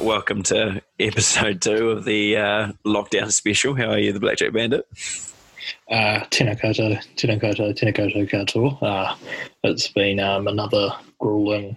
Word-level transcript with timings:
right, 0.00 0.06
welcome 0.06 0.42
to 0.42 0.82
episode 0.98 1.60
two 1.60 1.90
of 1.90 2.04
the 2.04 2.36
uh, 2.36 2.72
lockdown 2.84 3.30
special. 3.30 3.74
How 3.74 3.90
are 3.90 3.98
you, 3.98 4.12
the 4.12 4.20
Blackjack 4.20 4.52
Bandit? 4.52 4.86
Uh, 5.90 6.20
tēnā 6.30 6.58
koutou, 6.60 6.98
tēnā 7.16 7.40
koutou, 7.40 7.74
tēnā 7.74 7.94
koutou 7.94 8.28
katoa. 8.28 8.82
Uh, 8.82 9.16
it's 9.64 9.88
been 9.88 10.20
um, 10.20 10.48
another 10.48 10.90
grueling, 11.18 11.76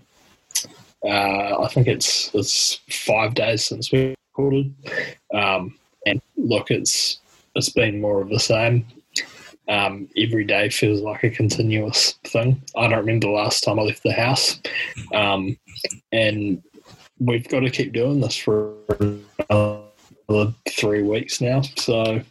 uh, 1.04 1.62
I 1.62 1.68
think 1.70 1.88
it's 1.88 2.34
it's 2.34 2.80
five 2.90 3.34
days 3.34 3.66
since 3.66 3.92
we 3.92 4.16
recorded. 4.32 4.74
Um, 5.34 5.78
and 6.06 6.22
look, 6.38 6.72
it's 6.72 7.20
it's 7.56 7.70
been 7.70 8.02
more 8.02 8.22
of 8.22 8.30
the 8.30 8.40
same. 8.40 8.86
Um, 9.68 10.10
every 10.18 10.44
day 10.44 10.70
feels 10.70 11.02
like 11.02 11.24
a 11.24 11.30
continuous 11.30 12.14
thing. 12.26 12.62
I 12.76 12.88
don't 12.88 13.00
remember 13.00 13.28
the 13.28 13.34
last 13.34 13.64
time 13.64 13.80
I 13.80 13.84
left 13.84 14.04
the 14.04 14.14
house. 14.14 14.60
Um, 15.14 15.58
and 16.12 16.62
we've 17.26 17.48
got 17.48 17.62
to 17.62 17.70
keep 17.70 17.94
doing 17.94 18.20
this 18.20 18.36
for 18.36 18.74
another 19.50 20.54
three 20.70 21.04
weeks 21.04 21.42
now. 21.42 21.62
So 21.62 22.22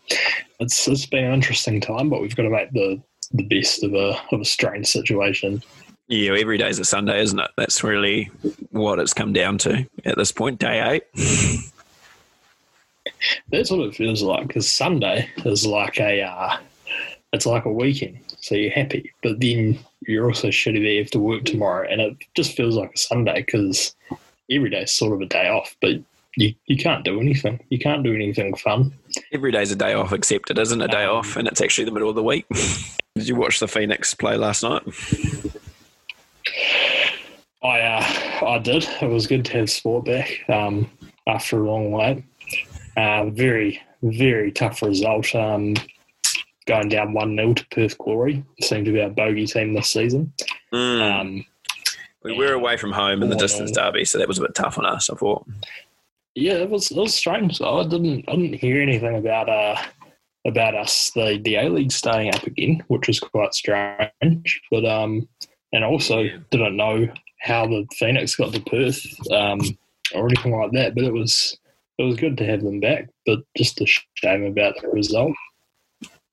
it's 0.60 0.86
it's 0.88 1.06
been 1.06 1.24
an 1.24 1.34
interesting 1.34 1.80
time, 1.80 2.08
but 2.08 2.20
we've 2.20 2.36
got 2.36 2.44
to 2.44 2.50
make 2.50 2.72
the 2.72 3.00
the 3.32 3.44
best 3.44 3.82
of 3.82 3.94
a 3.94 4.20
of 4.32 4.40
a 4.40 4.44
strange 4.44 4.86
situation. 4.86 5.62
Yeah, 6.08 6.34
every 6.34 6.58
day's 6.58 6.78
a 6.78 6.84
Sunday, 6.84 7.22
isn't 7.22 7.38
it? 7.38 7.50
That's 7.56 7.82
really 7.82 8.30
what 8.70 8.98
it's 8.98 9.14
come 9.14 9.32
down 9.32 9.58
to 9.58 9.86
at 10.04 10.18
this 10.18 10.32
point, 10.32 10.58
day 10.58 10.82
eight. 10.82 11.04
That's 13.50 13.70
what 13.70 13.80
it 13.80 13.94
feels 13.94 14.22
like 14.22 14.46
because 14.48 14.70
Sunday 14.70 15.30
is 15.44 15.64
like 15.66 15.98
a 16.00 16.22
uh, 16.22 16.56
it's 17.32 17.46
like 17.46 17.64
a 17.64 17.72
weekend, 17.72 18.18
so 18.40 18.54
you're 18.54 18.72
happy, 18.72 19.12
but 19.22 19.40
then 19.40 19.78
you're 20.06 20.26
also 20.26 20.48
shitty 20.48 20.82
that 20.82 20.90
you 20.90 20.98
have 20.98 21.10
to 21.12 21.18
work 21.18 21.44
tomorrow, 21.44 21.88
and 21.88 22.00
it 22.00 22.16
just 22.34 22.56
feels 22.56 22.74
like 22.76 22.92
a 22.94 22.98
Sunday 22.98 23.42
because 23.42 23.94
every 24.56 24.70
day 24.70 24.82
is 24.82 24.92
sort 24.92 25.12
of 25.12 25.20
a 25.20 25.26
day 25.26 25.48
off, 25.48 25.76
but 25.80 26.00
you, 26.36 26.54
you 26.66 26.76
can't 26.76 27.04
do 27.04 27.20
anything. 27.20 27.60
You 27.68 27.78
can't 27.78 28.02
do 28.02 28.14
anything 28.14 28.54
fun. 28.56 28.92
Every 29.32 29.52
day's 29.52 29.70
a 29.70 29.76
day 29.76 29.92
off, 29.94 30.12
except 30.12 30.50
it 30.50 30.58
isn't 30.58 30.80
a 30.80 30.88
day 30.88 31.04
Um, 31.04 31.16
off, 31.16 31.36
and 31.36 31.46
it's 31.46 31.60
actually 31.60 31.84
the 31.84 31.90
middle 31.90 32.08
of 32.08 32.14
the 32.14 32.22
week. 32.22 32.46
Did 33.14 33.28
you 33.28 33.36
watch 33.36 33.60
the 33.60 33.68
Phoenix 33.68 34.14
play 34.14 34.36
last 34.36 34.62
night? 34.62 34.82
I 37.62 37.80
uh, 37.80 38.46
I 38.46 38.58
did. 38.58 38.88
It 39.00 39.08
was 39.08 39.26
good 39.26 39.44
to 39.44 39.58
have 39.58 39.70
sport 39.70 40.04
back 40.04 40.40
um, 40.48 40.90
after 41.26 41.62
a 41.62 41.70
long 41.70 41.92
wait. 41.92 42.24
Uh, 42.96 43.26
very 43.26 43.80
very 44.02 44.50
tough 44.50 44.82
result. 44.82 45.32
Um, 45.34 45.74
going 46.66 46.88
down 46.88 47.12
one 47.12 47.36
0 47.36 47.54
to 47.54 47.66
Perth 47.70 47.98
Glory 47.98 48.44
seemed 48.60 48.86
to 48.86 48.92
be 48.92 49.00
our 49.00 49.10
bogey 49.10 49.46
team 49.46 49.74
this 49.74 49.90
season. 49.90 50.32
Mm. 50.72 51.20
Um, 51.20 51.46
we 52.24 52.32
were 52.34 52.52
away 52.52 52.76
from 52.76 52.92
home 52.92 53.22
in 53.22 53.28
the 53.28 53.36
distance 53.36 53.70
derby, 53.70 54.04
so 54.04 54.18
that 54.18 54.28
was 54.28 54.38
a 54.38 54.42
bit 54.42 54.54
tough 54.54 54.78
on 54.78 54.86
us. 54.86 55.10
I 55.10 55.14
thought. 55.14 55.46
yeah, 56.34 56.54
it 56.54 56.70
was 56.70 56.90
it 56.90 56.96
was 56.96 57.14
strange. 57.14 57.58
though. 57.58 57.80
I 57.80 57.84
didn't 57.84 58.24
I 58.28 58.32
didn't 58.36 58.54
hear 58.54 58.80
anything 58.80 59.16
about 59.16 59.48
uh 59.48 59.76
about 60.46 60.74
us 60.74 61.10
the 61.14 61.40
the 61.44 61.56
A 61.56 61.68
League 61.68 61.92
staying 61.92 62.34
up 62.34 62.42
again, 62.44 62.82
which 62.88 63.08
was 63.08 63.20
quite 63.20 63.54
strange. 63.54 64.60
But 64.70 64.84
um, 64.84 65.28
and 65.72 65.84
also 65.84 66.28
didn't 66.50 66.76
know 66.76 67.08
how 67.40 67.66
the 67.66 67.86
Phoenix 67.98 68.36
got 68.36 68.52
to 68.52 68.60
Perth 68.60 69.04
um 69.32 69.60
or 70.14 70.26
anything 70.26 70.56
like 70.56 70.72
that. 70.72 70.94
But 70.94 71.04
it 71.04 71.12
was 71.12 71.58
it 71.98 72.04
was 72.04 72.16
good 72.16 72.36
to 72.38 72.46
have 72.46 72.62
them 72.62 72.80
back. 72.80 73.08
But 73.26 73.40
just 73.56 73.80
a 73.80 73.86
shame 74.14 74.44
about 74.44 74.74
the 74.80 74.88
result. 74.88 75.34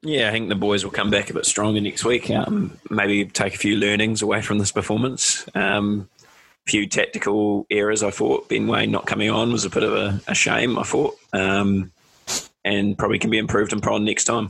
Yeah, 0.02 0.30
I 0.30 0.32
think 0.32 0.48
the 0.48 0.56
boys 0.56 0.84
will 0.84 0.92
come 0.92 1.10
back 1.10 1.30
a 1.30 1.34
bit 1.34 1.46
stronger 1.46 1.82
next 1.82 2.06
week. 2.06 2.30
Um, 2.30 2.78
maybe 2.90 3.26
take 3.26 3.56
a 3.56 3.58
few 3.58 3.76
learnings 3.76 4.22
away 4.22 4.42
from 4.42 4.58
this 4.58 4.72
performance. 4.72 5.46
Um, 5.56 6.08
a 6.66 6.72
few 6.72 6.88
tactical 6.88 7.68
errors. 7.70 8.02
I 8.02 8.12
thought 8.12 8.48
Ben 8.48 8.68
Waine 8.68 8.92
not 8.92 9.08
coming 9.08 9.30
on 9.30 9.52
was 9.52 9.66
a 9.66 9.70
bit 9.70 9.84
of 9.84 9.94
a, 9.94 10.22
a 10.28 10.34
shame. 10.34 10.80
I 10.80 10.84
thought, 10.84 11.18
um, 11.34 11.92
and 12.64 12.98
probably 12.98 13.20
can 13.20 13.30
be 13.30 13.38
improved 13.38 13.74
upon 13.74 14.06
next 14.06 14.24
time. 14.24 14.50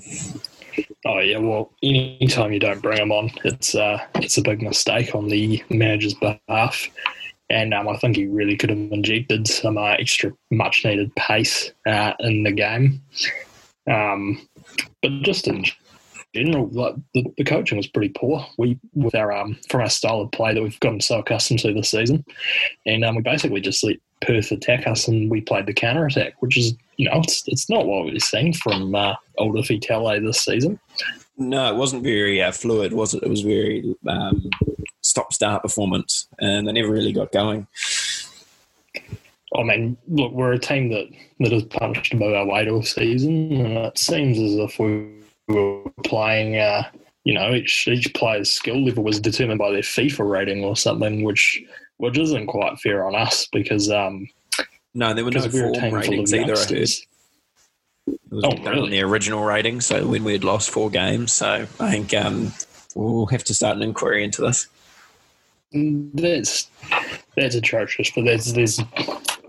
Oh 1.06 1.20
yeah, 1.20 1.40
well, 1.40 1.72
anytime 1.82 2.54
you 2.54 2.60
don't 2.60 2.82
bring 2.82 2.98
them 2.98 3.12
on, 3.12 3.32
it's 3.44 3.74
uh, 3.74 4.00
it's 4.16 4.38
a 4.38 4.44
big 4.44 4.62
mistake 4.62 5.16
on 5.16 5.30
the 5.30 5.64
manager's 5.70 6.14
behalf. 6.14 6.88
And 7.50 7.74
um, 7.74 7.88
I 7.88 7.98
think 7.98 8.16
he 8.16 8.28
really 8.28 8.56
could 8.56 8.70
have 8.70 8.78
injected 8.92 9.48
some 9.48 9.80
uh, 9.80 9.94
extra, 9.94 10.32
much 10.52 10.86
needed 10.86 11.16
pace 11.16 11.72
uh, 11.88 12.14
in 12.20 12.44
the 12.44 12.52
game. 12.52 13.02
Um, 13.90 14.48
but 15.02 15.12
just 15.22 15.48
in 15.48 15.66
general, 16.34 16.68
like 16.72 16.96
the, 17.14 17.26
the 17.38 17.44
coaching 17.44 17.78
was 17.78 17.88
pretty 17.88 18.10
poor. 18.10 18.46
We 18.58 18.80
with 18.94 19.16
our 19.16 19.32
um, 19.32 19.58
from 19.70 19.82
our 19.82 19.90
style 19.90 20.22
of 20.22 20.32
play 20.32 20.54
that 20.54 20.62
we've 20.62 20.80
gotten 20.80 21.02
so 21.02 21.20
accustomed 21.20 21.60
to 21.62 21.74
this 21.74 21.92
season, 21.92 22.26
and 22.86 23.04
um, 23.04 23.16
we 23.16 23.22
basically 23.22 23.62
just 23.62 23.84
let 23.84 23.98
Perth 24.22 24.52
attack 24.52 24.88
us, 24.88 25.08
and 25.08 25.30
we 25.30 25.42
played 25.42 25.66
the 25.66 25.74
counter 25.74 26.06
attack, 26.06 26.34
which 26.42 26.58
is 26.58 26.76
you 26.98 27.10
know 27.10 27.20
it's 27.24 27.44
it's 27.48 27.70
not 27.70 27.86
what 27.86 28.06
we've 28.06 28.22
seen 28.22 28.54
from 28.54 28.94
uh, 28.94 29.16
Older 29.38 29.62
Vitale 29.62 30.20
this 30.22 30.42
season. 30.42 30.80
No, 31.38 31.72
it 31.72 31.78
wasn't 31.78 32.04
very 32.04 32.42
uh, 32.42 32.52
fluid, 32.52 32.92
was 32.92 33.14
it? 33.14 33.24
It 33.24 33.30
was 33.30 33.42
very 33.42 33.96
um, 34.06 34.50
stop-start 35.02 35.62
performance, 35.62 36.28
and 36.40 36.68
they 36.68 36.74
never 36.74 36.92
really 36.92 37.14
got 37.14 37.32
going. 37.32 37.66
I 39.58 39.64
mean, 39.64 39.98
look, 40.08 40.32
we're 40.32 40.54
a 40.54 40.60
team 40.60 40.90
that, 40.90 41.08
that 41.40 41.52
has 41.52 41.64
punched 41.64 42.14
above 42.14 42.34
our 42.34 42.46
weight 42.46 42.68
all 42.68 42.84
season, 42.84 43.52
and 43.54 43.78
it 43.80 43.98
seems 43.98 44.38
as 44.38 44.56
if 44.56 44.78
we 44.78 45.10
were 45.48 45.82
playing, 46.04 46.58
uh, 46.58 46.84
you 47.24 47.34
know, 47.34 47.54
each 47.54 47.88
each 47.88 48.14
player's 48.14 48.52
skill 48.52 48.84
level 48.86 49.04
was 49.04 49.20
determined 49.20 49.60
by 49.60 49.72
their 49.72 49.82
FIFA 49.82 50.30
rating 50.30 50.64
or 50.64 50.76
something, 50.76 51.24
which 51.24 51.62
which 51.98 52.18
isn't 52.18 52.48
quite 52.48 52.80
fair 52.80 53.06
on 53.08 53.16
us 53.16 53.48
because 53.52 53.90
um, 53.90 54.28
No, 54.94 55.14
there 55.14 55.26
were 55.26 55.32
no 55.32 55.42
we're 55.52 55.72
a 55.72 55.74
form 55.74 55.74
team 55.74 55.82
full 55.82 55.98
of 56.00 56.02
ratings 56.10 56.34
either. 56.34 56.54
I 56.56 56.60
heard 56.60 56.72
it 56.72 56.80
was 56.80 57.06
Oh, 58.32 58.56
really? 58.64 58.90
the 58.92 59.02
original 59.02 59.44
rating. 59.44 59.82
So 59.82 60.08
when 60.08 60.24
we 60.24 60.34
had 60.34 60.44
lost 60.44 60.70
four 60.70 60.90
games, 60.90 61.32
so 61.32 61.68
I 61.80 61.92
think 61.92 62.14
um, 62.14 62.54
we'll 62.96 63.26
have 63.28 63.44
to 63.46 63.54
start 63.54 63.78
an 63.78 63.84
inquiry 63.84 64.24
into 64.24 64.42
this. 64.42 64.68
That's 65.72 66.70
that's 67.36 67.56
atrocious, 67.56 68.12
but 68.12 68.26
there's 68.26 68.54
there's 68.54 68.80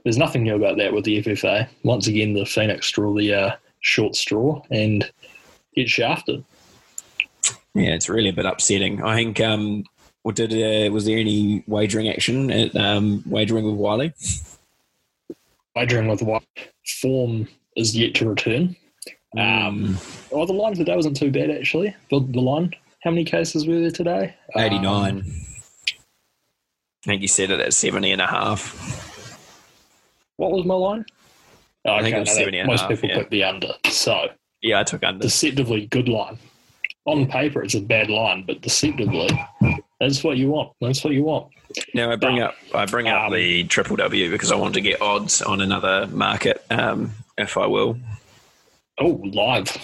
there's 0.05 0.19
nothing 0.19 0.43
new 0.43 0.56
about 0.56 0.77
that 0.78 0.93
with 0.93 1.05
the 1.05 1.22
FFA. 1.22 1.69
Once 1.83 2.06
again, 2.06 2.34
the 2.34 2.47
Phoenix 2.47 2.91
draw 2.91 3.15
the 3.15 3.34
uh, 3.34 3.56
short 3.81 4.15
straw 4.15 4.62
and 4.71 5.11
get 5.75 5.88
shafted. 5.88 6.44
Yeah, 7.75 7.94
it's 7.94 8.09
really 8.09 8.31
a 8.31 8.34
bit 8.34 8.47
upsetting. 8.47 9.03
I 9.03 9.16
think. 9.16 9.41
Um, 9.41 9.84
what 10.22 10.37
did 10.37 10.53
uh, 10.53 10.93
was 10.93 11.06
there 11.06 11.19
any 11.19 11.65
wagering 11.66 12.09
action 12.09 12.50
at 12.50 12.77
um, 12.77 13.22
wagering 13.27 13.65
with 13.65 13.77
Wiley? 13.77 14.12
wagering 15.77 16.09
with 16.09 16.22
what 16.22 16.43
form 17.00 17.49
is 17.77 17.97
yet 17.97 18.15
to 18.17 18.28
return. 18.28 18.77
Um, 19.38 19.97
oh, 20.32 20.44
the 20.44 20.53
line 20.53 20.75
today 20.75 20.97
wasn't 20.97 21.17
too 21.17 21.31
bad 21.31 21.50
actually. 21.50 21.94
The, 22.11 22.21
the 22.21 22.41
line, 22.41 22.75
how 23.03 23.11
many 23.11 23.25
cases 23.25 23.67
were 23.67 23.81
there 23.81 23.91
today? 23.91 24.34
Eighty 24.56 24.78
nine. 24.78 25.21
Um. 25.21 25.32
I 27.03 27.06
think 27.06 27.22
you 27.22 27.28
said 27.28 27.50
it 27.50 27.61
at 27.61 27.72
70 27.72 28.12
and 28.12 28.21
a 28.21 28.27
half. 28.27 29.09
What 30.41 30.53
was 30.53 30.65
my 30.65 30.75
line? 30.75 31.05
Oh, 31.84 31.95
I 31.97 32.03
think 32.03 32.17
it 32.17 32.21
was 32.21 32.28
no, 32.31 32.34
70 32.34 32.59
and 32.61 32.67
most 32.67 32.81
half, 32.81 32.89
people 32.91 33.09
yeah. 33.11 33.19
picked 33.19 33.31
the 33.31 33.45
under. 33.45 33.73
So 33.91 34.28
Yeah, 34.62 34.81
I 34.81 34.84
took 34.84 35.05
under. 35.05 35.23
deceptively 35.23 35.87
good 35.87 36.09
line. 36.09 36.39
On 37.05 37.27
paper, 37.27 37.62
it's 37.62 37.75
a 37.75 37.81
bad 37.81 38.09
line, 38.09 38.45
but 38.47 38.61
deceptively, 38.62 39.29
that's 40.00 40.25
what 40.25 40.39
you 40.39 40.50
want. 40.50 40.73
That's 40.81 41.05
what 41.05 41.12
you 41.12 41.25
want. 41.25 41.49
Now 41.95 42.11
I 42.11 42.17
bring 42.17 42.41
up 42.41 42.55
I 42.75 42.84
bring 42.87 43.06
up 43.09 43.27
Um, 43.27 43.33
the 43.34 43.65
triple 43.65 43.97
W 43.97 44.31
because 44.31 44.50
I 44.50 44.56
want 44.56 44.75
to 44.75 44.81
get 44.81 45.00
odds 45.03 45.41
on 45.43 45.61
another 45.61 46.06
market, 46.09 46.65
um, 46.71 47.12
if 47.38 47.56
I 47.56 47.67
will. 47.67 47.99
Oh, 48.99 49.20
live. 49.25 49.76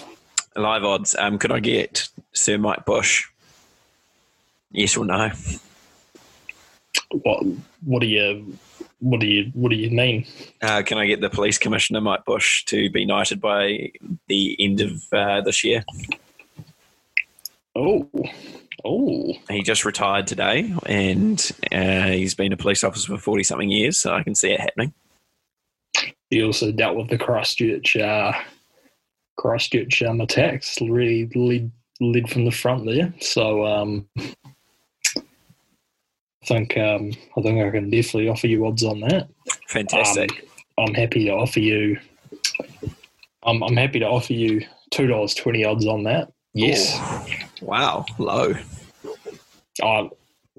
Live 0.55 0.83
odds. 0.83 1.15
Um, 1.15 1.37
could 1.37 1.51
I 1.51 1.59
get 1.59 2.07
Sir 2.33 2.57
Mike 2.57 2.83
Bush? 2.85 3.25
Yes 4.71 4.97
or 4.97 5.05
no? 5.05 5.29
What? 7.11 7.43
What 7.85 8.03
are 8.03 8.07
you? 8.07 8.57
What 8.99 9.19
do 9.19 9.27
you? 9.27 9.51
What 9.53 9.69
do 9.69 9.75
you 9.75 9.91
mean? 9.91 10.25
Uh, 10.61 10.81
can 10.81 10.97
I 10.97 11.05
get 11.05 11.21
the 11.21 11.29
police 11.29 11.59
commissioner 11.59 12.01
Mike 12.01 12.25
Bush 12.25 12.65
to 12.65 12.89
be 12.89 13.05
knighted 13.05 13.39
by 13.39 13.91
the 14.27 14.55
end 14.59 14.81
of 14.81 15.03
uh, 15.13 15.41
this 15.41 15.63
year? 15.63 15.83
Oh, 17.75 18.09
oh. 18.83 19.33
He 19.51 19.61
just 19.61 19.85
retired 19.85 20.25
today, 20.25 20.73
and 20.87 21.51
uh, 21.71 22.07
he's 22.07 22.33
been 22.33 22.53
a 22.53 22.57
police 22.57 22.83
officer 22.83 23.15
for 23.15 23.21
forty 23.21 23.43
something 23.43 23.69
years, 23.69 23.99
so 23.99 24.15
I 24.15 24.23
can 24.23 24.33
see 24.33 24.51
it 24.51 24.59
happening. 24.59 24.93
He 26.31 26.43
also 26.43 26.71
dealt 26.71 26.97
with 26.97 27.09
the 27.09 27.19
Christchurch, 27.19 27.95
uh, 27.97 28.33
Christchurch 29.37 30.01
um, 30.01 30.21
attacks. 30.21 30.81
Really 30.81 31.29
led, 31.35 31.71
led 32.01 32.29
from 32.31 32.45
the 32.45 32.51
front 32.51 32.87
there. 32.87 33.13
So 33.21 33.63
um, 33.63 34.09
think 36.47 36.77
um, 36.77 37.11
I 37.37 37.41
think 37.41 37.61
I 37.61 37.69
can 37.71 37.89
definitely 37.89 38.29
offer 38.29 38.47
you 38.47 38.65
odds 38.65 38.83
on 38.83 39.01
that. 39.01 39.27
Fantastic. 39.67 40.49
I'm 40.77 40.93
happy 40.93 41.25
to 41.25 41.31
offer 41.31 41.59
you. 41.59 41.99
I'm, 43.43 43.61
I'm 43.63 43.75
happy 43.75 43.99
to 43.99 44.05
offer 44.07 44.33
you 44.33 44.65
two 44.91 45.07
dollars 45.07 45.33
twenty 45.33 45.65
odds 45.65 45.85
on 45.85 46.03
that. 46.03 46.31
Yes, 46.53 46.99
wow, 47.61 48.05
low. 48.17 48.53
I 49.83 50.09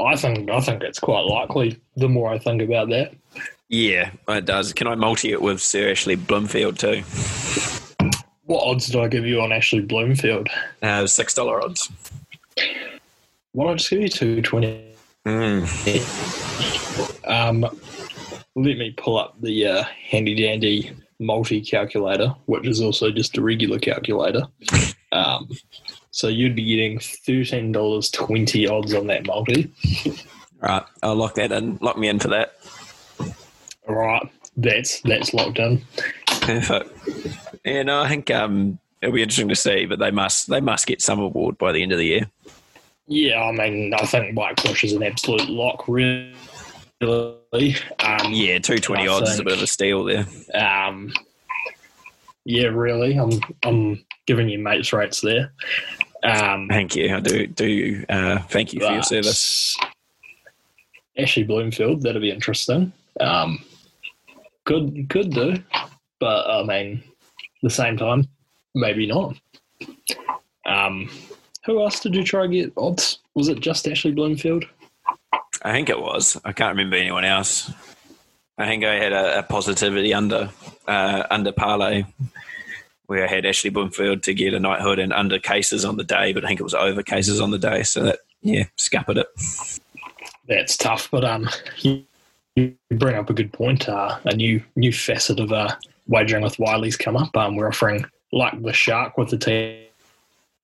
I 0.01 0.17
think 0.17 0.51
I 0.51 0.61
think 0.61 0.83
it's 0.83 1.01
quite 1.01 1.25
likely. 1.25 1.81
The 1.97 2.09
more 2.09 2.31
I 2.33 2.39
think 2.39 2.63
about 2.63 2.89
that, 2.91 3.15
Yeah, 3.69 4.11
it 4.29 4.45
does. 4.45 4.73
Can 4.73 4.87
I 4.87 4.95
multi 4.95 5.33
it 5.33 5.43
with 5.43 5.61
Sir 5.61 5.91
Ashley 5.91 6.17
Bloomfield 6.17 6.79
too? 6.79 7.03
What 8.45 8.65
odds 8.65 8.87
did 8.87 8.97
I 8.97 9.09
give 9.09 9.27
you 9.27 9.41
on 9.41 9.53
Ashley 9.53 9.81
Bloomfield? 9.81 10.49
Uh, 10.83 11.07
six 11.07 11.35
dollar 11.35 11.63
odds. 11.63 11.91
Why 13.53 13.65
don't 13.65 13.73
I 13.73 13.77
just 13.77 13.91
give 13.91 14.01
you 14.01 14.09
two 14.09 14.43
twenty? 14.43 14.85
Mm. 15.27 16.65
Um, 17.29 17.61
let 18.57 18.79
me 18.79 18.93
pull 18.97 19.19
up 19.19 19.41
the 19.41 19.67
uh, 19.67 19.85
handy 19.85 20.35
dandy 20.35 20.91
multi 21.21 21.61
calculator, 21.61 22.35
which 22.47 22.67
is 22.67 22.81
also 22.81 23.11
just 23.11 23.37
a 23.37 23.43
regular 23.43 23.79
calculator. 23.79 24.43
Um, 25.13 25.51
so 26.11 26.29
you'd 26.29 26.57
be 26.57 26.65
getting 26.65 26.99
thirteen 26.99 27.71
dollars 27.71 28.11
twenty 28.11 28.67
odds 28.67 28.95
on 28.95 29.07
that 29.09 29.27
multi. 29.27 29.71
Right, 30.61 30.83
I'll 31.03 31.15
lock 31.15 31.35
that 31.35 31.53
in. 31.53 31.79
Lock 31.81 31.99
me 31.99 32.09
in 32.09 32.19
for 32.19 32.29
that. 32.29 32.57
All 33.87 33.95
right, 33.95 34.29
that's 34.57 35.01
that's 35.03 35.33
locked 35.35 35.59
in. 35.59 35.83
Perfect. 36.41 36.91
Yeah, 37.65 37.83
no, 37.83 38.01
I 38.01 38.09
think 38.09 38.31
um, 38.31 38.79
it'll 39.03 39.15
be 39.15 39.23
interesting 39.23 39.49
to 39.49 39.57
see, 39.57 39.87
but 39.87 39.99
they 39.99 40.11
must 40.11 40.49
they 40.49 40.61
must 40.61 40.87
get 40.87 41.03
some 41.03 41.21
award 41.21 41.59
by 41.59 41.73
the 41.73 41.83
end 41.83 41.93
of 41.93 41.99
the 41.99 42.07
year. 42.07 42.31
Yeah, 43.09 43.43
I 43.43 43.53
mean, 43.53 43.95
I 43.95 44.05
think 44.05 44.35
Mike 44.35 44.63
Bush 44.63 44.85
is 44.85 44.93
an 44.93 45.03
absolute 45.03 45.49
lock, 45.49 45.89
really. 45.89 46.35
Um, 47.01 48.33
Yeah, 48.33 48.59
two 48.59 48.77
twenty 48.79 49.09
I 49.09 49.13
odds 49.13 49.31
is 49.31 49.41
a 49.41 49.45
bit 49.45 49.55
of 49.55 49.63
a 49.63 49.67
steal 49.67 50.05
there. 50.05 50.27
Um, 50.55 51.13
yeah, 52.45 52.67
really. 52.67 53.17
I'm 53.17 53.41
I'm 53.65 54.05
giving 54.27 54.49
you 54.49 54.59
mates 54.59 54.93
rates 54.93 55.23
there. 55.23 55.53
Um, 56.23 56.69
Thank 56.69 56.97
you. 56.97 57.15
I 57.15 57.21
do 57.21 57.47
do 57.47 58.05
uh, 58.11 58.41
thank 58.43 58.75
you 58.75 58.81
for 58.81 58.93
your 58.93 59.03
service. 59.03 59.77
Ashley 61.17 61.45
Bloomfield, 61.45 62.03
that'd 62.03 62.21
be 62.21 62.31
interesting. 62.31 62.93
Um, 63.21 63.65
could 64.65 65.09
could 65.09 65.31
do, 65.31 65.57
but 66.21 66.47
I 66.47 66.63
mean, 66.65 67.03
at 67.39 67.63
the 67.63 67.71
same 67.71 67.97
time, 67.97 68.29
maybe 68.75 69.07
not. 69.07 69.35
Um, 70.67 71.09
who 71.69 71.83
else 71.83 72.01
did 72.01 72.15
you 72.15 72.25
try 72.25 72.43
to 72.43 72.49
get 72.49 72.73
odds? 72.77 73.19
Was 73.35 73.49
it 73.49 73.61
just 73.61 73.87
Ashley 73.87 74.11
Bloomfield? 74.11 74.65
I 75.63 75.73
think 75.73 75.91
it 75.91 76.01
was. 76.01 76.41
I 76.45 76.53
can't 76.53 76.75
remember 76.75 76.97
anyone 76.97 77.27
else. 77.27 77.71
I 78.57 78.65
think 78.65 78.85
I 78.85 78.95
had 78.95 79.13
a, 79.13 79.41
a 79.41 79.43
positivity 79.43 80.15
under 80.15 80.51
uh, 80.87 81.25
under 81.31 81.53
parlay 81.53 82.05
where 83.07 83.25
I 83.25 83.29
had 83.29 83.45
Ashley 83.45 83.71
Bloomfield 83.71 84.23
to 84.25 84.35
get 84.35 84.55
a 84.55 84.61
knighthood 84.61 84.99
and 84.99 85.13
under 85.13 85.39
cases 85.39 85.85
on 85.85 85.97
the 85.97 86.05
day, 86.05 86.33
but 86.33 86.45
I 86.45 86.49
think 86.49 86.61
it 86.61 86.65
was 86.65 86.75
over 86.75 87.03
cases 87.03 87.41
on 87.41 87.51
the 87.51 87.59
day. 87.59 87.83
So 87.83 88.03
that 88.03 88.21
yeah, 88.41 88.65
scuppered 88.77 89.19
it. 89.19 89.27
That's 90.49 90.77
tough, 90.77 91.11
but 91.11 91.25
um, 91.25 91.51
you, 91.79 92.05
bring 92.91 93.17
up 93.17 93.29
a 93.29 93.35
good 93.35 93.53
point. 93.53 93.89
Uh, 93.89 94.19
a 94.25 94.35
new 94.35 94.63
new 94.75 94.93
facet 94.93 95.39
of 95.39 95.53
uh, 95.53 95.77
wagering 96.07 96.43
with 96.43 96.59
Wiley's 96.59 96.97
come 96.97 97.17
up. 97.17 97.37
Um, 97.37 97.57
we're 97.57 97.69
offering 97.69 98.07
like 98.33 98.61
the 98.63 98.73
shark 98.73 99.19
with 99.19 99.31
the 99.31 99.88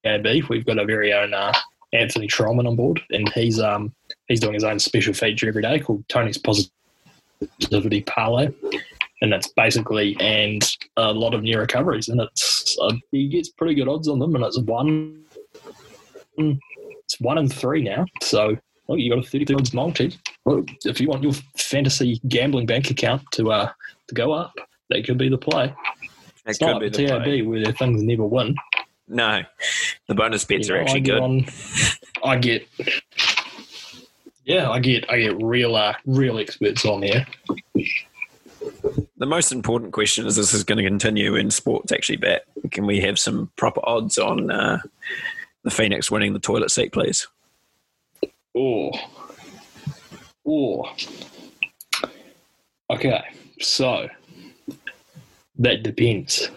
TAB. 0.05 0.49
We've 0.49 0.65
got 0.65 0.79
our 0.79 0.87
very 0.87 1.12
own 1.12 1.35
uh, 1.35 1.53
Anthony 1.93 2.29
Trollman 2.29 2.67
on 2.67 2.77
board, 2.77 3.01
and 3.11 3.29
he's 3.31 3.61
um 3.61 3.95
he's 4.29 4.41
doing 4.41 4.55
his 4.55 4.65
own 4.65 4.79
special 4.79 5.15
feature 5.15 5.49
every 5.49 5.62
day 5.62 5.79
called 5.79 6.06
Tony's 6.09 6.39
Positivity 6.39 8.03
Parlay, 8.03 8.49
and 9.23 9.33
that's 9.33 9.49
basically 9.49 10.17
and 10.21 10.69
a 10.97 11.12
lot 11.12 11.35
of 11.35 11.43
new 11.43 11.59
recoveries, 11.59 12.09
and 12.09 12.21
it's 12.21 12.77
uh, 12.81 12.93
he 13.11 13.29
gets 13.29 13.49
pretty 13.49 13.75
good 13.75 13.89
odds 13.89 14.09
on 14.09 14.19
them, 14.19 14.35
and 14.35 14.45
it's 14.45 14.59
one 14.61 15.25
it's 16.37 17.21
one 17.21 17.39
and 17.39 17.53
three 17.53 17.83
now, 17.83 18.06
so 18.23 18.56
well, 18.87 18.99
you 18.99 19.09
got 19.15 19.25
a 19.25 19.29
30 19.29 19.55
odds 19.55 19.73
multi. 19.73 20.17
If 20.85 21.01
you 21.01 21.09
want 21.09 21.23
your 21.23 21.33
fantasy 21.56 22.21
gambling 22.29 22.67
bank 22.67 22.91
account 22.91 23.23
to 23.33 23.53
uh 23.53 23.71
to 24.09 24.15
go 24.15 24.33
up, 24.33 24.53
that 24.91 25.05
could 25.05 25.19
be 25.19 25.29
the 25.29 25.39
play. 25.39 25.67
It 25.67 26.51
It's 26.51 26.59
could 26.59 26.67
not 26.67 26.81
be 26.81 26.89
the 26.91 27.06
TAB 27.06 27.47
where 27.47 27.73
things 27.73 28.03
never 28.03 28.27
win. 28.27 28.55
No, 29.06 29.43
the 30.09 30.15
bonus 30.15 30.45
bets 30.45 30.69
You 30.69 30.75
are 30.77 30.79
actually 30.81 31.01
good. 31.03 31.21
on- 31.23 31.47
I 32.23 32.37
get, 32.39 32.67
yeah, 34.45 34.71
I 34.71 34.79
get, 34.79 35.11
I 35.11 35.19
get 35.21 35.43
real, 35.43 35.77
uh, 35.77 35.95
real 36.06 36.39
experts 36.39 36.85
on 36.87 37.01
there. 37.01 37.27
The 39.19 39.27
most 39.27 39.53
important 39.53 39.93
question 39.93 40.27
is: 40.27 40.37
This 40.37 40.55
is 40.55 40.65
going 40.65 40.79
to 40.79 40.85
continue 40.85 41.35
in 41.37 41.51
sports 41.51 41.93
actually 41.93 42.17
bet? 42.17 42.47
Can 42.71 42.87
we 42.87 43.01
have 43.03 43.19
some 43.19 43.51
proper 43.56 43.81
odds 43.85 44.17
on 44.17 44.51
uh, 44.51 44.79
the 45.65 45.71
Phoenix 45.71 46.11
winning 46.11 46.33
the 46.33 46.39
toilet 46.39 46.71
seat, 46.71 46.93
please? 46.93 47.27
Oh, 48.55 48.91
oh. 50.47 50.85
Okay, 52.91 53.21
so 53.61 54.09
that 55.59 55.83
depends. 55.83 56.49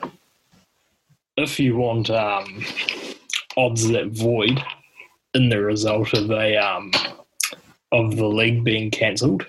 If 1.37 1.59
you 1.59 1.77
want 1.77 2.09
um, 2.09 2.63
odds 3.55 3.87
that 3.89 4.07
void 4.07 4.63
in 5.33 5.49
the 5.49 5.61
result 5.61 6.13
of 6.13 6.31
a 6.31 6.57
um, 6.57 6.91
of 7.91 8.15
the 8.15 8.27
league 8.27 8.63
being 8.63 8.89
cancelled, 8.89 9.45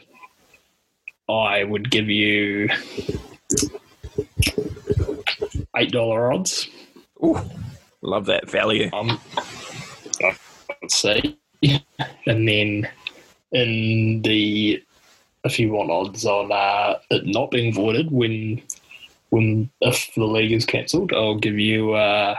I 1.29 1.64
would 1.64 1.90
give 1.90 2.08
you 2.08 2.69
eight 5.76 5.93
dollar 5.93 6.32
odds. 6.32 6.69
Ooh, 7.25 7.40
love 8.02 8.26
that 8.26 8.50
value. 8.50 8.90
Um, 8.93 9.19
let's 10.20 10.94
see, 10.94 11.38
and 12.26 12.46
then 12.49 12.88
in 13.52 14.23
the 14.23 14.82
if 15.44 15.58
you 15.58 15.70
want 15.73 15.90
odds 15.90 16.26
on 16.26 16.52
uh, 16.52 16.99
it 17.11 17.26
not 17.26 17.50
being 17.50 17.73
voided 17.73 18.11
when 18.11 18.61
when 19.30 19.70
if 19.80 20.10
the 20.14 20.25
league 20.25 20.52
is 20.52 20.64
cancelled, 20.64 21.12
I'll 21.12 21.38
give 21.38 21.58
you. 21.58 21.92
Uh, 21.92 22.36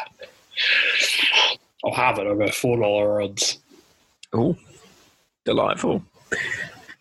I'll 1.83 1.93
have 1.93 2.19
it. 2.19 2.27
I'll 2.27 2.35
go 2.35 2.49
four 2.49 2.77
dollar 2.77 3.21
odds. 3.21 3.59
Oh, 4.33 4.55
delightful. 5.45 6.03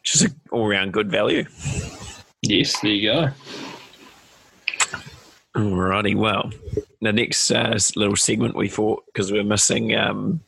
Just 0.03 0.25
an 0.25 0.41
all-round 0.51 0.93
good 0.93 1.11
value. 1.11 1.45
Yes, 2.43 2.81
there 2.81 2.91
you 2.91 3.13
go. 3.13 3.29
Alrighty, 5.55 6.15
well, 6.15 6.51
the 7.03 7.13
next 7.13 7.51
uh, 7.51 7.79
little 7.97 8.17
segment 8.17 8.57
we 8.57 8.69
thought 8.69 9.05
because 9.07 9.33
we're 9.33 9.45
missing 9.45 9.95
um, 9.95 10.41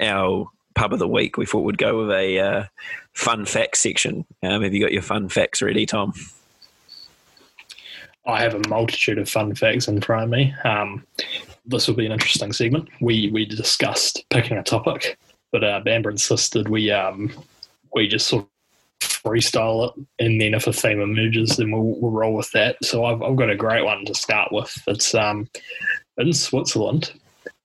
our 0.00 0.48
pub 0.74 0.92
of 0.92 0.98
the 0.98 1.08
week, 1.08 1.36
we 1.36 1.46
thought 1.46 1.62
we'd 1.62 1.78
go 1.78 1.98
with 1.98 2.10
a 2.10 2.38
uh, 2.38 2.64
fun 3.14 3.46
facts 3.46 3.80
section. 3.80 4.24
Um, 4.42 4.62
have 4.62 4.74
you 4.74 4.80
got 4.80 4.92
your 4.92 5.02
fun 5.02 5.28
facts 5.28 5.62
ready, 5.62 5.86
Tom? 5.86 6.12
I 8.26 8.40
have 8.40 8.54
a 8.54 8.68
multitude 8.68 9.18
of 9.18 9.28
fun 9.28 9.54
facts 9.54 9.88
in 9.88 10.00
front 10.00 10.24
of 10.24 10.30
me. 10.30 10.54
Um, 10.64 11.04
this 11.66 11.88
will 11.88 11.94
be 11.94 12.06
an 12.06 12.12
interesting 12.12 12.52
segment. 12.52 12.88
We 13.00 13.30
we 13.30 13.44
discussed 13.44 14.24
picking 14.30 14.58
a 14.58 14.62
topic, 14.62 15.18
but 15.52 15.64
uh, 15.64 15.80
Bamber 15.80 16.10
insisted 16.10 16.68
we 16.68 16.90
um, 16.90 17.32
we 17.94 18.08
just 18.08 18.26
sort 18.28 18.44
of 18.44 19.08
freestyle 19.08 19.88
it, 19.88 20.06
and 20.24 20.40
then 20.40 20.54
if 20.54 20.66
a 20.66 20.72
theme 20.72 21.00
emerges, 21.00 21.56
then 21.56 21.70
we'll, 21.70 21.98
we'll 22.00 22.10
roll 22.10 22.34
with 22.34 22.50
that. 22.52 22.76
So 22.82 23.04
I've, 23.04 23.22
I've 23.22 23.36
got 23.36 23.50
a 23.50 23.56
great 23.56 23.84
one 23.84 24.04
to 24.06 24.14
start 24.14 24.52
with. 24.52 24.76
It's 24.86 25.14
um, 25.14 25.48
in 26.18 26.32
Switzerland. 26.32 27.12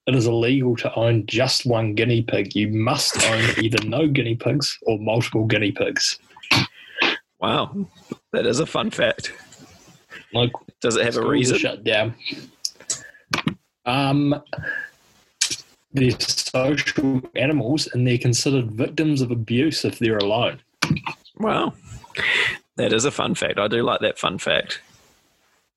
It 0.08 0.16
is 0.16 0.28
illegal 0.28 0.76
to 0.78 0.94
own 0.94 1.26
just 1.26 1.66
one 1.66 1.96
guinea 1.96 2.22
pig. 2.22 2.56
You 2.56 2.68
must 2.68 3.24
own 3.26 3.44
either 3.58 3.84
no 3.88 4.08
guinea 4.08 4.36
pigs 4.36 4.78
or 4.84 5.00
multiple 5.00 5.46
guinea 5.46 5.72
pigs. 5.72 6.20
Wow, 7.40 7.88
that 8.32 8.46
is 8.46 8.60
a 8.60 8.68
fun 8.68 8.92
fact. 8.92 9.34
Like 10.36 10.52
Does 10.82 10.98
it 10.98 11.06
have 11.06 11.18
a 11.18 11.26
reason? 11.26 11.58
shut 11.58 11.84
down. 11.84 12.14
Um, 13.86 14.42
they're 15.94 16.20
social 16.20 17.22
animals 17.36 17.88
and 17.94 18.06
they're 18.06 18.18
considered 18.18 18.72
victims 18.72 19.22
of 19.22 19.32
abuse 19.32 19.86
if 19.86 19.98
they're 20.00 20.18
alone. 20.18 20.60
Wow, 21.38 21.74
that 22.76 22.92
is 22.92 23.06
a 23.06 23.12
fun 23.12 23.34
fact. 23.36 23.60
I 23.60 23.68
do 23.70 23.82
like 23.82 24.02
that 24.02 24.20
fun 24.20 24.38
fact. 24.38 24.82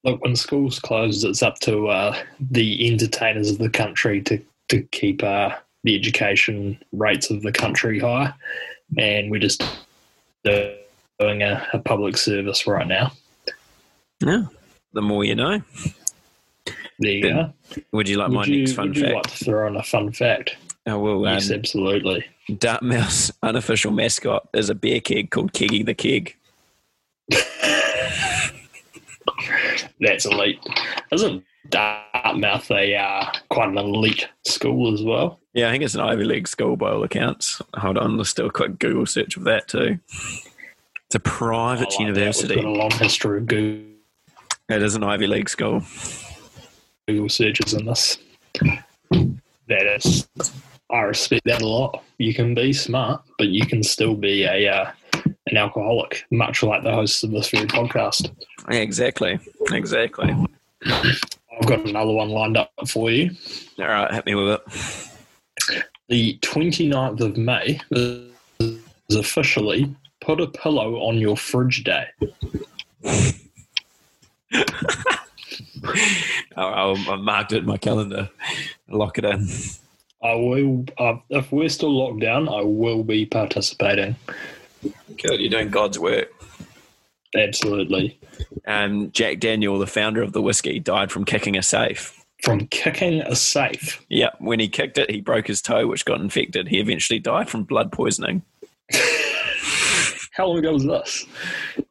Look, 0.04 0.22
when 0.22 0.34
schools 0.36 0.78
close, 0.80 1.22
it's 1.24 1.42
up 1.42 1.58
to 1.60 1.88
uh, 1.88 2.16
the 2.40 2.88
entertainers 2.88 3.50
of 3.50 3.58
the 3.58 3.70
country 3.70 4.22
to, 4.22 4.40
to 4.68 4.82
keep 4.90 5.22
uh, 5.22 5.50
the 5.84 5.96
education 5.96 6.82
rates 6.92 7.30
of 7.30 7.42
the 7.42 7.52
country 7.52 7.98
high. 7.98 8.32
And 8.96 9.30
we're 9.30 9.40
just 9.40 9.62
doing 10.44 11.42
a, 11.42 11.66
a 11.72 11.78
public 11.78 12.16
service 12.16 12.66
right 12.66 12.86
now. 12.86 13.12
Yeah, 14.20 14.44
the 14.92 15.02
more 15.02 15.24
you 15.24 15.34
know. 15.34 15.62
There 16.98 17.10
you 17.12 17.22
Then 17.22 17.34
go. 17.36 17.82
Would 17.92 18.08
you 18.08 18.16
like 18.16 18.30
my 18.30 18.44
you, 18.44 18.58
next 18.60 18.72
fun 18.72 18.88
would 18.88 18.96
you 18.96 19.02
fact? 19.04 19.14
like 19.14 19.26
to 19.26 19.44
throw 19.44 19.66
in 19.68 19.76
a 19.76 19.82
fun 19.82 20.12
fact? 20.12 20.56
I 20.86 20.94
will. 20.94 21.24
Um, 21.26 21.34
yes, 21.34 21.50
absolutely. 21.50 22.24
Dartmouth's 22.58 23.30
unofficial 23.42 23.92
mascot 23.92 24.48
is 24.54 24.70
a 24.70 24.74
beer 24.74 25.00
keg 25.00 25.30
called 25.30 25.52
Keggy 25.52 25.84
the 25.84 25.94
Keg. 25.94 26.34
That's 30.00 30.26
elite. 30.26 30.58
Isn't 31.12 31.44
Dartmouth 31.68 32.70
a 32.70 32.94
uh, 32.96 33.32
quite 33.50 33.68
an 33.68 33.78
elite 33.78 34.28
school 34.44 34.92
as 34.94 35.02
well? 35.02 35.38
Yeah, 35.52 35.68
I 35.68 35.72
think 35.72 35.84
it's 35.84 35.94
an 35.94 36.00
Ivy 36.00 36.24
League 36.24 36.48
school 36.48 36.76
by 36.76 36.90
all 36.90 37.02
accounts. 37.02 37.60
Hold 37.74 37.98
on, 37.98 38.16
let's 38.16 38.32
do 38.32 38.46
a 38.46 38.50
quick 38.50 38.78
Google 38.78 39.06
search 39.06 39.36
of 39.36 39.44
that 39.44 39.68
too. 39.68 39.98
It's 41.06 41.14
a 41.14 41.20
private 41.20 41.80
I 41.80 41.84
like 41.84 41.90
that. 41.90 42.00
university. 42.00 42.54
We've 42.56 42.64
got 42.64 42.70
a 42.70 42.78
long 42.78 42.90
history 42.92 43.38
of 43.38 43.46
Google, 43.46 43.84
It 44.68 44.82
is 44.82 44.94
an 44.94 45.02
Ivy 45.02 45.26
League 45.26 45.48
school. 45.48 45.82
Google 47.06 47.30
searches 47.30 47.72
in 47.72 47.86
this. 47.86 48.18
That 48.60 49.96
is, 49.96 50.28
I 50.90 51.00
respect 51.00 51.46
that 51.46 51.62
a 51.62 51.66
lot. 51.66 52.04
You 52.18 52.34
can 52.34 52.54
be 52.54 52.74
smart, 52.74 53.22
but 53.38 53.48
you 53.48 53.64
can 53.64 53.82
still 53.82 54.14
be 54.14 54.44
a 54.44 54.68
uh, 54.68 54.90
an 55.46 55.56
alcoholic, 55.56 56.24
much 56.30 56.62
like 56.62 56.82
the 56.82 56.92
hosts 56.92 57.22
of 57.22 57.30
this 57.30 57.48
very 57.48 57.66
podcast. 57.66 58.30
Exactly. 58.68 59.38
Exactly. 59.72 60.36
I've 60.84 61.66
got 61.66 61.88
another 61.88 62.12
one 62.12 62.28
lined 62.28 62.58
up 62.58 62.70
for 62.86 63.10
you. 63.10 63.30
All 63.78 63.86
right, 63.86 64.12
hit 64.12 64.26
me 64.26 64.34
with 64.34 64.60
it. 64.60 65.82
The 66.08 66.38
29th 66.42 67.20
of 67.20 67.38
May 67.38 67.80
is 67.90 69.16
officially 69.16 69.94
put 70.20 70.42
a 70.42 70.46
pillow 70.46 70.96
on 70.96 71.16
your 71.16 71.38
fridge 71.38 71.84
day. 71.84 72.04
I'll, 76.56 76.96
I'll, 76.96 77.10
I've 77.10 77.20
marked 77.20 77.52
it 77.52 77.58
in 77.58 77.66
my 77.66 77.76
calendar. 77.76 78.30
Lock 78.88 79.18
it 79.18 79.24
in. 79.24 79.48
I 80.22 80.34
will, 80.34 80.84
uh, 80.98 81.16
if 81.30 81.52
we're 81.52 81.68
still 81.68 81.96
locked 81.96 82.20
down, 82.20 82.48
I 82.48 82.62
will 82.62 83.04
be 83.04 83.24
participating. 83.26 84.16
Good, 84.82 85.40
you're 85.40 85.50
doing 85.50 85.70
God's 85.70 85.98
work. 85.98 86.28
Absolutely. 87.36 88.18
Um, 88.66 89.10
Jack 89.12 89.38
Daniel, 89.38 89.78
the 89.78 89.86
founder 89.86 90.22
of 90.22 90.32
the 90.32 90.42
whiskey, 90.42 90.80
died 90.80 91.12
from 91.12 91.24
kicking 91.24 91.56
a 91.56 91.62
safe. 91.62 92.24
From 92.42 92.66
kicking 92.68 93.20
a 93.22 93.34
safe. 93.34 94.04
Yeah, 94.08 94.30
when 94.38 94.60
he 94.60 94.68
kicked 94.68 94.98
it, 94.98 95.10
he 95.10 95.20
broke 95.20 95.46
his 95.46 95.60
toe, 95.60 95.86
which 95.86 96.04
got 96.04 96.20
infected. 96.20 96.68
He 96.68 96.78
eventually 96.78 97.18
died 97.18 97.50
from 97.50 97.64
blood 97.64 97.92
poisoning. 97.92 98.42
How 100.38 100.46
long 100.46 100.58
ago 100.58 100.72
was 100.72 100.84
this? 100.84 101.26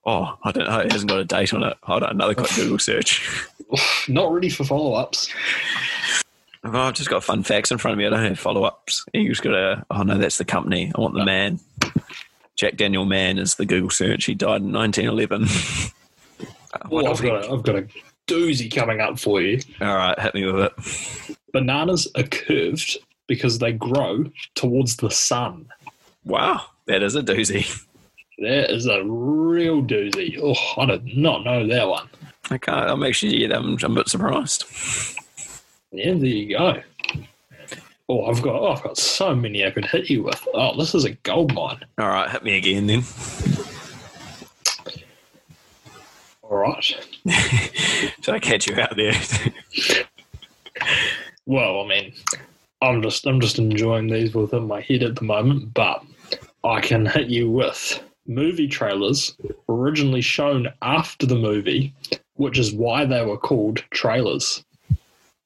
Oh, 0.06 0.38
I 0.42 0.54
don't 0.54 0.70
know. 0.70 0.80
It 0.80 0.94
hasn't 0.94 1.10
got 1.10 1.20
a 1.20 1.26
date 1.26 1.54
on 1.54 1.64
it. 1.64 1.78
Hold 1.84 2.04
on, 2.04 2.12
another 2.12 2.34
quick 2.34 2.56
Google 2.56 2.80
search. 2.80 3.46
Not 4.08 4.32
ready 4.32 4.48
for 4.48 4.64
follow 4.64 4.94
ups. 4.94 5.28
Oh, 6.64 6.72
I've 6.72 6.94
just 6.94 7.10
got 7.10 7.26
fun 7.26 7.44
facts 7.44 7.72
in 7.72 7.78
front 7.78 7.92
of 7.92 7.98
me. 7.98 8.08
I 8.08 8.10
don't 8.10 8.24
have 8.24 8.40
follow 8.40 8.64
ups. 8.64 9.04
You 9.14 9.28
just 9.28 9.44
got 9.44 9.52
to, 9.52 9.86
oh 9.92 10.04
no, 10.04 10.18
that's 10.18 10.38
the 10.38 10.46
company. 10.46 10.94
I 10.96 11.02
want 11.02 11.16
the 11.16 11.26
man. 11.26 11.60
Jack 12.56 12.78
Daniel 12.78 13.04
Mann 13.04 13.38
is 13.38 13.56
the 13.56 13.66
Google 13.66 13.90
search. 13.90 14.24
He 14.24 14.34
died 14.34 14.62
in 14.62 14.72
1911. 14.72 15.44
Uh, 15.44 16.80
Well, 16.90 17.08
I've, 17.08 17.22
got 17.22 17.44
a, 17.44 17.52
I've 17.52 17.64
got 17.64 17.76
a 17.76 17.88
doozy 18.28 18.74
coming 18.74 19.02
up 19.02 19.20
for 19.20 19.42
you. 19.42 19.60
All 19.82 19.96
right, 19.96 20.18
hit 20.20 20.36
me 20.36 20.46
with 20.46 20.66
it. 20.66 21.38
Bananas 21.52 22.08
are 22.16 22.24
curved 22.24 22.98
because 23.26 23.60
they 23.60 23.74
grow 23.74 24.26
towards 24.54 24.98
the 24.98 25.10
sun. 25.10 25.68
Wow, 26.24 26.66
that 26.86 27.04
is 27.04 27.16
a 27.16 27.24
doozy. 27.24 27.84
That 28.40 28.72
is 28.72 28.86
a 28.86 29.04
real 29.04 29.82
doozy. 29.82 30.40
Oh, 30.42 30.82
I 30.82 30.86
did 30.86 31.18
not 31.18 31.44
know 31.44 31.66
that 31.68 31.88
one. 31.88 32.08
Okay, 32.52 32.72
I'm 32.72 33.04
actually, 33.04 33.38
yeah, 33.38 33.58
I'm, 33.58 33.78
I'm 33.84 33.92
a 33.92 33.96
bit 33.96 34.10
surprised. 34.10 34.66
Yeah, 35.92 36.14
there 36.14 36.26
you 36.26 36.58
go. 36.58 36.82
Oh, 38.10 38.26
I've 38.26 38.42
got 38.42 38.56
oh, 38.56 38.72
I've 38.72 38.84
got 38.84 38.98
so 38.98 39.36
many 39.36 39.66
I 39.66 39.72
could 39.72 39.86
hit 39.86 40.10
you 40.10 40.24
with. 40.24 40.48
Oh, 40.54 40.78
this 40.78 40.96
is 40.96 41.04
a 41.04 41.12
gold 41.12 41.54
mine. 41.54 41.80
All 41.98 42.08
right, 42.08 42.30
hit 42.30 42.44
me 42.44 42.58
again 42.58 42.88
then. 42.88 43.04
All 46.42 46.58
right. 46.58 46.84
Should 48.22 48.36
I 48.36 48.40
catch 48.40 48.68
you 48.68 48.80
out 48.80 48.96
there? 48.96 49.14
Well, 51.48 51.82
I 51.82 51.88
mean, 51.88 52.14
I'm 52.82 53.02
just 53.02 53.26
I'm 53.26 53.40
just 53.40 53.58
enjoying 53.58 54.08
these 54.08 54.36
within 54.36 54.68
my 54.68 54.82
head 54.82 55.02
at 55.02 55.16
the 55.16 55.24
moment, 55.24 55.74
but 55.74 56.04
I 56.66 56.82
can 56.82 57.06
hit 57.06 57.28
you 57.28 57.50
with 57.50 58.04
movie 58.28 58.68
trailers 58.68 59.36
originally 59.70 60.22
shown 60.22 60.68
after 60.82 61.26
the 61.26 61.36
movie, 61.36 61.94
which 62.36 62.58
is 62.60 62.74
why 62.74 63.06
they 63.06 63.26
were 63.26 63.38
called 63.38 63.84
trailers. 63.92 64.64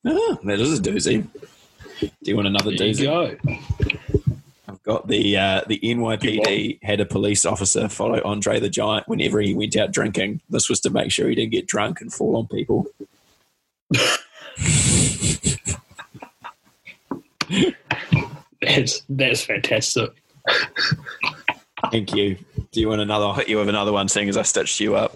Ah, 0.06 0.38
that 0.44 0.60
is 0.60 0.80
a 0.80 0.82
doozy. 0.82 1.28
Do 2.00 2.10
you 2.24 2.36
want 2.36 2.48
another 2.48 2.76
There 2.76 2.88
you 2.88 2.94
doozy? 2.96 3.04
go. 3.04 3.38
I've 4.68 4.82
got 4.84 5.08
the 5.08 5.38
uh, 5.38 5.62
the 5.68 5.80
NYPD 5.80 6.80
had 6.82 7.00
a 7.00 7.06
police 7.06 7.46
officer 7.46 7.88
follow 7.88 8.20
Andre 8.26 8.60
the 8.60 8.70
Giant 8.70 9.08
whenever 9.08 9.40
he 9.42 9.54
went 9.54 9.78
out 9.78 9.92
drinking. 9.92 10.42
This 10.50 10.70
was 10.70 10.80
to 10.82 10.90
make 10.90 11.12
sure 11.12 11.30
he 11.30 11.36
didn't 11.36 11.52
get 11.52 11.68
drunk 11.68 12.02
and 12.02 12.12
fall 12.12 12.36
on 12.38 12.48
people. 12.48 12.88
That's 18.62 19.02
that's 19.10 19.44
fantastic. 19.44 20.12
Thank 21.92 22.14
you. 22.16 22.38
Do 22.72 22.80
you 22.80 22.88
want 22.88 23.02
another? 23.02 23.26
I'll 23.26 23.34
hit 23.34 23.50
you 23.50 23.58
with 23.58 23.68
another 23.68 23.92
one, 23.92 24.08
seeing 24.08 24.30
as 24.30 24.38
I 24.38 24.44
stitched 24.44 24.80
you 24.80 24.96
up. 24.96 25.14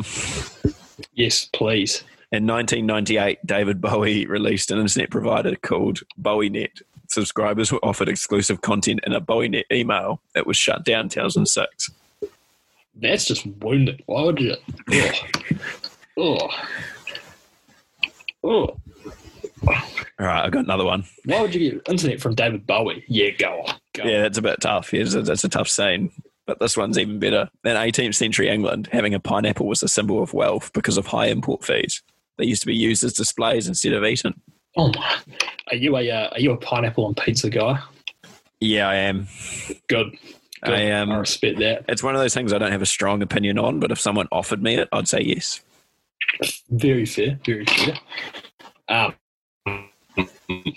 Yes, 1.13 1.45
please. 1.53 2.03
In 2.31 2.45
1998, 2.45 3.45
David 3.45 3.79
Bowie 3.79 4.25
released 4.25 4.71
an 4.71 4.79
internet 4.79 5.09
provider 5.09 5.55
called 5.55 6.01
BowieNet. 6.21 6.81
Subscribers 7.07 7.71
were 7.71 7.83
offered 7.83 8.09
exclusive 8.09 8.59
content 8.59 8.99
in 9.05 9.13
a 9.13 9.21
BowieNet 9.21 9.65
email. 9.71 10.19
It 10.35 10.45
was 10.45 10.57
shut 10.57 10.83
down 10.83 11.05
in 11.05 11.09
2006. 11.09 11.91
That's 12.95 13.25
just 13.25 13.45
wounding. 13.45 13.99
Why 14.05 14.23
would 14.23 14.39
you? 14.39 14.55
Oh. 16.17 16.49
Oh. 18.43 18.77
All 19.67 19.77
right, 20.19 20.45
I 20.45 20.49
got 20.49 20.65
another 20.65 20.85
one. 20.85 21.05
Why 21.23 21.41
would 21.41 21.55
you 21.55 21.71
get 21.71 21.89
internet 21.89 22.19
from 22.19 22.35
David 22.35 22.67
Bowie? 22.67 23.05
Yeah, 23.07 23.31
go 23.31 23.61
on. 23.61 23.75
Go 23.93 24.03
on. 24.03 24.09
Yeah, 24.09 24.21
that's 24.21 24.37
a 24.37 24.41
bit 24.41 24.59
tough. 24.61 24.91
Yeah, 24.91 25.03
that's 25.03 25.15
a, 25.15 25.21
that's 25.21 25.43
a 25.43 25.49
tough 25.49 25.69
scene. 25.69 26.11
But 26.45 26.59
this 26.59 26.77
one's 26.77 26.97
even 26.97 27.19
better. 27.19 27.49
In 27.63 27.75
18th 27.75 28.15
century 28.15 28.49
England, 28.49 28.89
having 28.91 29.13
a 29.13 29.19
pineapple 29.19 29.67
was 29.67 29.81
a 29.81 29.87
symbol 29.87 30.21
of 30.21 30.33
wealth 30.33 30.71
because 30.73 30.97
of 30.97 31.07
high 31.07 31.27
import 31.27 31.63
fees. 31.63 32.03
They 32.37 32.45
used 32.45 32.61
to 32.61 32.67
be 32.67 32.75
used 32.75 33.03
as 33.03 33.13
displays 33.13 33.67
instead 33.67 33.93
of 33.93 34.03
eaten. 34.03 34.39
Oh 34.77 34.91
my! 34.95 35.17
Are 35.71 35.77
you 35.77 35.95
a 35.95 36.11
uh, 36.11 36.29
are 36.31 36.39
you 36.39 36.51
a 36.51 36.57
pineapple 36.57 37.05
on 37.05 37.15
pizza 37.15 37.49
guy? 37.49 37.79
Yeah, 38.59 38.89
I 38.89 38.95
am. 38.95 39.27
Good. 39.87 40.17
Good. 40.63 40.73
I 40.73 40.81
am. 40.81 41.11
I 41.11 41.17
respect 41.17 41.59
that. 41.59 41.85
It's 41.87 42.03
one 42.03 42.15
of 42.15 42.21
those 42.21 42.33
things 42.33 42.51
I 42.51 42.57
don't 42.57 42.71
have 42.71 42.81
a 42.81 42.87
strong 42.87 43.21
opinion 43.21 43.57
on, 43.57 43.79
but 43.79 43.91
if 43.91 43.99
someone 43.99 44.27
offered 44.31 44.61
me 44.61 44.75
it, 44.75 44.89
I'd 44.91 45.07
say 45.07 45.21
yes. 45.21 45.61
Very 46.69 47.05
fair. 47.05 47.39
Very 47.45 47.65
fair. 47.65 47.95
Um, 48.89 49.13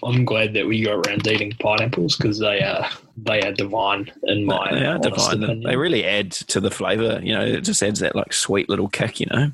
I'm 0.04 0.24
glad 0.24 0.54
that 0.54 0.66
we 0.66 0.82
got 0.84 1.06
around 1.06 1.26
eating 1.26 1.52
pineapples 1.58 2.16
because 2.16 2.38
they 2.38 2.60
are 2.62 2.88
they 3.16 3.40
are 3.42 3.52
divine 3.52 4.10
in 4.24 4.44
my 4.44 4.72
they 4.72 4.86
are 4.86 4.98
divine. 4.98 5.42
opinion. 5.42 5.62
They 5.64 5.76
really 5.76 6.04
add 6.04 6.30
to 6.32 6.60
the 6.60 6.70
flavour. 6.70 7.20
You 7.22 7.34
know, 7.34 7.44
it 7.44 7.60
just 7.62 7.82
adds 7.82 8.00
that 8.00 8.14
like 8.16 8.32
sweet 8.32 8.68
little 8.68 8.88
kick. 8.88 9.20
You 9.20 9.26
know. 9.30 9.52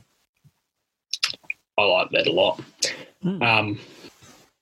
I 1.79 1.83
like 1.83 2.11
that 2.11 2.27
a 2.27 2.33
lot. 2.33 2.61
Hmm. 3.23 3.43
Um, 3.43 3.81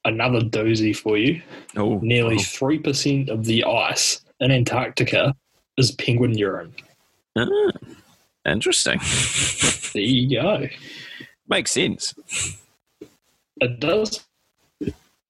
another 0.04 0.40
doozy 0.40 0.94
for 0.96 1.18
you. 1.18 1.42
Oh, 1.76 1.98
Nearly 2.02 2.38
three 2.38 2.78
percent 2.78 3.28
of 3.28 3.44
the 3.44 3.64
ice 3.64 4.22
in 4.40 4.50
Antarctica 4.50 5.34
is 5.76 5.90
penguin 5.92 6.36
urine. 6.38 6.74
oh. 7.36 7.70
Ah, 7.74 8.50
interesting. 8.50 9.00
There 9.92 10.00
you 10.00 10.40
go. 10.40 10.68
Makes 11.48 11.72
sense. 11.72 12.14
It 13.60 13.78
does 13.78 14.24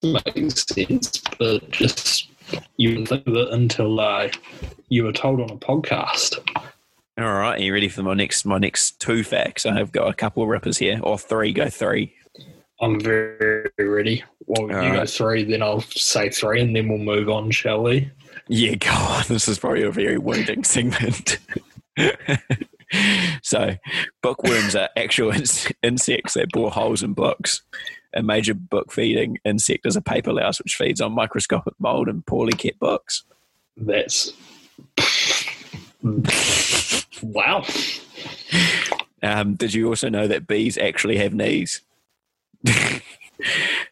make 0.02 0.50
sense, 0.50 1.22
but 1.38 1.70
just 1.70 2.28
you 2.76 2.90
wouldn't 2.90 3.08
think 3.08 3.26
of 3.26 3.34
it 3.34 3.52
until 3.52 4.00
uh, 4.00 4.28
you 4.88 5.04
were 5.04 5.12
told 5.12 5.40
on 5.40 5.50
a 5.50 5.56
podcast. 5.56 6.38
All 7.18 7.24
right, 7.24 7.58
are 7.58 7.62
you 7.62 7.72
ready 7.72 7.88
for 7.88 8.02
my 8.02 8.14
next 8.14 8.44
my 8.44 8.58
next 8.58 8.98
two 9.00 9.22
facts? 9.22 9.66
I 9.66 9.74
have 9.74 9.92
got 9.92 10.08
a 10.08 10.14
couple 10.14 10.42
of 10.42 10.48
rippers 10.48 10.78
here, 10.78 10.98
or 11.02 11.18
three. 11.18 11.52
Go 11.52 11.68
three. 11.68 12.14
I'm 12.80 12.98
very 12.98 13.70
ready. 13.78 14.24
Well, 14.46 14.68
you 14.68 14.90
All 14.90 14.96
go 14.96 15.06
three, 15.06 15.44
then 15.44 15.62
I'll 15.62 15.82
say 15.82 16.30
three, 16.30 16.60
and 16.60 16.74
then 16.74 16.88
we'll 16.88 16.98
move 16.98 17.28
on, 17.28 17.50
shall 17.52 17.82
we? 17.82 18.10
Yeah, 18.48 18.74
go 18.74 18.90
on. 18.90 19.24
This 19.28 19.46
is 19.46 19.58
probably 19.58 19.82
a 19.82 19.90
very 19.90 20.18
wounding 20.18 20.64
segment. 20.64 21.38
so, 23.42 23.76
bookworms 24.22 24.74
are 24.74 24.88
actual 24.96 25.32
insects 25.82 26.34
that 26.34 26.50
bore 26.52 26.72
holes 26.72 27.02
in 27.02 27.12
books. 27.12 27.62
A 28.14 28.22
major 28.22 28.54
book 28.54 28.92
feeding 28.92 29.38
insect 29.44 29.86
is 29.86 29.96
a 29.96 30.02
paper 30.02 30.32
louse, 30.32 30.58
which 30.58 30.76
feeds 30.76 31.00
on 31.00 31.12
microscopic 31.12 31.74
mold 31.78 32.08
and 32.08 32.24
poorly 32.26 32.52
kept 32.52 32.78
books. 32.78 33.24
That's 33.76 34.32
wow. 37.22 37.64
Um, 39.22 39.54
did 39.54 39.72
you 39.72 39.88
also 39.88 40.08
know 40.08 40.26
that 40.26 40.46
bees 40.46 40.76
actually 40.76 41.16
have 41.18 41.32
knees? 41.32 41.80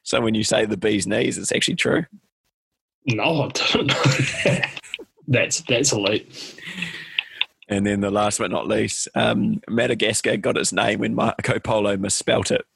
so, 0.02 0.20
when 0.20 0.34
you 0.34 0.44
say 0.44 0.64
the 0.64 0.76
bee's 0.76 1.06
knees, 1.06 1.38
it's 1.38 1.52
actually 1.52 1.76
true. 1.76 2.04
No, 3.06 3.42
I 3.42 3.48
don't 3.48 3.86
know. 3.86 3.94
that. 4.44 4.80
that's 5.28 5.60
that's 5.62 5.92
elite. 5.92 6.56
And 7.68 7.86
then 7.86 8.00
the 8.00 8.10
last 8.10 8.40
but 8.40 8.50
not 8.50 8.66
least, 8.66 9.08
um, 9.14 9.62
Madagascar 9.68 10.36
got 10.36 10.58
its 10.58 10.72
name 10.72 10.98
when 10.98 11.14
Marco 11.14 11.60
Polo 11.60 11.96
misspelt 11.96 12.50
it. 12.50 12.66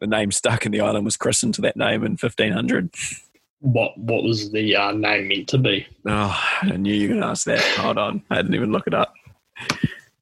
The 0.00 0.06
name 0.06 0.30
stuck 0.32 0.64
and 0.64 0.72
the 0.74 0.80
island 0.80 1.04
was 1.04 1.16
christened 1.16 1.54
to 1.54 1.60
that 1.62 1.76
name 1.76 2.02
in 2.04 2.12
1500. 2.12 2.90
What 3.60 3.96
what 3.98 4.22
was 4.22 4.50
the 4.52 4.74
uh, 4.74 4.92
name 4.92 5.28
meant 5.28 5.48
to 5.48 5.58
be? 5.58 5.86
Oh, 6.06 6.42
I 6.62 6.76
knew 6.76 6.94
you 6.94 7.08
were 7.08 7.14
going 7.14 7.20
to 7.22 7.26
ask 7.28 7.44
that. 7.44 7.60
Hold 7.78 7.98
on. 7.98 8.22
I 8.30 8.36
didn't 8.36 8.54
even 8.54 8.72
look 8.72 8.86
it 8.86 8.94
up. 8.94 9.12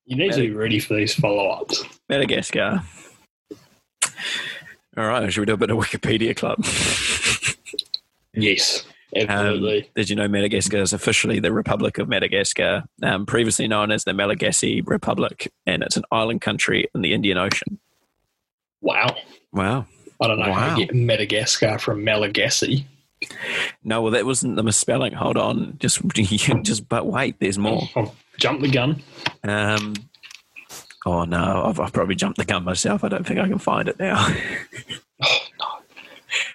You 0.06 0.16
need 0.16 0.32
to 0.32 0.40
be 0.40 0.50
ready 0.50 0.80
for 0.80 0.94
these 0.94 1.14
follow 1.14 1.48
ups. 1.48 1.84
Madagascar. 2.08 2.82
All 4.96 5.06
right, 5.06 5.32
should 5.32 5.40
we 5.42 5.46
do 5.46 5.52
a 5.52 5.56
bit 5.56 5.70
of 5.70 5.76
Wikipedia 5.78 6.34
Club? 6.34 6.58
Yes, 8.34 8.84
Um, 9.14 9.28
absolutely. 9.28 9.90
did 9.94 10.10
you 10.10 10.16
know 10.16 10.26
Madagascar 10.28 10.78
is 10.78 10.92
officially 10.92 11.38
the 11.40 11.52
Republic 11.52 11.98
of 11.98 12.08
Madagascar, 12.08 12.84
um, 13.02 13.26
previously 13.26 13.68
known 13.68 13.90
as 13.92 14.04
the 14.04 14.12
Malagasy 14.12 14.80
Republic, 14.80 15.52
and 15.66 15.82
it's 15.82 15.96
an 15.96 16.04
island 16.10 16.40
country 16.40 16.88
in 16.94 17.02
the 17.02 17.12
Indian 17.14 17.38
Ocean. 17.38 17.78
Wow. 18.80 19.14
Wow. 19.52 19.86
I 20.20 20.26
don't 20.26 20.38
know 20.38 20.52
how 20.52 20.68
Wow. 20.68 20.76
you 20.76 20.86
get 20.86 20.94
Madagascar 20.94 21.78
from 21.78 22.02
Malagasy. 22.04 22.84
No, 23.84 24.02
well, 24.02 24.12
that 24.12 24.26
wasn't 24.26 24.56
the 24.56 24.62
misspelling. 24.62 25.12
Hold 25.12 25.36
on, 25.36 25.76
just 25.80 26.00
just 26.62 26.88
but 26.88 27.06
wait, 27.06 27.36
there's 27.40 27.58
more. 27.58 27.82
I've 27.96 28.10
jumped 28.38 28.62
the 28.62 28.68
gun. 28.70 29.02
Um, 29.44 29.94
oh 31.06 31.24
no, 31.24 31.64
I've, 31.66 31.80
I've 31.80 31.92
probably 31.92 32.14
jumped 32.14 32.38
the 32.38 32.44
gun 32.44 32.64
myself. 32.64 33.02
I 33.04 33.08
don't 33.08 33.26
think 33.26 33.40
I 33.40 33.48
can 33.48 33.58
find 33.58 33.88
it 33.88 33.98
now. 33.98 34.26
Oh, 35.20 35.38
no. 35.58 35.66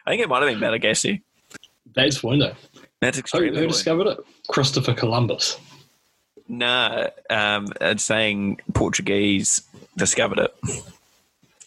I 0.06 0.12
think 0.12 0.22
it 0.22 0.30
might 0.30 0.42
have 0.42 0.50
been 0.50 0.60
Malagasy. 0.62 1.22
That's 1.94 2.24
though. 2.40 2.54
That's 3.02 3.18
Who, 3.18 3.20
extremely. 3.20 3.50
who 3.50 3.56
weird. 3.64 3.72
discovered 3.72 4.08
it? 4.08 4.18
Christopher 4.48 4.94
Columbus. 4.94 5.58
No, 6.48 7.10
um, 7.30 7.68
it's 7.82 8.06
saying 8.06 8.62
Portuguese 8.74 9.64
discovered 9.98 10.40
it. 10.40 10.56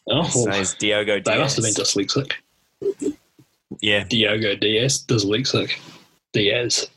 Oh, 0.09 0.23
says 0.29 0.75
Diogo 0.75 1.21
they 1.21 1.39
must 1.39 1.57
have 1.57 1.65
been 1.65 1.75
Diaz. 1.75 1.95
dyslexic. 1.95 2.33
Yeah. 3.81 4.05
Diogo 4.05 4.55
Diaz, 4.55 5.05
dyslexic. 5.07 5.79
Diaz. 6.33 6.89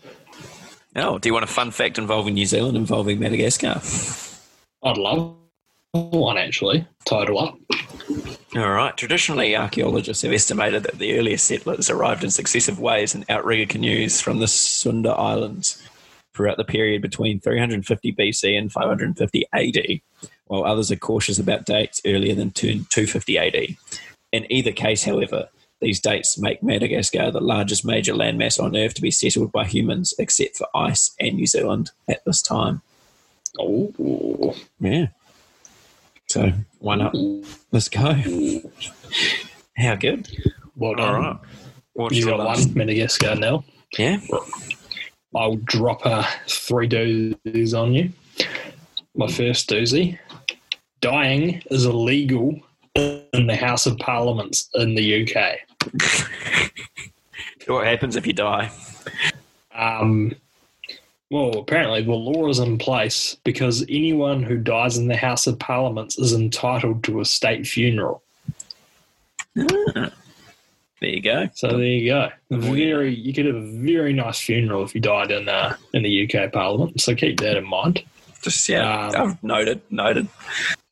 Oh, 0.96 1.18
do 1.18 1.30
you 1.30 1.34
want 1.34 1.44
a 1.44 1.48
fun 1.48 1.72
fact 1.72 1.98
involving 1.98 2.34
New 2.34 2.46
Zealand, 2.46 2.78
involving 2.78 3.20
Madagascar? 3.20 3.82
I'd 4.84 4.98
love 4.98 5.36
one 5.92 6.38
actually. 6.38 6.86
Title 7.06 7.40
up. 7.40 7.58
All 8.56 8.70
right. 8.72 8.96
Traditionally, 8.98 9.56
archaeologists 9.56 10.24
have 10.24 10.34
estimated 10.34 10.84
that 10.84 10.98
the 10.98 11.18
earliest 11.18 11.46
settlers 11.46 11.90
arrived 11.90 12.24
in 12.24 12.32
successive 12.32 12.80
waves 12.80 13.14
in 13.14 13.26
outrigger 13.30 13.66
canoes 13.66 14.22
from 14.22 14.40
the 14.40 14.48
Sunda 14.48 15.12
Islands 15.12 15.82
throughout 16.34 16.58
the 16.58 16.64
period 16.64 17.02
between 17.02 17.40
350 17.40 18.14
BC 18.14 18.58
and 18.58 18.72
550 18.72 19.46
AD, 19.54 20.02
while 20.50 20.66
others 20.66 20.92
are 20.92 20.96
cautious 20.98 21.40
about 21.40 21.66
dates 21.66 22.02
earlier 22.06 22.36
than 22.36 22.52
2 22.52 22.86
250 22.90 23.38
AD. 23.38 23.56
In 24.32 24.52
either 24.52 24.72
case, 24.72 25.04
however, 25.04 25.48
these 25.80 26.00
dates 26.02 26.38
make 26.38 26.62
Madagascar 26.62 27.32
the 27.32 27.40
largest 27.40 27.86
major 27.86 28.14
landmass 28.14 28.62
on 28.62 28.76
Earth 28.76 28.96
to 28.96 29.02
be 29.02 29.12
settled 29.12 29.52
by 29.52 29.64
humans, 29.66 30.14
except 30.20 30.58
for 30.58 30.68
Iceland 30.76 31.38
New 31.38 31.48
Zealand 31.48 31.92
at 32.10 32.26
this 32.26 32.42
time. 32.42 32.82
Oh, 33.58 34.56
Yeah. 34.80 35.08
So, 36.28 36.52
one 36.80 37.02
up. 37.02 37.14
Let's 37.72 37.90
go. 37.90 38.14
How 39.78 39.96
good? 39.96 40.28
well 40.76 40.96
done. 40.96 41.22
right. 41.22 41.38
What's 41.94 42.16
You 42.18 42.26
got 42.26 42.40
last- 42.40 42.68
one 42.70 42.78
Madagascar 42.78 43.36
now. 43.36 43.64
Yeah. 43.98 44.20
I'll 45.36 45.56
drop 45.58 46.06
a 46.06 46.26
three 46.48 46.88
doozies 46.90 47.78
on 47.80 47.94
you. 47.94 48.12
My 49.16 49.28
first 49.28 49.70
doozy 49.70 50.18
dying 51.02 51.62
is 51.70 51.86
illegal 51.86 52.60
in 52.96 53.48
the 53.48 53.56
House 53.56 53.86
of 53.86 53.98
Parliaments 53.98 54.70
in 54.76 54.96
the 54.96 55.38
UK. 55.38 56.30
What 57.68 57.86
happens 57.86 58.16
if 58.16 58.26
you 58.26 58.34
die? 58.34 58.72
Um, 59.76 60.34
well, 61.30 61.60
apparently 61.60 62.02
the 62.02 62.14
law 62.14 62.50
is 62.50 62.58
in 62.58 62.80
place 62.80 63.38
because 63.44 63.84
anyone 63.84 64.42
who 64.42 64.58
dies 64.58 64.98
in 64.98 65.08
the 65.08 65.16
House 65.16 65.46
of 65.46 65.60
Parliaments 65.60 66.18
is 66.18 66.34
entitled 66.34 67.04
to 67.04 67.22
a 67.22 67.26
state 67.26 67.68
funeral. 67.68 68.24
There 71.02 71.10
you 71.10 71.22
go. 71.22 71.48
So 71.54 71.70
there 71.70 71.80
you 71.80 72.10
go. 72.10 72.30
you 72.50 72.58
Very, 72.60 73.16
you 73.16 73.34
could 73.34 73.46
have 73.46 73.56
a 73.56 73.72
very 73.72 74.14
nice 74.14 74.40
funeral 74.40 74.84
if 74.84 74.94
you 74.94 75.00
died 75.00 75.32
in 75.32 75.48
uh, 75.48 75.78
in 75.94 76.04
the 76.04 76.30
UK 76.30 76.52
Parliament. 76.52 77.00
So 77.00 77.16
keep 77.16 77.40
that 77.40 77.56
in 77.56 77.66
mind. 77.66 78.04
Just 78.42 78.68
yeah. 78.68 79.08
Um, 79.10 79.14
oh, 79.16 79.38
noted. 79.42 79.82
Noted. 79.90 80.28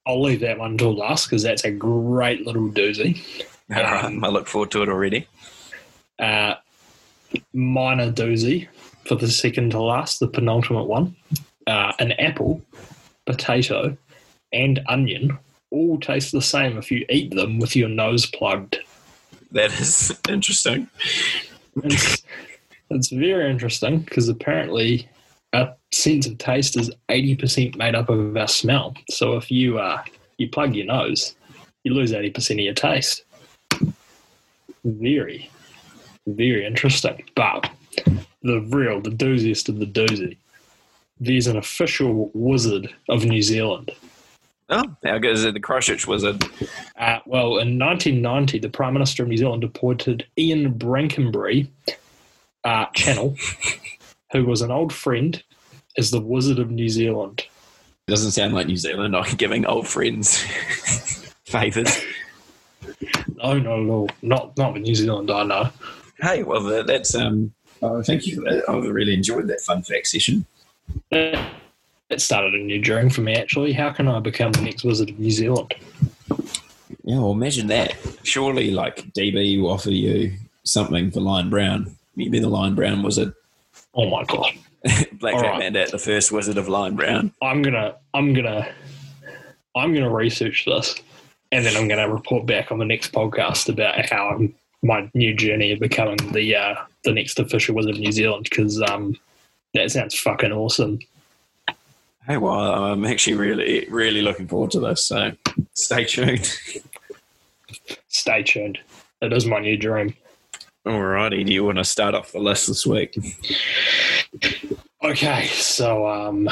I'll 0.08 0.22
leave 0.22 0.40
that 0.40 0.58
one 0.58 0.78
till 0.78 0.96
last 0.96 1.28
because 1.28 1.44
that's 1.44 1.66
a 1.66 1.72
great 1.72 2.46
little 2.46 2.70
doozy. 2.70 3.22
All 3.76 3.84
right. 3.84 4.06
I 4.06 4.28
look 4.30 4.48
forward 4.48 4.72
to 4.72 4.82
it 4.82 4.90
already. 4.90 5.28
Uh, 6.18 6.56
minor 7.54 8.10
doozy 8.10 8.70
for 9.06 9.16
the 9.16 9.30
second 9.30 9.72
to 9.72 9.82
last, 9.82 10.22
the 10.22 10.28
penultimate 10.28 10.88
one. 10.88 11.14
Uh, 11.68 11.92
an 12.00 12.14
apple, 12.14 12.62
potato, 13.26 13.98
and 14.54 14.80
onion 14.88 15.38
all 15.70 16.00
taste 16.00 16.32
the 16.32 16.42
same 16.42 16.78
if 16.78 16.90
you 16.90 17.06
eat 17.10 17.36
them 17.36 17.60
with 17.60 17.76
your 17.76 17.90
nose 17.90 18.26
plugged. 18.26 18.80
That 19.52 19.78
is 19.78 20.18
interesting. 20.30 20.88
It's, 21.84 22.24
it's 22.90 23.10
very 23.10 23.52
interesting 23.52 24.00
because 24.00 24.30
apparently 24.30 25.10
our 25.54 25.76
sense 25.94 26.28
of 26.28 26.38
taste 26.38 26.78
is 26.78 26.92
80% 27.10 27.76
made 27.76 27.96
up 27.96 28.10
of 28.10 28.36
our 28.36 28.48
smell. 28.48 28.96
So 29.10 29.36
if 29.38 29.50
you 29.50 29.80
uh, 29.80 30.04
you 30.38 30.50
plug 30.50 30.76
your 30.76 30.86
nose, 30.86 31.36
you 31.84 31.94
lose 31.94 32.12
80% 32.12 32.52
of 32.52 32.60
your 32.60 32.74
taste. 32.74 33.24
Very, 34.84 35.50
very 36.26 36.66
interesting. 36.66 37.24
But 37.36 37.70
the 38.42 38.62
real, 38.62 39.02
the 39.02 39.10
dooziest 39.10 39.70
of 39.70 39.80
the 39.80 39.86
doozy, 39.86 40.38
there's 41.20 41.48
an 41.48 41.58
official 41.58 42.30
wizard 42.34 42.94
of 43.10 43.26
New 43.26 43.42
Zealand. 43.42 43.92
Oh, 44.70 44.84
how 45.06 45.18
good 45.18 45.32
is 45.32 45.46
it? 45.46 45.54
The 45.54 45.62
Christchurch 45.62 46.08
Wizard. 46.08 46.44
Uh, 46.98 47.20
well, 47.26 47.58
in 47.58 47.80
1990, 47.80 48.60
the 48.60 48.70
Prime 48.70 48.94
Minister 48.94 49.24
of 49.24 49.30
New 49.30 49.38
Zealand 49.38 49.64
appointed 49.64 50.26
Ian 50.38 50.74
Brackenbury 50.74 51.70
uh, 52.66 52.86
Channell, 52.88 53.38
who 54.32 54.46
was 54.46 54.62
an 54.62 54.72
old 54.72 54.94
friend, 54.94 55.42
as 55.98 56.12
the 56.12 56.22
Wizard 56.22 56.60
of 56.60 56.70
New 56.72 56.90
Zealand. 56.90 57.44
It 58.08 58.12
Doesn't 58.12 58.32
sound 58.32 58.54
like 58.54 58.68
New 58.68 58.78
Zealand. 58.78 59.16
I'm 59.16 59.36
giving 59.36 59.66
old 59.66 59.88
friends 59.88 60.40
favors. 61.46 62.02
No, 63.36 63.58
no, 63.60 63.82
no, 63.84 64.08
not 64.22 64.58
not 64.58 64.74
with 64.74 64.84
New 64.84 64.96
Zealand. 64.96 65.30
I 65.32 65.44
know. 65.44 65.70
Hey, 66.20 66.44
well, 66.44 66.62
that- 66.64 66.88
that's 66.88 67.14
um. 67.16 67.54
Oh, 67.82 68.02
thank 68.02 68.26
you 68.26 68.36
for 68.36 68.42
that. 68.42 68.64
I 68.68 68.76
really 68.78 69.14
enjoyed 69.14 69.48
that 69.50 69.62
fun 69.62 69.84
fact 69.84 70.08
session. 70.08 70.46
That 71.12 71.52
that 72.10 72.22
started 72.22 72.54
a 72.56 72.58
new 72.58 72.80
dream 72.82 73.10
for 73.10 73.22
me. 73.22 73.36
Actually, 73.36 73.74
how 73.74 73.92
can 73.92 74.08
I 74.08 74.20
become 74.20 74.52
the 74.54 74.62
next 74.62 74.84
Wizard 74.84 75.10
of 75.12 75.20
New 75.20 75.30
Zealand? 75.30 75.74
Yeah, 77.04 77.20
well, 77.20 77.32
imagine 77.32 77.68
that. 77.68 77.96
Surely, 78.24 78.72
like 78.72 78.98
DB 79.14 79.62
will 79.62 79.72
offer 79.72 79.92
you 79.92 80.34
something 80.64 81.12
for 81.12 81.20
Lion 81.22 81.50
Brown. 81.50 81.96
You'd 82.16 82.32
be 82.32 82.40
the 82.40 82.50
Lion 82.50 82.74
Brown 82.76 83.04
wizard. 83.04 83.34
Oh 83.98 84.08
my 84.10 84.24
god! 84.26 84.54
Black 85.14 85.34
All 85.34 85.42
Jack 85.42 85.52
right. 85.54 85.60
Mandat, 85.60 85.92
the 85.92 85.98
first 85.98 86.32
wizard 86.32 86.58
of 86.58 86.70
Lion 86.70 86.96
Brown. 86.96 87.34
I'm 87.42 87.64
gonna, 87.64 87.96
I'm 88.14 88.34
gonna, 88.34 88.72
I'm 89.76 89.94
gonna 89.94 90.14
research 90.14 90.66
this, 90.66 90.96
and 91.52 91.66
then 91.66 91.76
I'm 91.76 91.88
gonna 91.88 92.08
report 92.08 92.46
back 92.46 92.72
on 92.72 92.78
the 92.78 92.86
next 92.86 93.12
podcast 93.12 93.70
about 93.70 94.08
how 94.10 94.30
I'm, 94.30 94.54
my 94.84 95.10
new 95.16 95.36
journey 95.36 95.72
of 95.72 95.80
becoming 95.80 96.18
the 96.32 96.56
uh, 96.56 96.76
the 97.04 97.12
next 97.12 97.40
official 97.40 97.76
Wizard 97.76 97.96
of 97.96 98.00
New 98.00 98.12
Zealand. 98.12 98.48
Because 98.50 98.80
um, 98.84 99.18
that 99.74 99.92
sounds 99.92 100.18
fucking 100.18 100.52
awesome. 100.52 101.00
Hey, 102.28 102.38
well, 102.38 102.84
I'm 102.84 103.06
actually 103.06 103.38
really, 103.38 103.88
really 103.90 104.22
looking 104.22 104.48
forward 104.48 104.72
to 104.72 104.80
this. 104.82 105.06
So 105.06 105.32
stay 105.74 106.06
tuned. 106.06 106.52
Stay 108.10 108.44
tuned. 108.44 108.80
It 109.22 109.32
is 109.32 109.46
my 109.46 109.60
new 109.60 109.78
dream. 109.78 110.14
Alrighty, 110.88 111.46
do 111.46 111.52
you 111.52 111.66
want 111.66 111.80
to 111.80 111.84
start 111.84 112.16
off 112.16 112.32
the 112.32 112.40
list 112.40 112.68
this 112.68 112.88
week? 112.88 113.18
Okay, 115.04 115.48
so 115.48 116.08
um, 116.08 116.48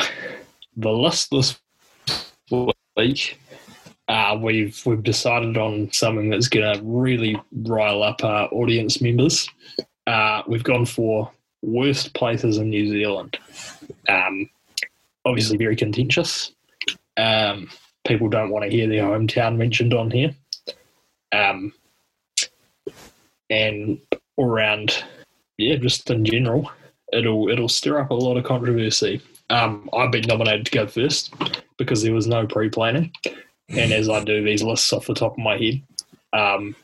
the 0.76 0.92
list 0.92 1.32
this 1.32 1.58
week, 2.98 3.40
uh, 4.10 4.38
we've 4.38 4.86
we've 4.86 5.04
decided 5.04 5.56
on 5.58 5.90
something 5.94 6.30
that's 6.30 6.50
going 6.50 6.76
to 6.76 6.84
really 6.84 7.42
rile 7.64 8.04
up 8.04 8.26
our 8.26 8.50
audience 8.52 9.00
members. 9.00 9.48
Uh, 10.06 10.42
we've 10.50 10.66
gone 10.66 10.86
for 10.86 11.32
worst 11.62 12.14
places 12.14 12.58
in 12.58 12.70
New 12.70 12.90
Zealand. 12.90 13.40
Um, 14.10 14.50
obviously, 15.24 15.56
very 15.56 15.78
contentious. 15.78 16.52
Um, 17.16 17.70
people 18.06 18.28
don't 18.28 18.50
want 18.50 18.66
to 18.66 18.70
hear 18.70 18.90
their 18.90 19.04
hometown 19.04 19.56
mentioned 19.56 19.94
on 19.94 20.12
here. 20.12 20.36
Um, 21.32 21.74
and 23.50 24.00
all 24.38 24.50
around, 24.50 25.04
yeah, 25.58 25.76
just 25.76 26.10
in 26.10 26.26
general, 26.26 26.72
it'll 27.14 27.50
it'll 27.50 27.70
stir 27.70 28.00
up 28.00 28.12
a 28.12 28.14
lot 28.14 28.38
of 28.38 28.44
controversy. 28.44 29.22
Um, 29.50 29.90
I've 29.94 30.12
been 30.12 30.28
nominated 30.28 30.66
to 30.66 30.72
go 30.72 30.88
first 30.88 31.34
because 31.78 32.02
there 32.02 32.14
was 32.14 32.28
no 32.28 32.48
pre-planning, 32.48 33.12
and 33.70 33.92
as 33.92 34.10
I 34.10 34.24
do 34.24 34.44
these 34.44 34.64
lists 34.64 34.92
off 34.92 35.08
the 35.08 35.14
top 35.14 35.34
of 35.34 35.38
my 35.38 35.58
head, 35.58 35.82
um, 36.34 36.76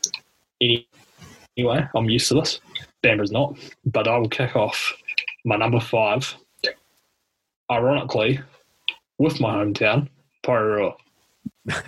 any, 0.60 0.86
anyway, 1.56 1.86
I'm 1.94 2.08
used 2.08 2.28
to 2.28 2.34
this. 2.34 2.60
Bambra's 3.02 3.32
not, 3.32 3.56
but 3.84 4.06
I 4.06 4.16
will 4.16 4.28
kick 4.28 4.54
off 4.54 4.94
my 5.44 5.56
number 5.56 5.80
five. 5.80 6.34
Ironically, 7.70 8.40
with 9.18 9.40
my 9.40 9.54
hometown, 9.54 10.08
Porirua. 10.44 10.94
well, 11.66 11.80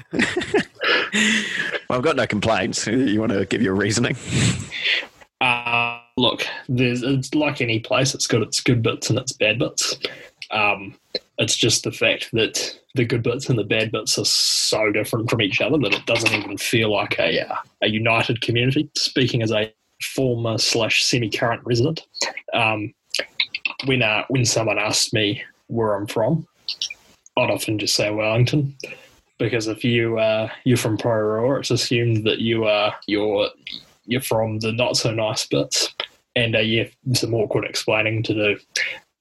I've 1.90 2.02
got 2.02 2.16
no 2.16 2.26
complaints. 2.26 2.86
You 2.86 3.20
want 3.20 3.32
to 3.32 3.44
give 3.46 3.62
your 3.62 3.74
reasoning? 3.74 4.16
Uh, 5.44 6.00
look, 6.16 6.46
there's 6.70 7.02
it's 7.02 7.34
like 7.34 7.60
any 7.60 7.78
place. 7.78 8.14
It's 8.14 8.26
got 8.26 8.40
its 8.40 8.62
good 8.62 8.82
bits 8.82 9.10
and 9.10 9.18
its 9.18 9.32
bad 9.32 9.58
bits. 9.58 9.94
Um, 10.50 10.94
it's 11.36 11.54
just 11.54 11.84
the 11.84 11.92
fact 11.92 12.30
that 12.32 12.80
the 12.94 13.04
good 13.04 13.22
bits 13.22 13.50
and 13.50 13.58
the 13.58 13.64
bad 13.64 13.92
bits 13.92 14.18
are 14.18 14.24
so 14.24 14.90
different 14.90 15.28
from 15.28 15.42
each 15.42 15.60
other 15.60 15.76
that 15.76 15.92
it 15.92 16.06
doesn't 16.06 16.32
even 16.32 16.56
feel 16.56 16.90
like 16.90 17.18
a 17.18 17.46
uh, 17.46 17.56
a 17.82 17.88
united 17.88 18.40
community. 18.40 18.88
Speaking 18.96 19.42
as 19.42 19.52
a 19.52 19.70
former 20.02 20.56
slash 20.56 21.04
semi 21.04 21.28
current 21.28 21.60
resident, 21.66 22.06
um, 22.54 22.94
when 23.84 24.00
uh, 24.00 24.24
when 24.28 24.46
someone 24.46 24.78
asked 24.78 25.12
me 25.12 25.44
where 25.66 25.94
I'm 25.94 26.06
from, 26.06 26.46
I'd 27.36 27.50
often 27.50 27.78
just 27.78 27.96
say 27.96 28.10
Wellington 28.10 28.74
because 29.38 29.66
if 29.66 29.84
you 29.84 30.18
uh, 30.18 30.48
you're 30.64 30.78
from 30.78 30.96
Porirua, 30.96 31.58
it's 31.58 31.70
assumed 31.70 32.24
that 32.24 32.38
you 32.38 32.64
are 32.64 32.94
you're 33.06 33.50
you're 34.06 34.20
from 34.20 34.58
the 34.60 34.72
not 34.72 34.96
so 34.96 35.12
nice 35.12 35.46
bits, 35.46 35.94
and 36.36 36.56
uh, 36.56 36.60
have 36.60 36.92
some 37.12 37.34
awkward 37.34 37.64
explaining 37.64 38.22
to 38.24 38.34
do. 38.34 38.58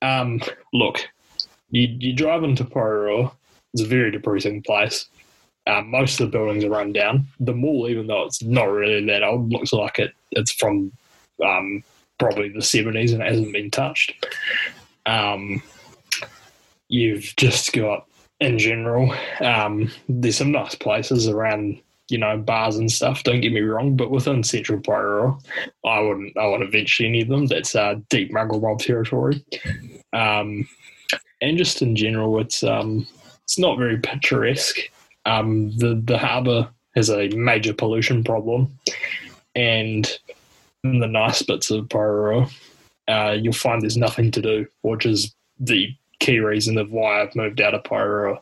Um, 0.01 0.41
look, 0.73 0.99
you 1.71 1.87
you 1.99 2.13
drive 2.13 2.43
into 2.43 2.63
Porirua. 2.63 3.31
It's 3.73 3.83
a 3.83 3.87
very 3.87 4.11
depressing 4.11 4.61
place. 4.61 5.07
Um, 5.65 5.89
most 5.89 6.19
of 6.19 6.29
the 6.29 6.37
buildings 6.37 6.63
are 6.65 6.69
run 6.69 6.91
down. 6.91 7.27
The 7.39 7.53
mall, 7.53 7.87
even 7.87 8.07
though 8.07 8.23
it's 8.23 8.43
not 8.43 8.65
really 8.65 9.05
that 9.05 9.23
old, 9.23 9.51
looks 9.51 9.71
like 9.71 9.97
it. 9.97 10.13
It's 10.31 10.51
from 10.51 10.91
um, 11.43 11.83
probably 12.19 12.49
the 12.49 12.61
seventies 12.61 13.13
and 13.13 13.23
it 13.23 13.29
hasn't 13.29 13.53
been 13.53 13.71
touched. 13.71 14.25
Um, 15.05 15.63
you've 16.89 17.33
just 17.37 17.73
got 17.73 18.07
in 18.39 18.59
general. 18.59 19.13
Um, 19.39 19.89
there's 20.09 20.37
some 20.37 20.51
nice 20.51 20.75
places 20.75 21.27
around, 21.27 21.79
you 22.09 22.17
know, 22.17 22.37
bars 22.37 22.77
and 22.77 22.91
stuff. 22.91 23.23
Don't 23.23 23.41
get 23.41 23.53
me 23.53 23.61
wrong, 23.61 23.95
but 23.95 24.11
within 24.11 24.43
Central 24.43 24.79
Porirua, 24.79 25.39
I 25.85 25.99
wouldn't, 25.99 26.37
I 26.37 26.47
wouldn't 26.47 26.71
venture 26.71 27.05
any 27.05 27.21
of 27.21 27.27
them. 27.27 27.47
That's 27.47 27.75
uh, 27.75 27.95
deep 28.09 28.31
Mongrel 28.31 28.61
Mob 28.61 28.79
territory. 28.79 29.43
Um, 30.11 30.67
and 31.41 31.57
just 31.57 31.81
in 31.81 31.95
general, 31.95 32.39
it's 32.39 32.63
um, 32.63 33.07
it's 33.43 33.59
not 33.59 33.77
very 33.77 33.97
picturesque. 33.97 34.77
Um, 35.25 35.75
the 35.77 36.01
the 36.03 36.17
harbour 36.17 36.69
has 36.95 37.09
a 37.09 37.29
major 37.29 37.73
pollution 37.73 38.23
problem, 38.23 38.77
and 39.55 40.19
in 40.83 40.99
the 40.99 41.07
nice 41.07 41.41
bits 41.41 41.71
of 41.71 41.85
Porirua, 41.85 42.51
uh, 43.07 43.35
you'll 43.39 43.53
find 43.53 43.81
there's 43.81 43.97
nothing 43.97 44.31
to 44.31 44.41
do, 44.41 44.67
which 44.81 45.05
is 45.05 45.33
the 45.59 45.95
key 46.19 46.39
reason 46.39 46.77
of 46.77 46.91
why 46.91 47.21
I've 47.21 47.35
moved 47.35 47.61
out 47.61 47.73
of 47.73 47.83
Porirua. 47.83 48.39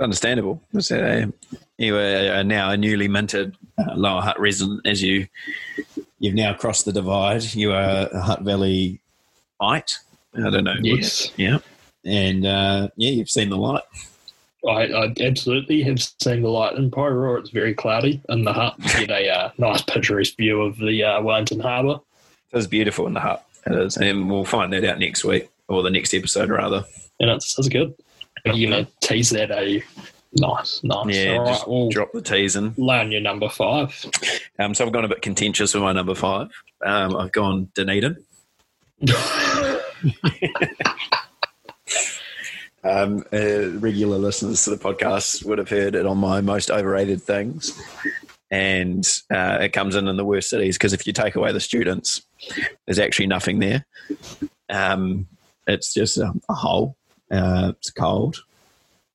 Understandable. 0.00 0.62
So 0.78 1.30
you 1.78 1.96
are 1.96 2.44
now 2.44 2.70
a 2.70 2.76
newly 2.76 3.08
minted 3.08 3.56
uh, 3.78 3.94
Lower 3.94 4.20
Hutt 4.20 4.38
resident 4.38 4.86
as 4.86 5.02
you 5.02 5.26
you've 6.18 6.34
now 6.34 6.52
crossed 6.52 6.84
the 6.84 6.92
divide. 6.92 7.42
You 7.54 7.72
are 7.72 8.08
a 8.12 8.20
Hutt 8.20 8.42
Valley 8.42 9.00
ite. 9.60 9.98
I 10.34 10.50
don't 10.50 10.64
know. 10.64 10.74
Yes. 10.82 11.30
Yeah. 11.36 11.58
And 12.04 12.44
uh, 12.44 12.88
yeah, 12.96 13.10
you've 13.10 13.30
seen 13.30 13.48
the 13.48 13.56
light. 13.56 13.82
I, 14.66 14.86
I, 14.86 15.14
absolutely 15.20 15.82
have 15.84 16.02
seen 16.02 16.42
the 16.42 16.48
light 16.48 16.76
in 16.76 16.90
Porirua. 16.90 17.38
It's 17.38 17.50
very 17.50 17.74
cloudy 17.74 18.20
in 18.28 18.44
the 18.44 18.52
Hutt. 18.52 18.74
You 18.78 19.06
get 19.06 19.10
a 19.10 19.28
uh, 19.28 19.50
nice 19.56 19.82
picturesque 19.82 20.36
view 20.36 20.62
of 20.62 20.76
the 20.78 21.04
uh, 21.04 21.22
Wellington 21.22 21.60
Harbour. 21.60 22.00
It 22.52 22.58
is 22.58 22.66
beautiful 22.66 23.06
in 23.06 23.14
the 23.14 23.20
Hutt. 23.20 23.46
It 23.66 23.72
is, 23.74 23.96
and 23.96 24.28
we'll 24.28 24.44
find 24.44 24.72
that 24.72 24.84
out 24.84 24.98
next 24.98 25.24
week 25.24 25.48
or 25.68 25.82
the 25.82 25.90
next 25.90 26.12
episode 26.12 26.50
rather. 26.50 26.84
And 27.20 27.30
it's, 27.30 27.56
it's 27.58 27.68
good. 27.68 27.94
You're 28.44 28.70
gonna 28.70 28.88
tease 29.00 29.30
that, 29.30 29.52
are 29.52 29.62
you? 29.62 29.82
Nice, 30.32 30.82
nice. 30.84 31.06
Yeah, 31.06 31.36
All 31.38 31.46
just 31.46 31.60
right, 31.62 31.68
well, 31.68 31.88
drop 31.88 32.12
the 32.12 32.20
teas 32.22 32.54
in. 32.56 32.74
lay 32.76 33.06
your 33.08 33.20
number 33.20 33.48
five. 33.48 34.04
Um, 34.58 34.74
so 34.74 34.84
I've 34.84 34.92
gone 34.92 35.04
a 35.04 35.08
bit 35.08 35.22
contentious 35.22 35.72
with 35.74 35.82
my 35.82 35.92
number 35.92 36.14
five. 36.14 36.50
Um, 36.84 37.16
I've 37.16 37.32
gone 37.32 37.70
Dunedin. 37.74 38.16
Um, 42.84 43.24
uh, 43.32 43.70
regular 43.80 44.18
listeners 44.18 44.62
to 44.64 44.70
the 44.70 44.76
podcast 44.76 45.44
would 45.44 45.58
have 45.58 45.68
heard 45.68 45.94
it 45.96 46.06
on 46.06 46.16
my 46.18 46.40
most 46.40 46.70
overrated 46.70 47.20
things. 47.22 47.78
And 48.50 49.04
uh, 49.30 49.58
it 49.60 49.72
comes 49.72 49.94
in 49.94 50.08
in 50.08 50.16
the 50.16 50.24
worst 50.24 50.48
cities 50.48 50.78
because 50.78 50.92
if 50.92 51.06
you 51.06 51.12
take 51.12 51.34
away 51.34 51.52
the 51.52 51.60
students, 51.60 52.22
there's 52.86 53.00
actually 53.00 53.26
nothing 53.26 53.58
there. 53.58 53.84
Um, 54.70 55.26
it's 55.66 55.92
just 55.92 56.16
a, 56.18 56.32
a 56.48 56.54
hole. 56.54 56.96
Uh, 57.30 57.72
it's 57.76 57.90
cold. 57.90 58.42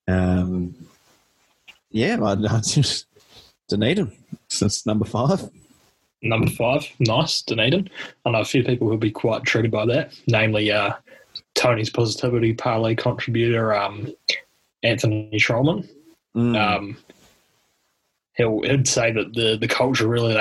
Um, 0.07 0.75
yeah, 1.93 2.17
I, 2.21 2.33
I 2.33 2.59
just 2.59 3.05
Dunedin. 3.69 4.11
That's 4.59 4.85
number 4.85 5.05
five. 5.05 5.49
Number 6.21 6.49
five, 6.49 6.87
nice, 6.99 7.41
Dunedin. 7.41 7.89
I 8.25 8.31
know 8.31 8.41
a 8.41 8.45
few 8.45 8.63
people 8.63 8.87
who'll 8.87 8.97
be 8.97 9.11
quite 9.11 9.43
triggered 9.43 9.71
by 9.71 9.85
that, 9.87 10.17
namely 10.27 10.71
uh, 10.71 10.93
Tony's 11.55 11.89
Positivity 11.89 12.53
Parlay 12.53 12.95
contributor, 12.95 13.73
um, 13.73 14.13
Anthony 14.83 15.29
Trollman. 15.33 15.89
Mm. 16.35 16.57
Um, 16.57 16.97
he'll, 18.35 18.61
he'd 18.61 18.87
say 18.87 19.11
that 19.11 19.33
the, 19.33 19.57
the 19.59 19.67
culture 19.67 20.07
really 20.07 20.33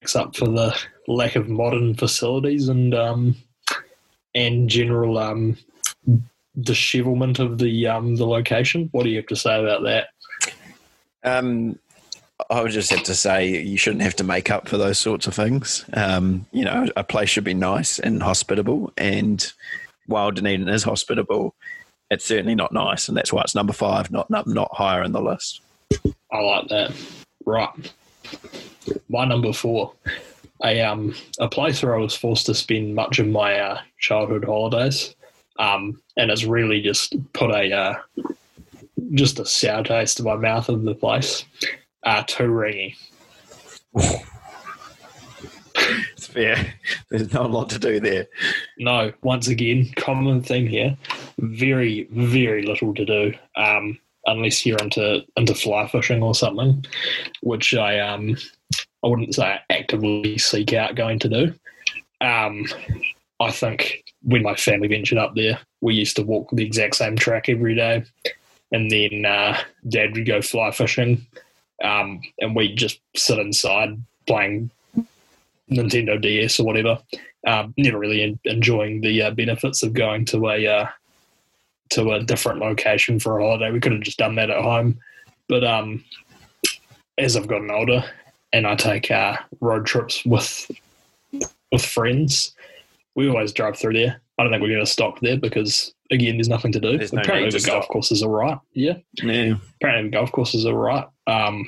makes 0.00 0.16
up 0.16 0.34
for 0.34 0.46
the 0.46 0.74
lack 1.08 1.36
of 1.36 1.48
modern 1.48 1.94
facilities 1.94 2.68
and 2.68 2.94
um, 2.94 3.36
and 4.34 4.68
general 4.68 5.18
um, 5.18 5.56
dishevelment 6.60 7.38
of 7.38 7.58
the 7.58 7.86
um, 7.86 8.16
the 8.16 8.26
location. 8.26 8.88
What 8.92 9.04
do 9.04 9.10
you 9.10 9.16
have 9.16 9.26
to 9.26 9.36
say 9.36 9.60
about 9.60 9.82
that? 9.82 10.08
Um, 11.24 11.78
I 12.50 12.62
would 12.62 12.72
just 12.72 12.90
have 12.90 13.04
to 13.04 13.14
say 13.14 13.60
you 13.62 13.76
shouldn't 13.76 14.02
have 14.02 14.16
to 14.16 14.24
make 14.24 14.50
up 14.50 14.68
for 14.68 14.76
those 14.76 14.98
sorts 14.98 15.26
of 15.26 15.34
things. 15.34 15.84
Um, 15.92 16.46
you 16.52 16.64
know, 16.64 16.86
a 16.96 17.04
place 17.04 17.30
should 17.30 17.44
be 17.44 17.54
nice 17.54 17.98
and 17.98 18.22
hospitable. 18.22 18.92
And 18.96 19.52
while 20.06 20.30
Dunedin 20.30 20.68
is 20.68 20.82
hospitable, 20.82 21.54
it's 22.10 22.24
certainly 22.24 22.54
not 22.54 22.72
nice, 22.72 23.08
and 23.08 23.16
that's 23.16 23.32
why 23.32 23.42
it's 23.42 23.54
number 23.54 23.72
five, 23.72 24.10
not 24.10 24.28
not, 24.30 24.46
not 24.46 24.70
higher 24.72 25.02
in 25.02 25.12
the 25.12 25.22
list. 25.22 25.60
I 26.30 26.38
like 26.38 26.68
that. 26.68 26.92
Right. 27.46 27.92
My 29.08 29.24
number 29.24 29.52
four, 29.52 29.92
a 30.62 30.80
um 30.82 31.14
a 31.38 31.48
place 31.48 31.82
where 31.82 31.96
I 31.96 32.00
was 32.00 32.14
forced 32.14 32.46
to 32.46 32.54
spend 32.54 32.94
much 32.94 33.18
of 33.18 33.26
my 33.26 33.58
uh, 33.58 33.80
childhood 33.98 34.44
holidays, 34.44 35.14
um, 35.58 36.00
and 36.16 36.30
it's 36.30 36.44
really 36.44 36.82
just 36.82 37.14
put 37.32 37.50
a 37.50 37.72
uh, 37.72 37.94
just 39.12 39.38
a 39.38 39.46
sour 39.46 39.82
taste 39.82 40.18
in 40.18 40.24
my 40.24 40.36
mouth 40.36 40.68
of 40.68 40.82
the 40.82 40.94
place. 40.94 41.44
Uh, 42.02 42.22
Turangi. 42.24 42.96
It's 46.12 46.28
fair. 46.28 46.74
There's 47.10 47.32
not 47.32 47.46
a 47.46 47.48
lot 47.48 47.68
to 47.70 47.78
do 47.78 48.00
there. 48.00 48.26
No, 48.78 49.12
once 49.22 49.48
again, 49.48 49.90
common 49.96 50.40
theme 50.40 50.66
here. 50.66 50.96
Very, 51.38 52.04
very 52.12 52.62
little 52.62 52.94
to 52.94 53.04
do. 53.04 53.34
Um, 53.56 53.98
unless 54.26 54.64
you're 54.64 54.78
into 54.78 55.22
into 55.36 55.54
fly 55.54 55.86
fishing 55.88 56.22
or 56.22 56.34
something, 56.34 56.84
which 57.42 57.74
I 57.74 58.00
um 58.00 58.36
I 59.02 59.08
wouldn't 59.08 59.34
say 59.34 59.44
I 59.44 59.60
actively 59.70 60.38
seek 60.38 60.72
out 60.72 60.94
going 60.94 61.18
to 61.20 61.28
do. 61.28 61.54
Um, 62.20 62.66
I 63.40 63.50
think 63.50 64.04
when 64.22 64.42
my 64.42 64.54
family 64.54 64.88
ventured 64.88 65.18
up 65.18 65.34
there, 65.34 65.58
we 65.80 65.94
used 65.94 66.16
to 66.16 66.22
walk 66.22 66.48
the 66.52 66.64
exact 66.64 66.96
same 66.96 67.16
track 67.16 67.48
every 67.48 67.74
day, 67.74 68.04
and 68.74 68.90
then 68.90 69.24
uh, 69.24 69.56
Dad 69.88 70.14
would 70.14 70.26
go 70.26 70.42
fly 70.42 70.72
fishing, 70.72 71.24
um, 71.82 72.20
and 72.40 72.56
we'd 72.56 72.76
just 72.76 73.00
sit 73.14 73.38
inside 73.38 74.02
playing 74.26 74.68
Nintendo 75.70 76.20
DS 76.20 76.58
or 76.58 76.66
whatever. 76.66 76.98
Um, 77.46 77.72
never 77.78 78.00
really 78.00 78.22
en- 78.22 78.40
enjoying 78.44 79.00
the 79.00 79.22
uh, 79.22 79.30
benefits 79.30 79.84
of 79.84 79.92
going 79.92 80.24
to 80.26 80.48
a 80.48 80.66
uh, 80.66 80.88
to 81.90 82.10
a 82.12 82.24
different 82.24 82.58
location 82.58 83.20
for 83.20 83.38
a 83.38 83.44
holiday. 83.44 83.70
We 83.70 83.78
could 83.78 83.92
have 83.92 84.00
just 84.00 84.18
done 84.18 84.34
that 84.36 84.50
at 84.50 84.60
home, 84.60 84.98
but 85.48 85.62
um, 85.62 86.04
as 87.16 87.36
I've 87.36 87.46
gotten 87.46 87.70
older 87.70 88.04
and 88.52 88.66
I 88.66 88.74
take 88.74 89.08
uh, 89.08 89.36
road 89.60 89.86
trips 89.86 90.24
with 90.24 90.68
with 91.70 91.84
friends, 91.84 92.56
we 93.14 93.28
always 93.28 93.52
drive 93.52 93.78
through 93.78 93.92
there. 93.92 94.20
I 94.36 94.42
don't 94.42 94.50
think 94.50 94.62
we're 94.62 94.74
going 94.74 94.84
to 94.84 94.90
stop 94.90 95.20
there 95.20 95.38
because 95.38 95.93
again, 96.10 96.36
there's 96.36 96.48
nothing 96.48 96.72
to 96.72 96.80
do. 96.80 96.98
There's 96.98 97.12
Apparently, 97.12 97.44
need 97.44 97.52
to 97.52 97.58
the 97.58 97.66
golf 97.66 97.84
stop. 97.84 97.92
courses 97.92 98.22
are 98.22 98.28
right. 98.30 98.58
Yeah, 98.72 98.94
Yeah. 99.22 99.54
apparently 99.80 100.10
the 100.10 100.16
golf 100.16 100.32
courses 100.32 100.66
are 100.66 100.74
right. 100.74 101.06
Um, 101.26 101.66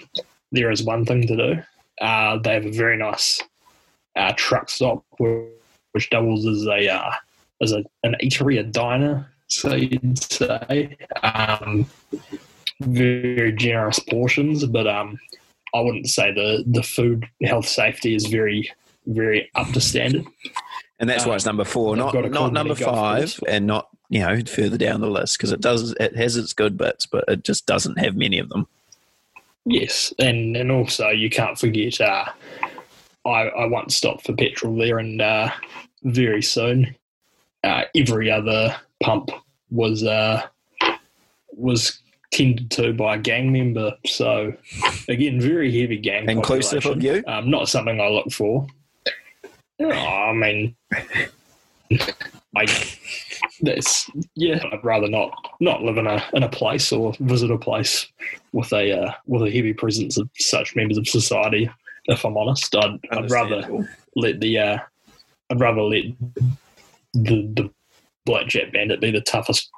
there 0.53 0.71
is 0.71 0.83
one 0.83 1.05
thing 1.05 1.27
to 1.27 1.37
do. 1.37 1.63
Uh, 2.01 2.39
they 2.39 2.55
have 2.55 2.67
a 2.67 2.71
very 2.73 2.97
nice 2.97 3.43
uh, 4.17 4.33
truck 4.37 4.69
stop 4.71 5.03
which 5.19 6.11
doubles 6.11 6.47
as 6.47 6.67
a 6.67 6.89
uh, 6.93 7.11
as 7.63 7.73
a, 7.73 7.83
an 8.03 8.15
eatery, 8.23 8.59
a 8.59 8.63
diner, 8.63 9.27
so 9.49 9.75
you'd 9.75 10.23
say. 10.23 10.97
Um, 11.23 11.87
very 12.81 13.53
generous 13.53 13.99
portions, 13.99 14.65
but 14.67 14.87
um, 14.87 15.19
I 15.75 15.81
wouldn't 15.81 16.09
say 16.09 16.33
the 16.33 16.65
the 16.67 16.83
food 16.83 17.27
health 17.45 17.67
safety 17.67 18.15
is 18.15 18.27
very 18.27 18.71
very 19.07 19.51
up 19.55 19.69
to 19.73 19.81
standard. 19.81 20.27
And 20.99 21.09
that's 21.09 21.27
why 21.27 21.35
it's 21.35 21.47
number 21.47 21.65
four, 21.65 21.97
not 21.97 22.15
not 22.31 22.53
number 22.53 22.75
five, 22.75 23.39
and 23.49 23.67
not 23.67 23.89
you 24.09 24.21
know 24.21 24.41
further 24.43 24.79
down 24.79 25.01
the 25.01 25.11
list 25.11 25.37
because 25.37 25.53
it 25.53 25.61
does 25.61 25.93
it 26.01 26.17
has 26.17 26.37
its 26.37 26.53
good 26.53 26.77
bits, 26.77 27.07
but 27.07 27.25
it 27.29 27.45
just 27.45 27.67
doesn't 27.67 27.99
have 27.99 28.17
many 28.17 28.39
of 28.39 28.49
them. 28.49 28.67
Yes, 29.65 30.15
and 30.19 30.57
and 30.57 30.71
also 30.71 31.09
you 31.09 31.29
can't 31.29 31.59
forget. 31.59 32.01
Uh, 32.01 32.27
I 33.27 33.49
I 33.49 33.67
once 33.67 33.97
stopped 33.97 34.27
for 34.27 34.33
petrol 34.33 34.77
there, 34.77 34.99
and 34.99 35.21
uh, 35.21 35.51
very 36.03 36.43
soon, 36.43 36.95
uh, 37.63 37.83
every 37.95 38.31
other 38.31 38.77
pump 39.03 39.31
was 39.71 40.03
uh, 40.03 40.43
was 41.53 42.01
tended 42.33 42.71
to 42.71 42.93
by 42.93 43.17
a 43.17 43.19
gang 43.19 43.53
member. 43.53 43.95
So 44.07 44.55
again, 45.09 45.41
very 45.41 45.79
heavy 45.79 45.99
gang. 45.99 46.29
Inclusive 46.29 46.87
of 46.87 47.03
you? 47.03 47.23
Um, 47.27 47.51
not 47.51 47.69
something 47.69 48.01
I 48.01 48.09
look 48.09 48.31
for. 48.33 48.67
Oh, 49.81 49.91
I 49.91 50.33
mean, 50.33 50.75
I 52.57 52.67
that's 53.61 54.11
yeah. 54.35 54.63
I'd 54.73 54.85
rather 54.85 55.09
not 55.09 55.33
not 55.61 55.83
live 55.83 55.99
in 55.99 56.07
a 56.07 56.25
in 56.33 56.43
a 56.43 56.49
place 56.49 56.93
or 56.93 57.13
visit 57.21 57.51
a 57.51 57.59
place 57.59 58.07
with 58.53 58.73
a 58.73 59.01
uh, 59.01 59.13
with 59.27 59.43
a 59.43 59.51
heavy 59.51 59.73
presence 59.75 60.17
of 60.19 60.29
such 60.39 60.77
members 60.77 60.99
of 60.99 61.09
society. 61.09 61.71
If 62.07 62.25
I'm 62.25 62.37
honest, 62.37 62.75
I'd, 62.75 62.99
I'd 63.11 63.31
rather 63.31 63.87
let 64.15 64.41
the 64.41 64.59
uh, 64.59 64.79
I'd 65.51 65.61
rather 65.61 65.83
let 65.83 66.05
the 67.13 67.47
the 67.55 67.71
blackjack 68.25 68.73
bandit 68.73 69.01
be 69.01 69.11
the 69.11 69.21
toughest. 69.21 69.71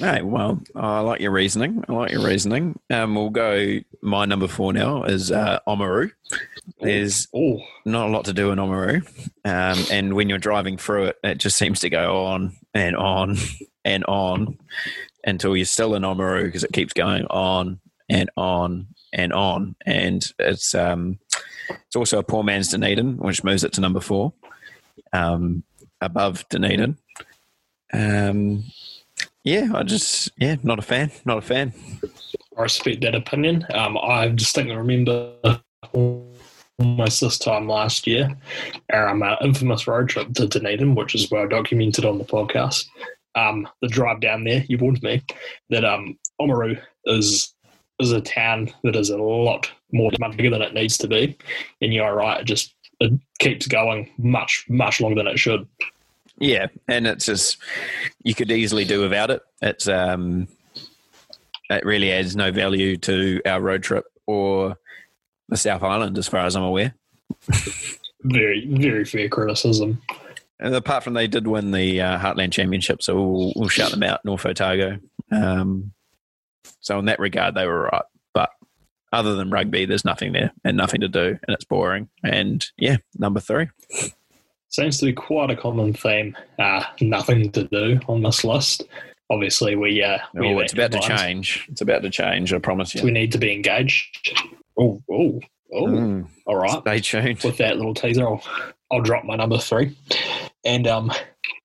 Hey, 0.00 0.22
well, 0.22 0.62
I 0.74 1.00
like 1.00 1.20
your 1.20 1.30
reasoning. 1.30 1.84
I 1.86 1.92
like 1.92 2.10
your 2.10 2.24
reasoning. 2.26 2.78
Um, 2.88 3.14
we'll 3.14 3.28
go. 3.28 3.80
My 4.00 4.24
number 4.24 4.48
four 4.48 4.72
now 4.72 5.02
is 5.04 5.30
uh, 5.30 5.58
Oamaru. 5.68 6.10
There's 6.80 7.28
Oh, 7.34 7.58
not 7.84 8.08
a 8.08 8.10
lot 8.10 8.24
to 8.24 8.32
do 8.32 8.50
in 8.50 8.58
Oamaru, 8.58 9.06
um, 9.44 9.84
and 9.92 10.14
when 10.14 10.30
you're 10.30 10.38
driving 10.38 10.78
through 10.78 11.06
it, 11.08 11.16
it 11.22 11.38
just 11.38 11.58
seems 11.58 11.80
to 11.80 11.90
go 11.90 12.24
on 12.24 12.56
and 12.72 12.96
on 12.96 13.36
and 13.84 14.02
on 14.06 14.58
until 15.22 15.54
you're 15.54 15.66
still 15.66 15.94
in 15.94 16.02
Oamaru 16.02 16.44
because 16.44 16.64
it 16.64 16.72
keeps 16.72 16.94
going 16.94 17.26
on 17.26 17.78
and 18.08 18.30
on 18.38 18.86
and 19.12 19.34
on, 19.34 19.76
and 19.84 20.32
it's 20.38 20.74
um, 20.74 21.18
it's 21.68 21.96
also 21.96 22.18
a 22.18 22.22
poor 22.22 22.42
man's 22.42 22.68
Dunedin, 22.68 23.18
which 23.18 23.44
moves 23.44 23.64
it 23.64 23.74
to 23.74 23.82
number 23.82 24.00
four, 24.00 24.32
um, 25.12 25.62
above 26.00 26.48
Dunedin. 26.48 26.96
Um, 27.92 28.64
yeah, 29.44 29.68
I 29.74 29.82
just 29.82 30.30
yeah, 30.36 30.56
not 30.62 30.78
a 30.78 30.82
fan, 30.82 31.10
not 31.24 31.38
a 31.38 31.42
fan. 31.42 31.72
I 32.56 32.62
respect 32.62 33.00
that 33.02 33.14
opinion. 33.14 33.66
Um, 33.72 33.96
I 33.96 34.28
distinctly 34.28 34.76
remember 34.76 35.34
almost 36.78 37.20
this 37.20 37.38
time 37.38 37.68
last 37.68 38.06
year 38.06 38.36
our 38.92 39.08
um, 39.08 39.22
uh, 39.22 39.36
infamous 39.42 39.86
road 39.86 40.08
trip 40.08 40.32
to 40.34 40.46
Dunedin, 40.46 40.94
which 40.94 41.14
is 41.14 41.30
well 41.30 41.48
documented 41.48 42.04
on 42.04 42.18
the 42.18 42.24
podcast. 42.24 42.86
Um, 43.34 43.68
the 43.80 43.88
drive 43.88 44.20
down 44.20 44.44
there, 44.44 44.64
you 44.68 44.76
warned 44.78 45.02
me 45.02 45.22
that 45.70 45.84
um, 45.84 46.18
Oamaru 46.40 46.80
is 47.04 47.54
is 48.00 48.12
a 48.12 48.20
town 48.20 48.70
that 48.82 48.96
is 48.96 49.10
a 49.10 49.18
lot 49.18 49.70
more 49.92 50.10
bigger 50.36 50.50
than 50.50 50.62
it 50.62 50.74
needs 50.74 50.96
to 50.98 51.08
be, 51.08 51.36
and 51.80 51.92
you're 51.92 52.14
right. 52.14 52.40
It 52.40 52.46
just 52.46 52.74
it 53.00 53.12
keeps 53.38 53.66
going 53.66 54.10
much 54.18 54.64
much 54.68 55.00
longer 55.00 55.22
than 55.22 55.32
it 55.32 55.38
should. 55.38 55.66
Yeah, 56.40 56.68
and 56.88 57.06
it's 57.06 57.26
just 57.26 57.58
you 58.24 58.34
could 58.34 58.50
easily 58.50 58.84
do 58.84 59.02
without 59.02 59.30
it. 59.30 59.42
It's 59.60 59.86
um, 59.86 60.48
it 61.68 61.84
really 61.84 62.10
adds 62.10 62.34
no 62.34 62.50
value 62.50 62.96
to 62.96 63.42
our 63.46 63.60
road 63.60 63.82
trip 63.82 64.06
or 64.26 64.76
the 65.48 65.56
South 65.56 65.82
Island, 65.82 66.16
as 66.16 66.26
far 66.26 66.46
as 66.46 66.56
I'm 66.56 66.62
aware. 66.62 66.94
Very 68.22 68.66
very 68.66 69.06
fair 69.06 69.30
criticism. 69.30 70.02
And 70.58 70.74
apart 70.74 71.04
from 71.04 71.14
they 71.14 71.26
did 71.26 71.46
win 71.46 71.70
the 71.70 72.02
uh, 72.02 72.18
Heartland 72.18 72.52
Championship, 72.52 73.02
so 73.02 73.14
we'll, 73.14 73.52
we'll 73.56 73.68
shout 73.70 73.92
them 73.92 74.02
out, 74.02 74.22
North 74.26 74.44
Otago. 74.44 74.98
Um, 75.32 75.92
so 76.80 76.98
in 76.98 77.06
that 77.06 77.18
regard, 77.18 77.54
they 77.54 77.66
were 77.66 77.84
right. 77.84 78.02
But 78.34 78.50
other 79.10 79.36
than 79.36 79.48
rugby, 79.48 79.86
there's 79.86 80.04
nothing 80.04 80.32
there 80.32 80.52
and 80.64 80.76
nothing 80.76 81.00
to 81.00 81.08
do, 81.08 81.28
and 81.28 81.54
it's 81.54 81.64
boring. 81.64 82.10
And 82.22 82.62
yeah, 82.76 82.98
number 83.16 83.40
three. 83.40 83.68
Seems 84.70 84.98
to 84.98 85.06
be 85.06 85.12
quite 85.12 85.50
a 85.50 85.56
common 85.56 85.92
theme. 85.92 86.36
Uh, 86.58 86.84
nothing 87.00 87.50
to 87.52 87.64
do 87.64 87.98
on 88.06 88.22
this 88.22 88.44
list. 88.44 88.84
Obviously, 89.28 89.74
we 89.76 90.02
uh, 90.02 90.18
we 90.34 90.54
Oh, 90.54 90.58
it's 90.60 90.72
about 90.72 90.92
to 90.92 91.00
change. 91.00 91.66
It's 91.70 91.80
about 91.80 92.02
to 92.02 92.10
change. 92.10 92.52
I 92.52 92.58
promise 92.58 92.94
you. 92.94 93.02
We 93.02 93.10
need 93.10 93.32
to 93.32 93.38
be 93.38 93.52
engaged. 93.52 94.32
Oh, 94.78 95.02
oh, 95.10 95.40
oh! 95.72 95.86
Mm, 95.86 96.28
All 96.46 96.56
right. 96.56 96.80
stay 96.80 97.00
tuned. 97.00 97.40
With 97.42 97.58
that 97.58 97.76
little 97.76 97.94
teaser, 97.94 98.26
I'll, 98.26 98.42
I'll 98.90 99.02
drop 99.02 99.24
my 99.24 99.36
number 99.36 99.58
three. 99.58 99.96
And 100.64 100.86
um, 100.86 101.12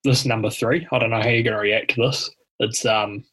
this 0.04 0.26
number 0.26 0.50
three, 0.50 0.88
I 0.92 1.00
don't 1.00 1.12
know 1.12 1.22
how 1.22 1.30
you're 1.30 1.44
going 1.44 1.56
to 1.56 1.62
react 1.62 1.92
to 1.96 2.02
this. 2.02 2.30
It's 2.60 2.86
um, 2.86 3.24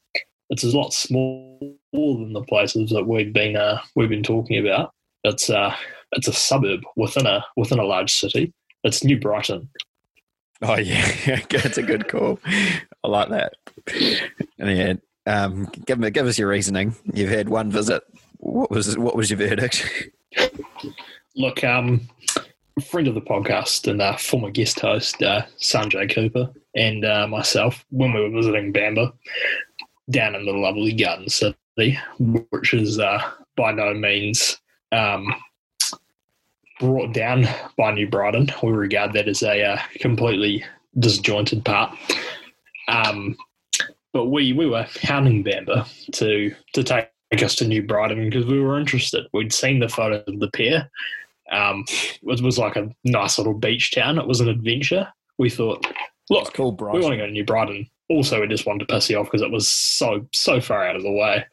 it's 0.50 0.64
a 0.64 0.76
lot 0.76 0.92
smaller 0.92 1.72
than 1.92 2.32
the 2.34 2.44
places 2.44 2.90
that 2.90 3.06
we've 3.06 3.32
been 3.32 3.56
uh, 3.56 3.80
we've 3.96 4.10
been 4.10 4.22
talking 4.22 4.58
about. 4.66 4.92
It's 5.24 5.48
uh, 5.48 5.74
it's 6.12 6.28
a 6.28 6.32
suburb 6.32 6.80
within 6.96 7.26
a 7.26 7.44
within 7.56 7.78
a 7.78 7.84
large 7.84 8.12
city. 8.12 8.52
It's 8.84 9.04
New 9.04 9.18
Brighton. 9.18 9.68
Oh 10.62 10.76
yeah, 10.78 11.40
that's 11.50 11.78
a 11.78 11.82
good 11.82 12.08
call. 12.08 12.38
I 13.04 13.08
like 13.08 13.28
that. 13.30 13.54
And 14.58 14.76
yeah, 14.76 14.94
um, 15.26 15.68
give 15.86 15.98
me, 15.98 16.10
give 16.10 16.26
us 16.26 16.38
your 16.38 16.48
reasoning. 16.48 16.94
You've 17.12 17.30
had 17.30 17.48
one 17.48 17.70
visit. 17.70 18.02
What 18.38 18.70
was 18.70 18.96
what 18.96 19.16
was 19.16 19.30
your 19.30 19.38
verdict? 19.38 20.10
Look, 21.36 21.64
um, 21.64 22.08
friend 22.84 23.08
of 23.08 23.14
the 23.14 23.20
podcast 23.20 23.88
and 23.88 24.00
uh, 24.00 24.16
former 24.16 24.50
guest 24.50 24.80
host 24.80 25.22
uh, 25.22 25.42
Sanjay 25.58 26.12
Cooper 26.12 26.50
and 26.74 27.04
uh, 27.04 27.26
myself, 27.26 27.84
when 27.90 28.12
we 28.12 28.20
were 28.20 28.30
visiting 28.30 28.72
Bamba 28.72 29.12
down 30.10 30.34
in 30.34 30.44
the 30.44 30.52
lovely 30.52 30.92
Garden 30.92 31.28
City, 31.28 31.98
which 32.18 32.74
is 32.74 32.98
uh, 32.98 33.22
by 33.56 33.72
no 33.72 33.94
means 33.94 34.58
um, 34.90 35.34
brought 36.82 37.14
down 37.14 37.46
by 37.78 37.92
New 37.92 38.08
Brighton, 38.08 38.50
we 38.60 38.72
regard 38.72 39.12
that 39.12 39.28
as 39.28 39.42
a 39.42 39.62
uh, 39.62 39.78
completely 40.00 40.64
disjointed 40.98 41.64
part. 41.64 41.96
Um, 42.88 43.36
but 44.12 44.26
we 44.26 44.52
we 44.52 44.66
were 44.66 44.86
hounding 45.00 45.44
Bamba 45.44 45.86
to 46.14 46.52
to 46.74 46.82
take 46.82 47.08
us 47.42 47.54
to 47.56 47.68
New 47.68 47.84
Brighton 47.84 48.28
because 48.28 48.46
we 48.46 48.60
were 48.60 48.78
interested. 48.78 49.26
We'd 49.32 49.52
seen 49.52 49.78
the 49.78 49.88
photos 49.88 50.24
of 50.26 50.40
the 50.40 50.50
pier. 50.50 50.90
Um, 51.52 51.84
it 51.88 52.42
was 52.42 52.58
like 52.58 52.74
a 52.74 52.90
nice 53.04 53.38
little 53.38 53.54
beach 53.54 53.92
town. 53.92 54.18
It 54.18 54.26
was 54.26 54.40
an 54.40 54.48
adventure. 54.48 55.06
We 55.38 55.50
thought, 55.50 55.86
look, 56.30 56.52
cool, 56.52 56.72
we 56.72 57.00
want 57.00 57.12
to 57.12 57.16
go 57.16 57.26
to 57.26 57.32
New 57.32 57.44
Brighton. 57.44 57.88
Also, 58.10 58.40
we 58.40 58.48
just 58.48 58.66
wanted 58.66 58.86
to 58.88 58.92
piss 58.92 59.08
you 59.08 59.18
off 59.18 59.26
because 59.26 59.42
it 59.42 59.52
was 59.52 59.68
so 59.68 60.26
so 60.32 60.60
far 60.60 60.84
out 60.84 60.96
of 60.96 61.04
the 61.04 61.12
way. 61.12 61.46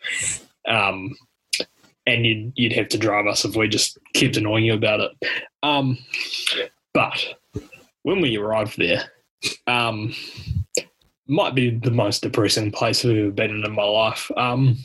Um, 0.68 1.15
and 2.10 2.26
you'd 2.26 2.54
you'd 2.56 2.74
have 2.74 2.89
to 2.89 2.98
drive 2.98 3.28
us 3.28 3.45
if 3.45 3.56
we 3.56 3.67
just 3.67 3.98
kept 4.13 4.38
annoying 4.38 4.65
you 4.65 4.74
about 4.74 5.00
it. 5.00 5.12
Um, 5.63 5.98
but 6.93 7.36
when 8.04 8.22
we 8.22 8.38
arrived 8.38 8.78
there, 8.78 9.12
um, 9.67 10.13
might 11.28 11.56
be 11.56 11.69
the 11.69 11.91
most 11.91 12.24
depressing 12.24 12.72
place 12.72 13.06
I've 13.06 13.15
ever 13.15 13.32
been 13.32 13.52
in 13.52 13.65
in 13.65 13.72
my 13.72 13.84
life. 13.84 14.30
Um, 14.36 14.78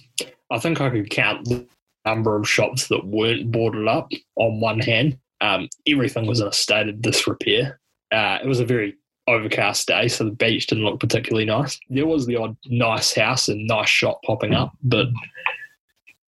I 0.51 0.59
think 0.59 0.81
I 0.81 0.91
could 0.91 1.11
count 1.11 1.47
the 1.47 1.67
number 2.05 2.37
of 2.37 2.49
shops 2.49 2.89
that 2.89 3.07
weren't 3.07 3.51
boarded 3.51 3.89
up 3.89 4.11
on 4.37 4.61
one 4.61 4.81
hand. 4.81 5.19
Um, 5.41 5.69
everything 5.87 6.27
was 6.27 6.41
in 6.41 6.49
a 6.49 6.53
state 6.53 6.89
of 6.89 7.01
disrepair. 7.01 7.81
Uh, 8.13 8.39
it 8.43 8.47
was 8.47 8.61
a 8.61 8.67
very 8.67 8.97
overcast 9.27 9.87
day, 9.87 10.07
so 10.09 10.25
the 10.25 10.31
beach 10.31 10.67
didn't 10.67 10.85
look 10.85 11.01
particularly 11.01 11.47
nice. 11.47 11.81
There 11.89 12.07
was 12.07 12.27
the 12.27 12.37
odd 12.37 12.57
nice 12.67 13.15
house 13.15 13.49
and 13.49 13.67
nice 13.67 13.89
shop 13.89 14.21
popping 14.25 14.53
up, 14.53 14.73
but 14.83 15.07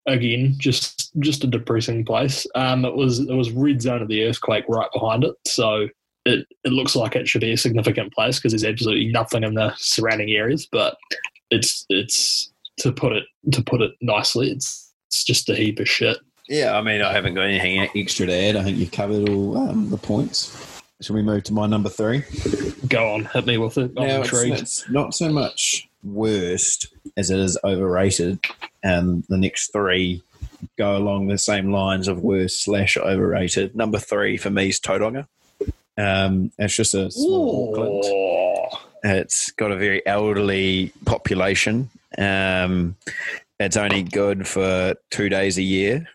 again, 0.07 0.55
just 0.57 1.11
just 1.19 1.43
a 1.43 1.47
depressing 1.47 2.05
place. 2.05 2.45
Um, 2.55 2.85
it 2.85 2.95
was 2.95 3.19
it 3.19 3.33
was 3.33 3.51
red 3.51 3.81
zone 3.81 4.01
of 4.01 4.07
the 4.07 4.23
earthquake 4.25 4.65
right 4.67 4.89
behind 4.93 5.23
it, 5.23 5.35
so 5.45 5.87
it, 6.25 6.47
it 6.63 6.71
looks 6.71 6.95
like 6.95 7.15
it 7.15 7.27
should 7.27 7.41
be 7.41 7.51
a 7.51 7.57
significant 7.57 8.13
place 8.13 8.39
because 8.39 8.53
there's 8.53 8.63
absolutely 8.63 9.11
nothing 9.11 9.43
in 9.43 9.53
the 9.53 9.73
surrounding 9.77 10.31
areas. 10.31 10.67
But 10.71 10.97
it's 11.49 11.85
it's 11.89 12.51
to 12.79 12.91
put 12.91 13.13
it 13.13 13.25
to 13.51 13.61
put 13.63 13.81
it 13.81 13.91
nicely, 14.01 14.51
it's 14.51 14.93
it's 15.09 15.23
just 15.23 15.49
a 15.49 15.55
heap 15.55 15.79
of 15.79 15.89
shit. 15.89 16.17
Yeah, 16.49 16.77
I 16.77 16.81
mean, 16.81 17.01
I 17.01 17.13
haven't 17.13 17.35
got 17.35 17.43
anything 17.43 17.87
extra 17.95 18.25
to 18.25 18.33
add. 18.33 18.57
I 18.57 18.63
think 18.63 18.77
you've 18.77 18.91
covered 18.91 19.29
all 19.29 19.57
um, 19.57 19.89
the 19.89 19.97
points. 19.97 20.81
Shall 21.01 21.15
we 21.15 21.21
move 21.21 21.43
to 21.43 21.53
my 21.53 21.67
number 21.67 21.89
three? 21.89 22.23
Go 22.87 23.13
on, 23.13 23.25
hit 23.25 23.45
me 23.45 23.57
with 23.57 23.77
it. 23.77 23.91
I'm 23.97 24.07
Now, 24.07 24.21
it's, 24.21 24.33
it's 24.33 24.89
not 24.89 25.13
so 25.13 25.31
much 25.31 25.87
worst 26.03 26.93
as 27.17 27.29
it 27.29 27.39
is 27.39 27.57
overrated. 27.63 28.39
And 28.83 29.23
the 29.29 29.37
next 29.37 29.71
three 29.71 30.21
go 30.77 30.97
along 30.97 31.27
the 31.27 31.37
same 31.37 31.71
lines 31.71 32.07
of 32.07 32.21
worst 32.21 32.63
slash 32.63 32.97
overrated. 32.97 33.75
Number 33.75 33.99
three 33.99 34.37
for 34.37 34.49
me 34.49 34.69
is 34.69 34.79
Tauranga. 34.79 35.27
Um, 35.97 36.51
it's 36.57 36.75
just 36.75 36.93
a 36.93 37.11
small 37.11 37.69
Auckland. 37.71 38.83
It's 39.03 39.51
got 39.51 39.71
a 39.71 39.77
very 39.77 40.05
elderly 40.05 40.91
population. 41.05 41.89
Um, 42.17 42.95
it's 43.59 43.77
only 43.77 44.03
good 44.03 44.47
for 44.47 44.95
two 45.11 45.29
days 45.29 45.57
a 45.57 45.61
year. 45.61 46.07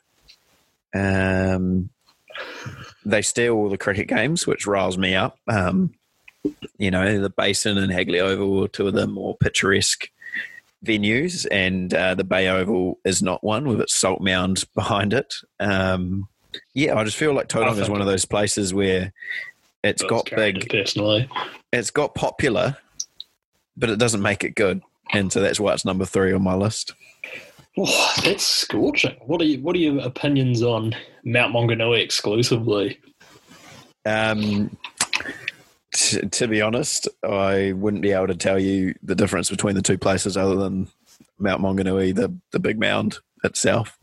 Um, 0.95 1.91
they 3.05 3.23
steal 3.23 3.55
all 3.55 3.69
the 3.69 3.79
cricket 3.79 4.09
games, 4.09 4.47
which 4.47 4.67
riles 4.67 4.99
me 4.99 5.15
up. 5.15 5.39
Um, 5.47 5.95
you 6.79 6.91
know, 6.91 7.21
the 7.21 7.31
Basin 7.31 7.79
and 7.79 7.93
Hagley 7.93 8.21
Oval 8.21 8.65
are 8.65 8.69
two 8.69 8.87
of 8.89 8.95
the 8.95 9.07
more 9.07 9.37
picturesque 9.37 10.09
venues, 10.85 11.47
and 11.51 11.93
uh, 11.93 12.15
the 12.15 12.25
Bay 12.25 12.49
Oval 12.49 12.99
is 13.05 13.23
not 13.23 13.43
one 13.43 13.67
with 13.69 13.81
its 13.81 13.97
salt 13.97 14.21
mound 14.21 14.65
behind 14.75 15.13
it. 15.13 15.35
Um, 15.61 16.29
yeah, 16.75 16.97
I 16.97 17.05
just 17.05 17.17
feel 17.17 17.35
like 17.35 17.49
Tauranga 17.49 17.81
is 17.81 17.91
one 17.91 18.01
of 18.01 18.07
those 18.07 18.25
places 18.25 18.73
where 18.73 19.13
it's 19.83 20.03
got 20.03 20.31
big, 20.31 20.69
personally. 20.71 21.29
It's 21.73 21.91
got 21.91 22.15
popular, 22.15 22.77
but 23.77 23.91
it 23.91 23.99
doesn't 23.99 24.23
make 24.23 24.45
it 24.45 24.55
good, 24.55 24.83
and 25.13 25.33
so 25.33 25.41
that's 25.41 25.61
why 25.61 25.73
it's 25.73 25.85
number 25.85 26.05
three 26.05 26.33
on 26.33 26.43
my 26.43 26.55
list. 26.55 26.95
Oh, 27.77 28.15
that's 28.25 28.45
scorching. 28.45 29.15
What 29.21 29.41
are 29.41 29.45
you, 29.45 29.61
what 29.61 29.77
are 29.77 29.79
your 29.79 30.01
opinions 30.01 30.63
on 30.63 30.97
Mount 31.25 31.55
Maunganui 31.55 32.03
exclusively? 32.03 32.99
Um, 34.05 34.77
t- 35.99 36.21
to 36.21 36.49
be 36.49 36.63
honest, 36.63 37.09
I 37.23 37.73
wouldn't 37.73 38.03
be 38.03 38.13
able 38.13 38.29
to 38.29 38.37
tell 38.37 38.59
you 38.59 38.95
the 39.03 39.15
difference 39.15 39.51
between 39.51 39.75
the 39.75 39.83
two 39.83 39.99
places 39.99 40.37
other 40.37 40.55
than 40.55 40.89
Mount 41.39 41.63
Maunganui, 41.63 42.15
the 42.15 42.33
the 42.53 42.61
big 42.61 42.79
mound 42.79 43.19
itself. 43.45 43.99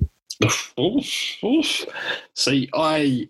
Oof, 0.78 1.38
oof. 1.44 1.86
See, 2.34 2.70
I 2.74 3.28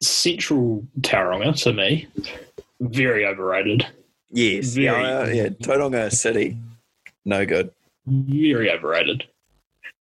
Central 0.00 0.86
Tauranga 1.00 1.60
to 1.64 1.72
me 1.72 2.06
very 2.80 3.26
overrated. 3.26 3.86
Yes, 4.30 4.74
very, 4.74 5.02
yeah, 5.02 5.26
yeah. 5.26 5.48
Tauranga 5.48 6.12
City, 6.12 6.56
no 7.24 7.44
good. 7.44 7.70
Very 8.06 8.70
overrated. 8.70 9.24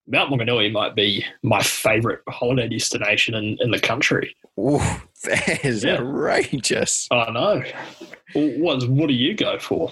Mount 0.07 0.31
Maunganui 0.31 0.71
might 0.71 0.95
be 0.95 1.25
my 1.43 1.61
favourite 1.61 2.19
holiday 2.29 2.69
destination 2.69 3.35
in, 3.35 3.57
in 3.59 3.71
the 3.71 3.79
country. 3.79 4.35
Ooh, 4.57 4.79
that 5.23 5.65
is 5.65 5.83
yeah. 5.83 5.97
outrageous. 5.97 7.07
I 7.11 7.29
know. 7.31 7.63
what, 8.33 8.87
what 8.87 9.07
do 9.07 9.13
you 9.13 9.35
go 9.35 9.59
for? 9.59 9.91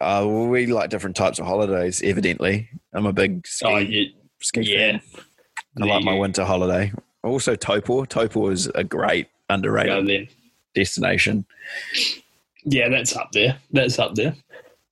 Uh, 0.00 0.26
we 0.28 0.66
like 0.66 0.90
different 0.90 1.16
types 1.16 1.38
of 1.38 1.46
holidays, 1.46 2.02
evidently. 2.02 2.68
I'm 2.92 3.06
a 3.06 3.12
big 3.12 3.46
ski, 3.46 3.66
oh, 3.66 3.78
you, 3.78 4.10
ski 4.40 4.60
yeah. 4.62 4.98
fan. 4.98 5.02
I 5.82 5.86
like 5.86 6.04
my 6.04 6.14
winter 6.14 6.44
holiday. 6.44 6.92
Also, 7.24 7.56
Taupo. 7.56 8.04
Taupo 8.04 8.50
is 8.50 8.66
a 8.74 8.84
great, 8.84 9.28
underrated 9.48 10.28
destination. 10.74 11.46
Yeah, 12.64 12.88
that's 12.88 13.16
up 13.16 13.32
there. 13.32 13.58
That's 13.72 13.98
up 13.98 14.14
there. 14.14 14.36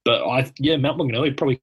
But 0.04 0.26
I, 0.26 0.50
yeah, 0.58 0.76
Mount 0.76 0.98
Maunganui 0.98 1.36
probably 1.36 1.60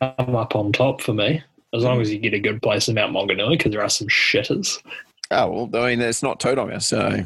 come 0.00 0.36
up 0.36 0.54
on 0.54 0.72
top 0.72 1.00
for 1.00 1.12
me 1.12 1.42
as 1.76 1.84
long 1.84 2.00
as 2.00 2.12
you 2.12 2.18
get 2.18 2.34
a 2.34 2.38
good 2.38 2.62
place 2.62 2.88
in 2.88 2.94
Mount 2.94 3.12
Maunganui 3.12 3.58
because 3.58 3.72
there 3.72 3.82
are 3.82 3.88
some 3.88 4.08
shitters. 4.08 4.82
Oh 5.30 5.66
well, 5.66 5.84
I 5.84 5.90
mean 5.90 6.00
it's 6.00 6.22
not 6.22 6.40
Tauranga, 6.40 6.82
so 6.82 7.24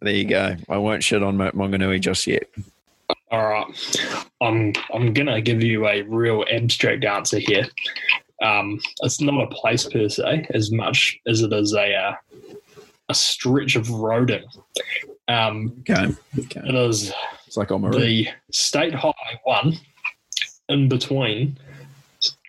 there 0.00 0.14
you 0.14 0.24
go. 0.24 0.56
I 0.68 0.78
won't 0.78 1.02
shit 1.02 1.22
on 1.22 1.36
Mount 1.36 1.56
Maunganui 1.56 2.00
just 2.00 2.26
yet. 2.26 2.44
All 3.30 3.48
right, 3.48 4.26
I'm 4.40 4.72
I'm 4.92 5.12
gonna 5.12 5.40
give 5.40 5.62
you 5.62 5.86
a 5.86 6.02
real 6.02 6.44
abstract 6.50 7.04
answer 7.04 7.38
here. 7.38 7.66
Um, 8.42 8.80
it's 9.02 9.20
not 9.20 9.42
a 9.42 9.54
place 9.54 9.86
per 9.86 10.08
se 10.08 10.46
as 10.54 10.72
much 10.72 11.18
as 11.26 11.42
it 11.42 11.52
is 11.52 11.74
a 11.74 11.94
uh, 11.94 12.14
a 13.08 13.14
stretch 13.14 13.76
of 13.76 13.86
roading. 13.88 14.44
Um, 15.28 15.74
okay. 15.80 16.14
okay. 16.38 16.62
It 16.64 16.74
is. 16.74 17.12
It's 17.46 17.56
like 17.56 17.72
on 17.72 17.82
the 17.82 18.28
State 18.52 18.94
Highway 18.94 19.40
One 19.44 19.74
in 20.68 20.88
between 20.88 21.58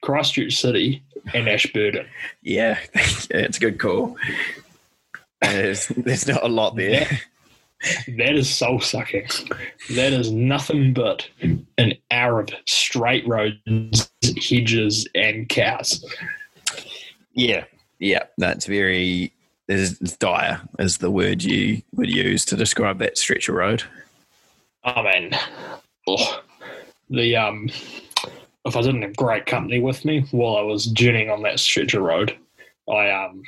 Christchurch 0.02 0.58
City 0.58 1.04
and 1.34 1.48
Ashburton. 1.48 2.08
Yeah, 2.42 2.80
yeah 2.96 3.02
it's 3.32 3.58
a 3.58 3.62
good 3.62 3.80
call. 3.80 4.18
There's, 5.42 5.88
there's 5.88 6.28
not 6.28 6.44
a 6.44 6.48
lot 6.48 6.76
there. 6.76 7.08
That, 7.08 8.18
that 8.18 8.36
is 8.36 8.50
soul 8.50 8.80
sucking. 8.80 9.28
That 9.96 10.14
is 10.14 10.32
nothing 10.32 10.94
but 10.94 11.28
an 11.42 11.96
Arab 12.12 12.52
straight 12.68 13.28
roads, 13.28 14.12
hedges, 14.38 15.08
and 15.16 15.50
cows. 15.50 16.06
Yeah, 17.34 17.64
yeah, 18.00 18.24
that's 18.38 18.66
very 18.66 19.34
is 19.68 19.98
dire 20.20 20.62
is 20.80 20.98
the 20.98 21.12
word 21.12 21.44
you 21.44 21.82
would 21.94 22.10
use 22.10 22.44
to 22.46 22.56
describe 22.56 23.00
that 23.00 23.18
stretch 23.18 23.48
of 23.48 23.56
road. 23.56 23.84
I 24.84 25.02
mean, 25.02 25.32
oh, 26.08 26.42
the 27.10 27.36
um, 27.36 27.70
if 28.66 28.76
I 28.76 28.82
didn't 28.82 29.02
have 29.02 29.16
great 29.16 29.46
company 29.46 29.80
with 29.80 30.06
me 30.06 30.26
while 30.32 30.58
I 30.58 30.62
was 30.62 30.86
journeying 30.88 31.30
on 31.30 31.42
that 31.44 31.60
stretch 31.60 31.94
of 31.94 32.04
road, 32.04 32.38
I 32.90 33.10
um, 33.10 33.44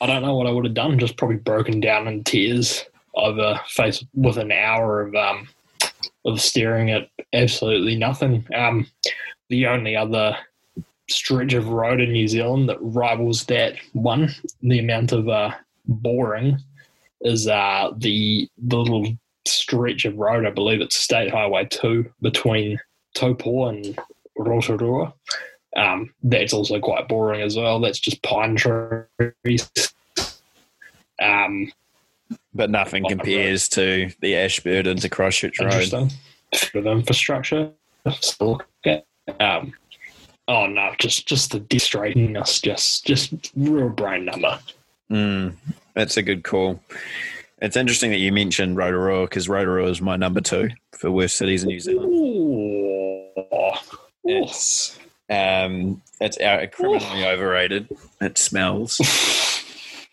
I 0.00 0.06
don't 0.06 0.22
know 0.22 0.34
what 0.34 0.46
I 0.46 0.50
would 0.50 0.64
have 0.64 0.74
done. 0.74 0.98
Just 0.98 1.16
probably 1.16 1.36
broken 1.36 1.80
down 1.80 2.08
in 2.08 2.24
tears 2.24 2.84
over 3.14 3.60
face 3.68 4.04
with 4.14 4.36
an 4.36 4.52
hour 4.52 5.02
of 5.02 5.14
um, 5.14 5.48
of 6.24 6.40
staring 6.40 6.90
at 6.90 7.08
absolutely 7.32 7.96
nothing. 7.96 8.46
Um, 8.54 8.86
the 9.48 9.66
only 9.66 9.96
other 9.96 10.36
stretch 11.08 11.52
of 11.52 11.68
road 11.68 12.00
in 12.00 12.12
New 12.12 12.28
Zealand 12.28 12.68
that 12.68 12.78
rivals 12.80 13.44
that 13.44 13.76
one, 13.92 14.34
the 14.62 14.78
amount 14.78 15.12
of 15.12 15.28
uh, 15.28 15.52
boring, 15.86 16.58
is 17.20 17.48
uh, 17.48 17.92
the 17.96 18.48
the 18.58 18.76
little 18.76 19.12
stretch 19.46 20.04
of 20.04 20.16
road. 20.16 20.46
I 20.46 20.50
believe 20.50 20.80
it's 20.80 20.96
State 20.96 21.30
Highway 21.30 21.66
Two 21.66 22.10
between 22.20 22.78
Taupo 23.16 23.68
and 23.68 23.98
Rotorua. 24.36 25.12
Um, 25.76 26.12
that's 26.22 26.52
also 26.52 26.80
quite 26.80 27.08
boring 27.08 27.42
as 27.42 27.56
well. 27.56 27.80
That's 27.80 27.98
just 27.98 28.22
pine 28.22 28.56
trees. 28.56 29.70
Um, 31.20 31.72
but 32.54 32.70
nothing 32.70 33.04
compares 33.08 33.68
to 33.70 34.10
the 34.20 34.36
Ashburton 34.36 34.98
to 34.98 35.08
Christchurch 35.08 35.60
Road. 35.60 36.12
For 36.54 36.80
the 36.80 36.90
infrastructure, 36.90 37.72
um, 39.40 39.72
oh 40.48 40.66
no, 40.66 40.92
just 40.98 41.26
just 41.26 41.52
the 41.52 41.60
distractingness, 41.60 42.62
just 42.62 43.04
just 43.04 43.52
real 43.56 43.88
brain 43.88 44.24
number. 44.24 44.58
Mm, 45.10 45.54
that's 45.94 46.16
a 46.16 46.22
good 46.22 46.44
call. 46.44 46.80
It's 47.60 47.76
interesting 47.76 48.10
that 48.10 48.18
you 48.18 48.32
mentioned 48.32 48.76
Rotorua 48.76 49.24
because 49.24 49.48
Rotorua 49.48 49.88
is 49.88 50.00
my 50.00 50.16
number 50.16 50.40
two 50.40 50.70
for 50.92 51.10
worst 51.10 51.36
cities 51.36 51.62
in 51.62 51.68
New 51.68 51.80
Zealand. 51.80 52.12
Ooh. 52.12 52.85
It's 54.24 54.98
um, 55.28 56.02
it's 56.20 56.36
criminally 56.74 57.22
Ooh. 57.22 57.26
overrated. 57.26 57.88
It 58.20 58.38
smells. 58.38 59.00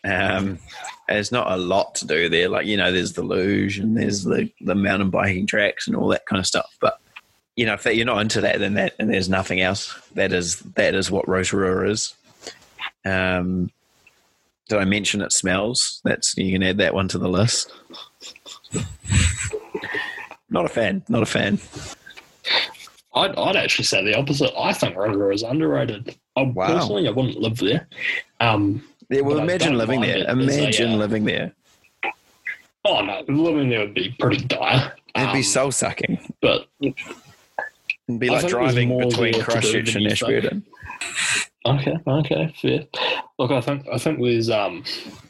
Um, 0.06 0.58
there's 1.08 1.32
not 1.32 1.50
a 1.50 1.56
lot 1.56 1.94
to 1.96 2.06
do 2.06 2.28
there. 2.28 2.48
Like 2.50 2.66
you 2.66 2.76
know, 2.76 2.92
there's 2.92 3.14
the 3.14 3.22
luge 3.22 3.78
and 3.78 3.96
there's 3.96 4.24
the 4.24 4.50
the 4.60 4.74
mountain 4.74 5.10
biking 5.10 5.46
tracks 5.46 5.86
and 5.86 5.96
all 5.96 6.08
that 6.08 6.26
kind 6.26 6.38
of 6.38 6.46
stuff. 6.46 6.76
But 6.80 7.00
you 7.56 7.64
know, 7.66 7.74
if 7.74 7.86
you're 7.86 8.04
not 8.04 8.20
into 8.20 8.42
that, 8.42 8.58
then 8.58 8.74
that 8.74 8.94
and 8.98 9.08
there's 9.08 9.28
nothing 9.28 9.60
else. 9.60 9.98
That 10.14 10.32
is 10.32 10.58
that 10.76 10.94
is 10.94 11.10
what 11.10 11.26
Rotorua 11.26 11.88
is. 11.88 12.14
Um, 13.04 13.70
did 14.68 14.78
I 14.78 14.84
mention 14.84 15.20
it 15.22 15.32
smells? 15.32 16.00
That's 16.04 16.36
you 16.36 16.52
can 16.52 16.62
add 16.62 16.78
that 16.78 16.94
one 16.94 17.08
to 17.08 17.18
the 17.18 17.28
list. 17.28 17.72
not 20.50 20.66
a 20.66 20.68
fan. 20.68 21.02
Not 21.08 21.22
a 21.22 21.26
fan. 21.26 21.58
I'd, 23.14 23.36
I'd 23.36 23.56
actually 23.56 23.84
say 23.84 24.04
the 24.04 24.16
opposite. 24.16 24.52
I 24.58 24.72
think 24.72 24.96
Rotorua 24.96 25.32
is 25.32 25.42
underrated. 25.42 26.16
I, 26.36 26.42
wow. 26.42 26.66
Personally, 26.66 27.06
I 27.06 27.10
wouldn't 27.10 27.38
live 27.38 27.58
there. 27.58 27.86
Um, 28.40 28.82
yeah, 29.08 29.20
well, 29.20 29.38
imagine 29.38 29.78
living 29.78 30.00
there. 30.00 30.28
Imagine 30.28 30.90
a, 30.90 30.94
uh, 30.94 30.98
living 30.98 31.24
there. 31.24 31.52
Oh 32.84 33.00
no, 33.02 33.24
living 33.28 33.70
there 33.70 33.80
would 33.80 33.94
be 33.94 34.14
pretty 34.18 34.44
dire. 34.44 34.94
It'd 35.14 35.28
um, 35.28 35.34
be 35.34 35.42
soul 35.42 35.70
sucking. 35.70 36.18
But 36.42 36.66
it'd 36.80 38.18
be 38.18 38.28
like 38.28 38.46
driving 38.46 38.98
between 38.98 39.40
Christchurch 39.40 39.94
and 39.94 40.06
Ashburton. 40.06 40.64
Okay, 41.66 41.96
okay, 42.06 42.54
fair. 42.60 42.86
Look, 43.38 43.50
I 43.50 43.60
think 43.60 43.86
I 43.90 43.98
think 43.98 44.20
there's 44.20 44.50
um, 44.50 44.84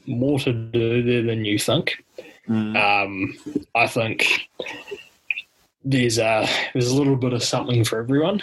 more 0.07 0.39
to 0.41 0.53
do 0.53 1.03
there 1.03 1.23
than 1.23 1.45
you 1.45 1.59
think. 1.59 2.03
Mm. 2.49 2.77
Um, 2.77 3.63
I 3.75 3.87
think 3.87 4.27
there's 5.85 6.19
a 6.19 6.49
there's 6.73 6.91
a 6.91 6.97
little 6.97 7.17
bit 7.17 7.33
of 7.33 7.43
something 7.43 7.85
for 7.85 7.99
everyone, 7.99 8.43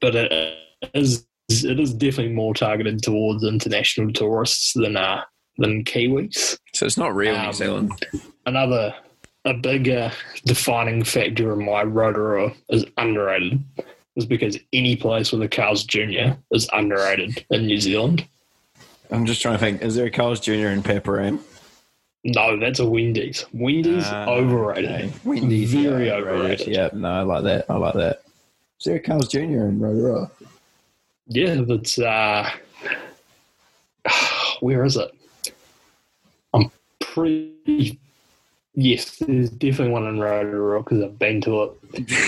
but 0.00 0.14
it 0.14 0.58
is 0.94 1.26
it 1.48 1.80
is 1.80 1.92
definitely 1.92 2.32
more 2.32 2.54
targeted 2.54 3.02
towards 3.02 3.44
international 3.44 4.12
tourists 4.12 4.72
than 4.74 4.96
uh, 4.96 5.22
than 5.58 5.84
Kiwis. 5.84 6.58
So 6.72 6.86
it's 6.86 6.98
not 6.98 7.14
real 7.14 7.34
um, 7.34 7.46
New 7.46 7.52
Zealand. 7.52 8.06
Another 8.46 8.94
a 9.44 9.54
big 9.54 9.88
uh, 9.88 10.10
defining 10.46 11.04
factor 11.04 11.52
in 11.52 11.64
my 11.64 11.82
Rotorua 11.82 12.52
is 12.70 12.84
underrated 12.96 13.62
is 14.16 14.26
because 14.26 14.58
any 14.72 14.96
place 14.96 15.32
with 15.32 15.42
a 15.42 15.48
Carl's 15.48 15.84
Jr. 15.84 16.34
is 16.50 16.68
underrated 16.72 17.44
in 17.50 17.66
New 17.66 17.78
Zealand. 17.78 18.26
I'm 19.10 19.26
just 19.26 19.42
trying 19.42 19.54
to 19.54 19.58
think. 19.58 19.82
Is 19.82 19.96
there 19.96 20.06
a 20.06 20.10
Carl's 20.10 20.40
Jr. 20.40 20.68
in 20.68 20.82
Paparangi? 20.82 21.40
No, 22.24 22.58
that's 22.58 22.78
a 22.78 22.88
Wendy's. 22.88 23.44
Wendy's 23.52 24.06
uh, 24.06 24.24
overrated. 24.26 24.90
Okay. 24.90 25.12
Wendy's 25.24 25.74
very 25.74 26.06
yeah, 26.06 26.14
overrated. 26.14 26.40
overrated. 26.40 26.68
Yeah, 26.68 26.88
no, 26.94 27.08
I 27.10 27.20
like 27.20 27.44
that. 27.44 27.66
I 27.68 27.76
like 27.76 27.94
that. 27.94 28.22
Is 28.80 28.84
there 28.86 28.96
a 28.96 29.00
Carl's 29.00 29.28
Jr. 29.28 29.38
in 29.40 29.78
Rotorua? 29.78 30.30
Yeah, 31.26 31.62
that's 31.66 31.98
uh, 31.98 32.50
where 34.60 34.84
is 34.84 34.96
it? 34.96 35.10
I'm 36.54 36.70
pretty. 36.98 37.98
Yes, 38.74 39.18
there's 39.18 39.50
definitely 39.50 39.92
one 39.92 40.06
in 40.06 40.18
Rotorua 40.18 40.82
because 40.82 41.02
I've 41.02 41.18
been 41.18 41.40
to 41.42 41.62
it. 41.64 41.70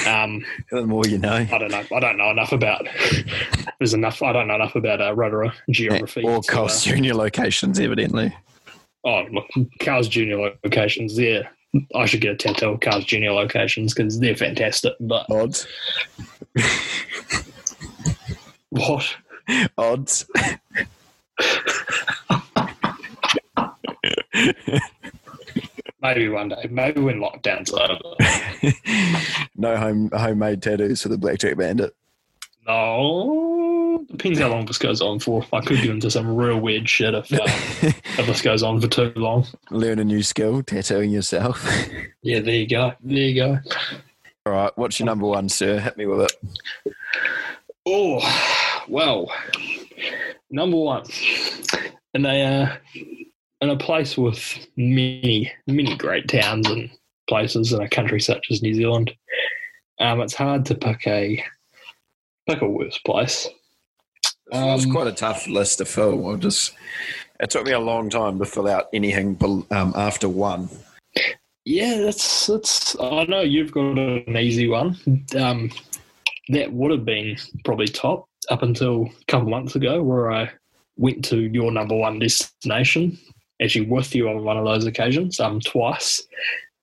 Um, 0.07 0.45
The 0.71 0.87
more 0.87 1.05
you 1.07 1.19
know. 1.19 1.35
I 1.35 1.59
don't 1.59 1.71
know. 1.71 1.83
I 1.93 1.99
don't 1.99 2.19
know 2.19 2.31
enough 2.31 2.53
about. 2.53 2.87
There's 3.79 3.95
enough. 3.95 4.23
I 4.23 4.33
don't 4.33 4.47
know 4.47 4.55
enough 4.55 4.77
about 4.77 5.01
uh, 5.01 5.13
Rotorua 5.13 5.53
geography. 5.71 6.23
Or 6.23 6.41
to, 6.41 6.63
uh, 6.63 6.79
Junior 6.79 7.15
locations, 7.15 7.81
evidently. 7.81 8.33
Oh, 9.07 9.25
look, 9.31 9.47
Carl's 9.81 10.09
Junior 10.09 10.37
locations. 10.65 11.17
yeah. 11.19 11.43
I 11.95 12.07
should 12.07 12.21
get 12.21 12.33
a 12.33 12.37
tattoo 12.37 12.71
of 12.71 12.81
Carl's 12.81 13.05
Junior 13.05 13.33
locations 13.33 13.95
because 13.95 14.19
they're 14.19 14.35
fantastic. 14.35 14.95
But 14.99 15.27
Odds. 15.31 15.67
what? 18.71 19.17
Odds. 19.79 20.27
Maybe 26.03 26.29
one 26.29 26.49
day. 26.49 26.67
Maybe 26.71 27.01
when 27.01 27.21
lockdown's 27.21 27.73
over. 27.73 27.99
no 29.57 29.77
home 29.77 30.11
homemade 30.13 30.63
tattoos 30.63 31.03
for 31.03 31.09
the 31.09 31.19
Blackjack 31.19 31.57
Bandit. 31.57 31.95
No, 32.67 33.76
depends 34.05 34.39
how 34.39 34.49
long 34.49 34.67
this 34.67 34.79
goes 34.79 35.01
on 35.01 35.19
for. 35.19 35.45
I 35.53 35.61
could 35.61 35.81
get 35.81 35.91
into 35.91 36.11
some 36.11 36.35
real 36.35 36.59
weird 36.59 36.89
shit 36.89 37.15
if, 37.15 37.33
uh, 37.33 37.39
if 38.19 38.27
this 38.27 38.43
goes 38.43 38.63
on 38.63 38.81
for 38.81 38.89
too 38.89 39.13
long. 39.17 39.47
Learn 39.71 39.99
a 39.99 40.05
new 40.05 40.23
skill, 40.23 40.63
tattooing 40.63 41.11
yourself. 41.11 41.67
Yeah, 42.23 42.41
there 42.41 42.57
you 42.57 42.67
go. 42.67 42.93
There 43.03 43.19
you 43.19 43.35
go. 43.37 43.59
All 44.47 44.53
right, 44.53 44.73
what's 44.75 44.99
your 44.99 45.07
number 45.07 45.27
one, 45.27 45.49
sir? 45.49 45.79
Hit 45.79 45.97
me 45.97 46.07
with 46.07 46.23
it. 46.23 46.95
Oh, 47.87 48.19
well, 48.89 49.33
number 50.51 50.77
one, 50.77 51.05
in 52.15 52.27
a 52.27 52.43
uh, 52.43 52.77
in 53.61 53.71
a 53.71 53.77
place 53.77 54.19
with 54.19 54.67
many 54.77 55.53
many 55.69 55.97
great 55.97 56.29
towns 56.29 56.69
and 56.69 56.91
places 57.29 57.73
in 57.73 57.81
a 57.81 57.89
country 57.89 58.21
such 58.21 58.47
as 58.51 58.61
New 58.61 58.75
Zealand, 58.75 59.15
um, 60.01 60.21
it's 60.21 60.35
hard 60.35 60.67
to 60.67 60.75
pick 60.75 61.07
a 61.07 61.45
pick 62.49 62.63
a 62.63 62.69
worse 62.69 62.99
place. 62.99 63.49
It 64.53 64.55
was 64.75 64.85
Um, 64.87 64.93
quite 64.93 65.07
a 65.07 65.13
tough 65.13 65.47
list 65.49 65.79
to 65.79 65.85
fill. 65.85 66.29
I 66.29 66.37
just 66.37 66.73
it 67.41 67.51
took 67.51 67.65
me 67.67 67.73
a 67.73 67.79
long 67.81 68.09
time 68.11 68.39
to 68.39 68.45
fill 68.45 68.69
out 68.69 68.87
anything 68.93 69.35
bel- 69.35 69.67
um, 69.71 69.93
after 69.97 70.29
one. 70.29 70.69
Yeah, 71.65 71.99
that's 71.99 72.47
that's. 72.47 72.99
I 73.01 73.25
know 73.25 73.41
you've 73.41 73.73
got 73.73 73.99
an 73.99 74.37
easy 74.37 74.69
one. 74.69 74.97
Um, 75.37 75.71
that 76.49 76.73
would 76.73 76.93
have 76.93 77.05
been 77.05 77.37
probably 77.65 77.89
top 77.89 78.29
up 78.51 78.63
until 78.63 79.07
a 79.07 79.25
couple 79.27 79.49
months 79.49 79.75
ago, 79.75 80.01
where 80.03 80.31
I 80.31 80.51
went 80.97 81.25
to 81.27 81.41
your 81.41 81.73
number 81.73 81.97
one 81.97 82.21
destination, 82.21 83.19
actually 83.61 83.87
with 83.87 84.15
you 84.15 84.29
on 84.29 84.45
one 84.45 84.57
of 84.57 84.65
those 84.65 84.87
occasions, 84.87 85.41
um, 85.41 85.59
twice, 85.61 86.23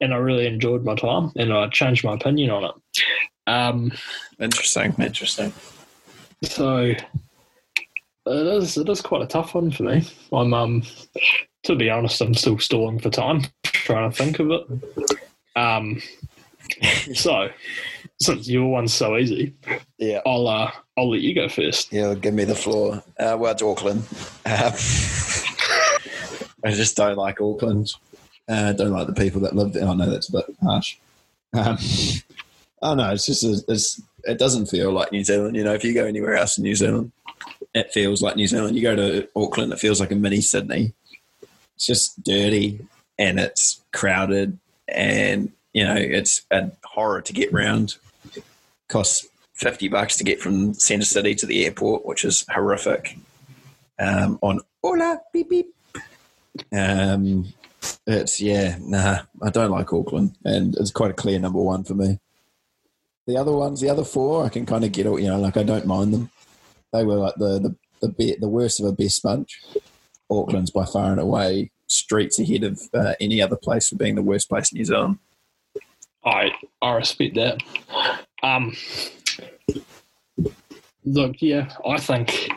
and 0.02 0.14
I 0.14 0.18
really 0.18 0.46
enjoyed 0.48 0.84
my 0.84 0.96
time, 0.96 1.32
and 1.38 1.54
I 1.54 1.70
changed 1.70 2.04
my 2.04 2.14
opinion 2.16 2.52
on 2.52 2.66
it. 2.66 2.72
Um, 3.48 3.92
Interesting, 4.40 4.94
interesting. 5.00 5.54
so 6.44 6.94
it 8.26 8.48
is 8.64 8.78
it 8.78 8.90
is 8.90 9.02
quite 9.02 9.22
a 9.22 9.28
tough 9.28 9.54
one 9.56 9.72
for 9.72 9.84
me. 9.84 10.04
I'm 10.32 10.54
um 10.54 10.84
to 11.64 11.76
be 11.76 11.90
honest, 11.90 12.22
I'm 12.22 12.34
still 12.34 12.60
stalling 12.60 13.00
for 13.00 13.10
time, 13.10 13.44
trying 13.64 14.10
to 14.12 14.16
think 14.16 14.40
of 14.40 14.52
it. 14.52 14.68
Um 15.56 16.02
so 17.14 17.50
since 18.22 18.48
your 18.48 18.68
one's 18.70 18.94
so 18.94 19.18
easy, 19.18 19.54
Yeah, 19.98 20.22
I'll 20.26 20.48
uh 20.48 20.72
I'll 20.98 21.10
let 21.10 21.22
you 21.22 21.34
go 21.36 21.50
first. 21.50 21.92
yeah. 21.92 22.14
Give 22.14 22.34
me 22.34 22.44
the 22.46 22.56
floor. 22.56 23.04
Uh, 23.20 23.36
well, 23.40 23.52
it's 23.52 23.62
Auckland. 23.64 24.04
Um, 24.46 24.74
I 26.66 26.72
just 26.72 26.96
don't 26.96 27.18
like 27.18 27.42
Auckland. 27.42 27.92
Uh, 28.48 28.74
don't 28.74 28.92
like 28.92 29.08
the 29.08 29.14
people 29.14 29.42
that 29.42 29.56
live 29.56 29.74
there. 29.74 29.88
I 29.88 29.94
know 29.96 30.10
that's 30.10 30.30
a 30.30 30.34
bit 30.34 30.46
harsh. 30.62 30.98
Um, 31.54 31.78
oh 32.82 32.94
no, 32.96 33.12
it's 33.12 33.26
just 33.26 33.44
a, 33.44 33.64
it's 33.72 34.02
it 34.26 34.38
doesn't 34.38 34.68
feel 34.68 34.92
like 34.92 35.12
New 35.12 35.24
Zealand. 35.24 35.56
You 35.56 35.64
know, 35.64 35.74
if 35.74 35.84
you 35.84 35.94
go 35.94 36.06
anywhere 36.06 36.36
else 36.36 36.58
in 36.58 36.64
New 36.64 36.76
Zealand, 36.76 37.12
it 37.74 37.92
feels 37.92 38.22
like 38.22 38.36
New 38.36 38.48
Zealand. 38.48 38.76
You 38.76 38.82
go 38.82 38.96
to 38.96 39.28
Auckland, 39.36 39.74
it 39.74 39.80
feels 39.80 40.00
like 40.00 40.12
a 40.12 40.16
mini 40.16 40.42
Sydney. 40.42 40.94
It's 41.76 41.86
just 41.86 42.24
dirty 42.24 42.86
and 43.18 43.40
it's 43.40 43.82
crowded, 43.92 44.58
and 44.88 45.52
you 45.74 45.84
know 45.84 45.96
it's 45.96 46.42
a 46.52 46.72
horror 46.84 47.22
to 47.22 47.34
get 47.34 47.54
round. 47.54 47.96
Costs 48.88 49.28
fifty 49.54 49.88
bucks 49.88 50.18
to 50.18 50.24
get 50.24 50.40
from 50.40 50.74
Centre 50.74 51.06
City 51.06 51.36
to 51.36 51.46
the 51.46 51.66
airport, 51.66 52.06
which 52.06 52.26
is 52.26 52.46
horrific. 52.50 53.18
Um, 54.00 54.40
on 54.42 54.60
Ola 54.84 55.22
beep 55.32 55.50
beep. 55.50 55.74
Um, 56.72 57.54
it's 58.06 58.42
yeah, 58.42 58.78
nah, 58.80 59.20
I 59.42 59.50
don't 59.50 59.72
like 59.72 59.92
Auckland, 59.92 60.36
and 60.44 60.76
it's 60.78 60.92
quite 60.92 61.12
a 61.12 61.16
clear 61.16 61.40
number 61.40 61.60
one 61.60 61.84
for 61.84 61.96
me. 61.96 62.20
The 63.26 63.38
other 63.38 63.54
ones, 63.54 63.80
the 63.80 63.90
other 63.90 64.04
four, 64.04 64.46
I 64.46 64.50
can 64.50 64.66
kind 64.66 64.84
of 64.84 64.92
get, 64.92 65.06
you 65.06 65.28
know, 65.28 65.40
like 65.40 65.56
I 65.56 65.64
don't 65.64 65.86
mind 65.86 66.14
them. 66.14 66.30
They 66.94 67.04
were 67.04 67.16
like 67.16 67.36
the 67.36 67.60
the 67.60 67.76
the, 68.02 68.10
be- 68.10 68.38
the 68.40 68.48
worst 68.48 68.80
of 68.80 68.86
a 68.86 68.92
best 68.94 69.22
bunch. 69.24 69.62
Auckland's 70.30 70.72
by 70.72 70.86
far 70.86 71.12
and 71.12 71.20
away 71.20 71.72
streets 71.88 72.40
ahead 72.40 72.64
of 72.64 72.82
uh, 72.94 73.14
any 73.20 73.42
other 73.42 73.56
place 73.56 73.90
for 73.90 73.96
being 73.96 74.16
the 74.16 74.22
worst 74.22 74.50
place 74.50 74.72
in 74.72 74.78
New 74.78 74.86
Zealand. 74.86 75.20
I 76.26 76.52
I 76.82 76.94
respect 76.94 77.36
that. 77.36 77.62
Um 78.42 78.76
look, 81.06 81.42
yeah, 81.42 81.70
I 81.86 81.98
think 82.00 82.50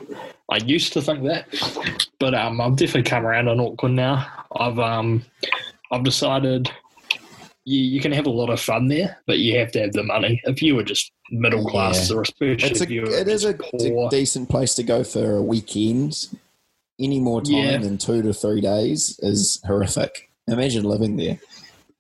I 0.51 0.59
used 0.59 0.93
to 0.93 1.03
think 1.03 1.25
that, 1.25 1.47
but 2.19 2.35
um, 2.35 2.61
I've 2.61 2.77
definitely 2.77 3.03
come 3.03 3.27
around 3.27 3.49
on 3.49 3.61
Auckland 3.61 3.97
now. 3.97 4.27
I've 4.55 4.79
um, 4.79 5.25
I've 5.91 6.05
decided 6.05 6.71
you, 7.65 7.81
you 7.81 8.01
can 8.01 8.13
have 8.13 8.27
a 8.27 8.31
lot 8.31 8.51
of 8.51 8.61
fun 8.61 8.89
there, 8.89 9.19
but 9.27 9.39
you 9.39 9.59
have 9.59 9.73
to 9.73 9.81
have 9.81 9.93
the 9.93 10.05
money. 10.05 10.41
If 10.45 10.63
you 10.63 10.77
were 10.77 10.85
just 10.85 11.11
middle 11.31 11.65
class, 11.65 12.11
Yeah. 12.11 12.17
or 12.17 12.23
especially 12.23 12.69
It's 12.71 12.81
if 12.81 12.89
a, 12.89 12.93
you 12.93 13.03
were 13.03 13.11
it 13.11 13.29
is 13.29 13.45
a 13.45 13.55
poor, 13.55 14.09
decent 14.11 14.49
place 14.49 14.75
to 14.75 14.83
go 14.83 15.03
for 15.05 15.37
a 15.37 15.43
weekend. 15.43 16.27
Any 16.99 17.21
more 17.21 17.43
time 17.43 17.55
Yeah. 17.55 17.79
than 17.79 17.99
two 17.99 18.23
to 18.23 18.33
three 18.33 18.61
days 18.61 19.19
is 19.23 19.61
horrific. 19.67 20.31
Imagine 20.49 20.85
living 20.85 21.17
there. 21.17 21.39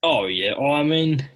Oh 0.03 0.27
yeah, 0.27 0.55
well, 0.59 0.73
I 0.73 0.83
mean, 0.83 1.29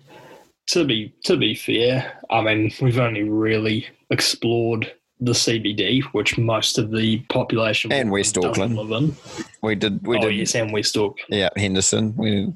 to 0.68 0.84
be 0.84 1.12
to 1.24 1.36
be 1.36 1.54
fair, 1.54 2.18
I 2.30 2.40
mean 2.40 2.72
we've 2.80 2.98
only 2.98 3.24
really 3.24 3.86
explored 4.10 4.92
the 5.22 5.32
CBD, 5.32 6.02
which 6.12 6.38
most 6.38 6.78
of 6.78 6.90
the 6.92 7.18
population 7.28 7.92
And 7.92 8.10
West 8.10 8.38
Auckland. 8.38 8.76
live 8.76 8.90
in. 8.92 9.16
We 9.62 9.74
did. 9.74 10.06
We 10.06 10.16
oh 10.16 10.22
did. 10.22 10.36
yes, 10.36 10.54
and 10.54 10.72
West 10.72 10.96
Auckland. 10.96 11.26
Yeah, 11.28 11.50
Henderson. 11.56 12.14
We 12.16 12.52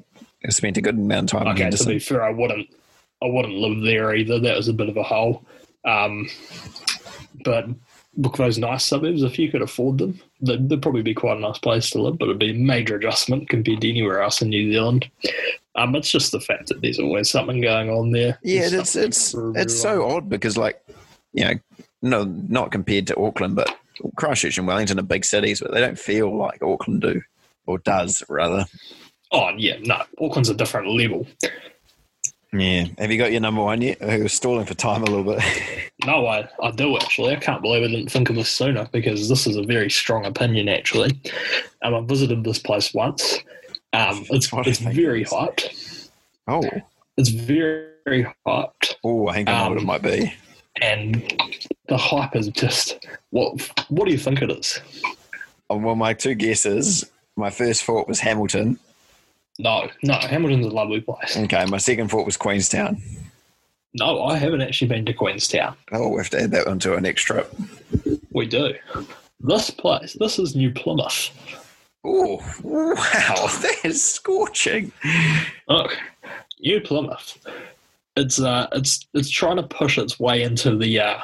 spent 0.49 0.77
a 0.77 0.81
good 0.81 0.95
amount 0.95 1.31
of 1.33 1.39
time 1.39 1.47
in 1.47 1.53
Okay, 1.67 1.69
to 1.77 1.85
be 1.85 1.99
fair, 1.99 2.23
I 2.23 2.31
wouldn't 2.31 2.67
I 3.25 3.29
wouldn't 3.29 3.55
live 3.55 3.81
there 3.81 4.15
either. 4.15 4.39
That 4.39 4.55
was 4.55 4.67
a 4.67 4.73
bit 4.73 4.89
of 4.89 4.97
a 4.97 5.03
hole. 5.03 5.43
Um, 5.83 6.29
but 7.43 7.65
look, 8.17 8.37
those 8.37 8.57
nice 8.57 8.85
suburbs, 8.85 9.23
if 9.23 9.39
you 9.39 9.51
could 9.51 9.61
afford 9.61 9.97
them, 9.97 10.19
they'd, 10.41 10.69
they'd 10.69 10.81
probably 10.81 11.01
be 11.01 11.13
quite 11.13 11.37
a 11.37 11.41
nice 11.41 11.57
place 11.57 11.89
to 11.91 12.01
live. 12.01 12.17
But 12.17 12.25
it'd 12.25 12.39
be 12.39 12.51
a 12.51 12.53
major 12.53 12.95
adjustment 12.95 13.49
compared 13.49 13.81
to 13.81 13.89
anywhere 13.89 14.21
else 14.21 14.41
in 14.41 14.49
New 14.49 14.71
Zealand. 14.71 15.09
Um, 15.75 15.95
it's 15.95 16.11
just 16.11 16.31
the 16.31 16.39
fact 16.39 16.67
that 16.67 16.81
there's 16.81 16.99
always 16.99 17.29
something 17.29 17.61
going 17.61 17.89
on 17.89 18.11
there. 18.11 18.39
Yeah, 18.43 18.69
There's 18.69 18.73
it's 18.73 18.91
something 18.91 19.61
it's 19.61 19.73
it's 19.73 19.81
so 19.81 20.07
odd 20.07 20.29
because 20.29 20.57
like 20.57 20.81
you 21.33 21.45
know, 21.45 21.53
no, 22.01 22.23
not 22.23 22.71
compared 22.71 23.07
to 23.07 23.19
Auckland, 23.19 23.55
but 23.55 23.75
Christchurch 24.15 24.57
and 24.57 24.67
Wellington 24.67 24.99
are 24.99 25.03
big 25.03 25.25
cities, 25.25 25.59
but 25.59 25.73
they 25.73 25.81
don't 25.81 25.99
feel 25.99 26.35
like 26.35 26.63
Auckland 26.63 27.01
do 27.01 27.21
or 27.65 27.79
does 27.79 28.23
rather. 28.29 28.65
Oh 29.31 29.49
yeah, 29.57 29.77
no, 29.81 30.01
Auckland's 30.21 30.49
a 30.49 30.53
different 30.53 30.89
level. 30.89 31.27
Yeah. 32.57 32.85
Have 32.99 33.11
you 33.11 33.17
got 33.17 33.31
your 33.31 33.41
number 33.41 33.61
one 33.61 33.81
yet? 33.81 34.01
I 34.01 34.17
was 34.19 34.33
stalling 34.33 34.65
for 34.65 34.73
time 34.75 35.03
a 35.03 35.05
little 35.05 35.23
bit. 35.35 35.43
No, 36.05 36.27
I, 36.27 36.47
I 36.61 36.69
do 36.69 36.95
actually. 36.97 37.31
I 37.31 37.37
can't 37.37 37.63
believe 37.63 37.81
I 37.81 37.87
didn't 37.87 38.11
think 38.11 38.29
of 38.29 38.35
this 38.35 38.49
sooner 38.49 38.87
because 38.91 39.27
this 39.27 39.47
is 39.47 39.55
a 39.55 39.63
very 39.63 39.89
strong 39.89 40.23
opinion 40.25 40.69
actually. 40.69 41.19
Um, 41.81 41.95
I 41.95 42.01
visited 42.01 42.43
this 42.43 42.59
place 42.59 42.93
once. 42.93 43.39
Um, 43.91 44.23
it's 44.29 44.51
What 44.51 44.65
do 44.65 44.69
you 44.69 44.71
it's 44.73 44.81
very 44.81 45.21
it 45.21 45.27
is? 45.27 45.31
hyped. 45.33 46.09
oh, 46.47 46.61
It's 47.17 47.29
very, 47.29 47.87
very 48.05 48.27
hyped, 48.45 48.93
oh, 49.03 49.29
I 49.29 49.33
think 49.33 49.49
I 49.49 49.63
know 49.63 49.69
what 49.69 49.77
it 49.77 49.79
Um, 49.79 49.85
might 49.87 50.03
be. 50.03 50.31
and 50.79 51.23
the 51.87 51.97
hype 51.97 52.35
is 52.35 52.49
just 52.49 53.03
what? 53.31 53.59
What 53.89 54.05
do 54.05 54.11
you 54.11 54.19
think 54.19 54.43
it 54.43 54.51
is? 54.51 54.79
Oh, 55.71 55.77
well, 55.77 55.95
my 55.95 56.13
two 56.13 56.35
guesses. 56.35 57.03
My 57.35 57.49
first 57.49 57.83
thought 57.83 58.07
was 58.07 58.19
Hamilton. 58.19 58.77
No, 59.59 59.89
no. 60.03 60.15
Hamilton's 60.15 60.65
a 60.65 60.69
lovely 60.69 61.01
place. 61.01 61.37
Okay, 61.37 61.65
my 61.65 61.77
second 61.77 62.09
thought 62.09 62.25
was 62.25 62.37
Queenstown. 62.37 63.01
No, 63.93 64.23
I 64.23 64.37
haven't 64.37 64.61
actually 64.61 64.87
been 64.89 65.05
to 65.05 65.13
Queenstown. 65.13 65.75
Oh, 65.93 66.09
we 66.09 66.17
have 66.17 66.29
to 66.31 66.41
add 66.41 66.51
that 66.51 66.67
one 66.67 66.79
to 66.79 66.93
our 66.93 67.01
next 67.01 67.23
trip. 67.23 67.53
We 68.31 68.45
do. 68.45 68.73
This 69.39 69.69
place, 69.69 70.13
this 70.19 70.37
is 70.39 70.55
New 70.55 70.71
Plymouth. 70.71 71.29
Oh, 72.03 72.37
wow, 72.63 73.47
that 73.61 73.77
is 73.85 74.03
scorching. 74.03 74.91
Look, 75.69 75.97
New 76.59 76.81
Plymouth. 76.81 77.37
It's 78.17 78.39
uh, 78.39 78.67
it's 78.73 79.05
it's 79.13 79.29
trying 79.29 79.57
to 79.57 79.63
push 79.63 79.97
its 79.97 80.19
way 80.19 80.43
into 80.43 80.75
the 80.77 80.99
uh, 80.99 81.19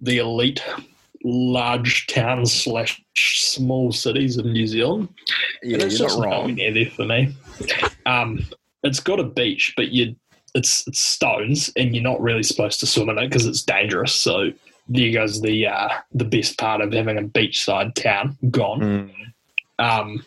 the 0.00 0.18
elite 0.18 0.62
large 1.24 2.06
towns 2.06 2.52
slash 2.52 3.02
small 3.16 3.92
cities 3.92 4.36
of 4.38 4.44
New 4.46 4.66
Zealand. 4.66 5.08
Yeah, 5.62 5.74
And 5.74 5.82
it's 5.84 5.98
you're 5.98 6.08
just 6.08 6.18
not 6.18 6.26
wrong. 6.26 6.54
near 6.54 6.72
there 6.72 6.86
for 6.90 7.04
me. 7.04 7.34
Um, 8.06 8.44
it's 8.82 9.00
got 9.00 9.20
a 9.20 9.24
beach, 9.24 9.74
but 9.76 9.88
you 9.88 10.16
it's, 10.54 10.86
it's 10.86 10.98
stones, 10.98 11.70
and 11.76 11.94
you're 11.94 12.02
not 12.02 12.20
really 12.20 12.42
supposed 12.42 12.80
to 12.80 12.86
swim 12.86 13.10
in 13.10 13.18
it 13.18 13.28
because 13.28 13.46
it's 13.46 13.62
dangerous. 13.62 14.14
So 14.14 14.50
there 14.88 15.12
goes 15.12 15.40
the 15.40 15.66
uh, 15.66 15.88
the 16.12 16.24
best 16.24 16.58
part 16.58 16.80
of 16.80 16.92
having 16.92 17.18
a 17.18 17.22
beachside 17.22 17.94
town 17.94 18.36
gone. 18.50 18.80
Mm. 18.80 19.10
Um, 19.78 20.26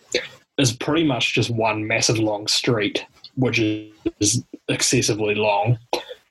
it's 0.57 0.71
pretty 0.71 1.03
much 1.03 1.33
just 1.33 1.49
one 1.49 1.87
massive 1.87 2.19
long 2.19 2.47
street, 2.47 3.05
which 3.35 3.59
is 3.59 4.43
excessively 4.67 5.35
long, 5.35 5.77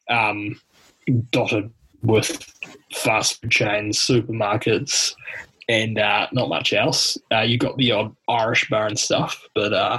um, 0.09 0.61
dotted 1.31 1.71
with 2.03 2.43
fast 2.95 3.41
food 3.41 3.51
chains, 3.51 3.99
supermarkets, 3.99 5.15
and 5.69 5.99
uh, 5.99 6.29
not 6.33 6.49
much 6.49 6.73
else. 6.73 7.19
Uh, 7.33 7.41
you 7.41 7.59
got 7.59 7.77
the 7.77 7.93
odd 7.93 8.15
Irish 8.29 8.69
bar 8.71 8.87
and 8.87 8.99
stuff, 8.99 9.47
but 9.55 9.73
uh, 9.73 9.99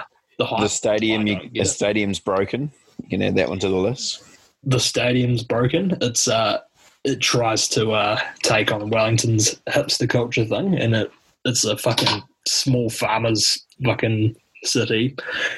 the 0.50 0.56
The 0.62 0.70
stadium, 0.70 1.28
you, 1.28 1.50
the 1.54 1.66
stadium's 1.66 2.20
broken. 2.20 2.72
You 3.04 3.10
can 3.10 3.22
add 3.22 3.36
that 3.36 3.50
one 3.50 3.60
to 3.60 3.70
the 3.70 3.76
list. 3.76 4.24
the 4.64 4.80
stadium's 4.80 5.44
broken. 5.44 5.98
It's 6.02 6.28
uh, 6.28 6.60
it 7.04 7.20
tries 7.20 7.68
to 7.70 7.92
uh, 7.92 8.20
take 8.44 8.72
on 8.72 8.90
Wellington's 8.90 9.56
hipster 9.68 10.08
culture 10.10 10.46
thing, 10.46 10.76
and 10.78 10.96
it 10.96 11.12
it's 11.46 11.66
a 11.66 11.76
fucking 11.78 12.22
small 12.48 12.90
farmers 12.90 13.66
fucking 13.84 14.36
city. 14.64 15.16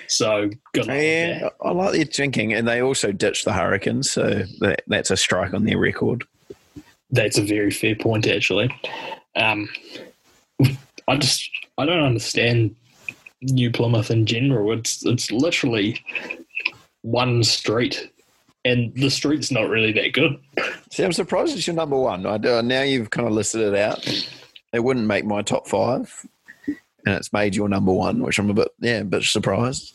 So 0.07 0.49
good 0.73 0.87
luck 0.87 0.97
Yeah. 0.97 1.49
I 1.61 1.71
like 1.71 1.91
their 1.93 2.05
drinking, 2.05 2.53
and 2.53 2.65
they 2.67 2.81
also 2.81 3.11
ditched 3.11 3.43
the 3.43 3.51
Hurricanes, 3.51 4.09
so 4.09 4.43
that, 4.61 4.83
that's 4.87 5.11
a 5.11 5.17
strike 5.17 5.53
on 5.53 5.65
their 5.65 5.77
record. 5.77 6.23
That's 7.11 7.37
a 7.37 7.41
very 7.43 7.69
fair 7.71 7.95
point, 7.95 8.25
actually. 8.27 8.69
Um, 9.35 9.67
I 11.07 11.17
just 11.17 11.49
I 11.77 11.85
don't 11.85 12.03
understand 12.03 12.75
New 13.43 13.71
Plymouth 13.71 14.11
in 14.11 14.25
general. 14.25 14.71
It's 14.77 15.05
it's 15.05 15.31
literally 15.31 16.03
one 17.01 17.43
street, 17.43 18.09
and 18.65 18.93
the 18.95 19.09
street's 19.09 19.51
not 19.51 19.69
really 19.69 19.91
that 19.93 20.13
good. 20.13 20.39
See, 20.91 21.03
I'm 21.03 21.13
surprised 21.13 21.55
it's 21.55 21.67
your 21.67 21.75
number 21.75 21.97
one. 21.97 22.25
I 22.25 22.37
do, 22.37 22.61
now 22.61 22.81
you've 22.81 23.09
kind 23.09 23.27
of 23.27 23.33
listed 23.33 23.61
it 23.61 23.75
out. 23.75 24.07
It 24.73 24.83
wouldn't 24.83 25.07
make 25.07 25.25
my 25.25 25.41
top 25.41 25.67
five, 25.67 26.25
and 26.67 27.15
it's 27.15 27.33
made 27.33 27.55
your 27.55 27.69
number 27.69 27.91
one, 27.91 28.21
which 28.21 28.39
I'm 28.39 28.49
a 28.49 28.53
bit 28.53 28.69
yeah, 28.79 28.99
a 28.99 29.03
bit 29.03 29.23
surprised. 29.23 29.93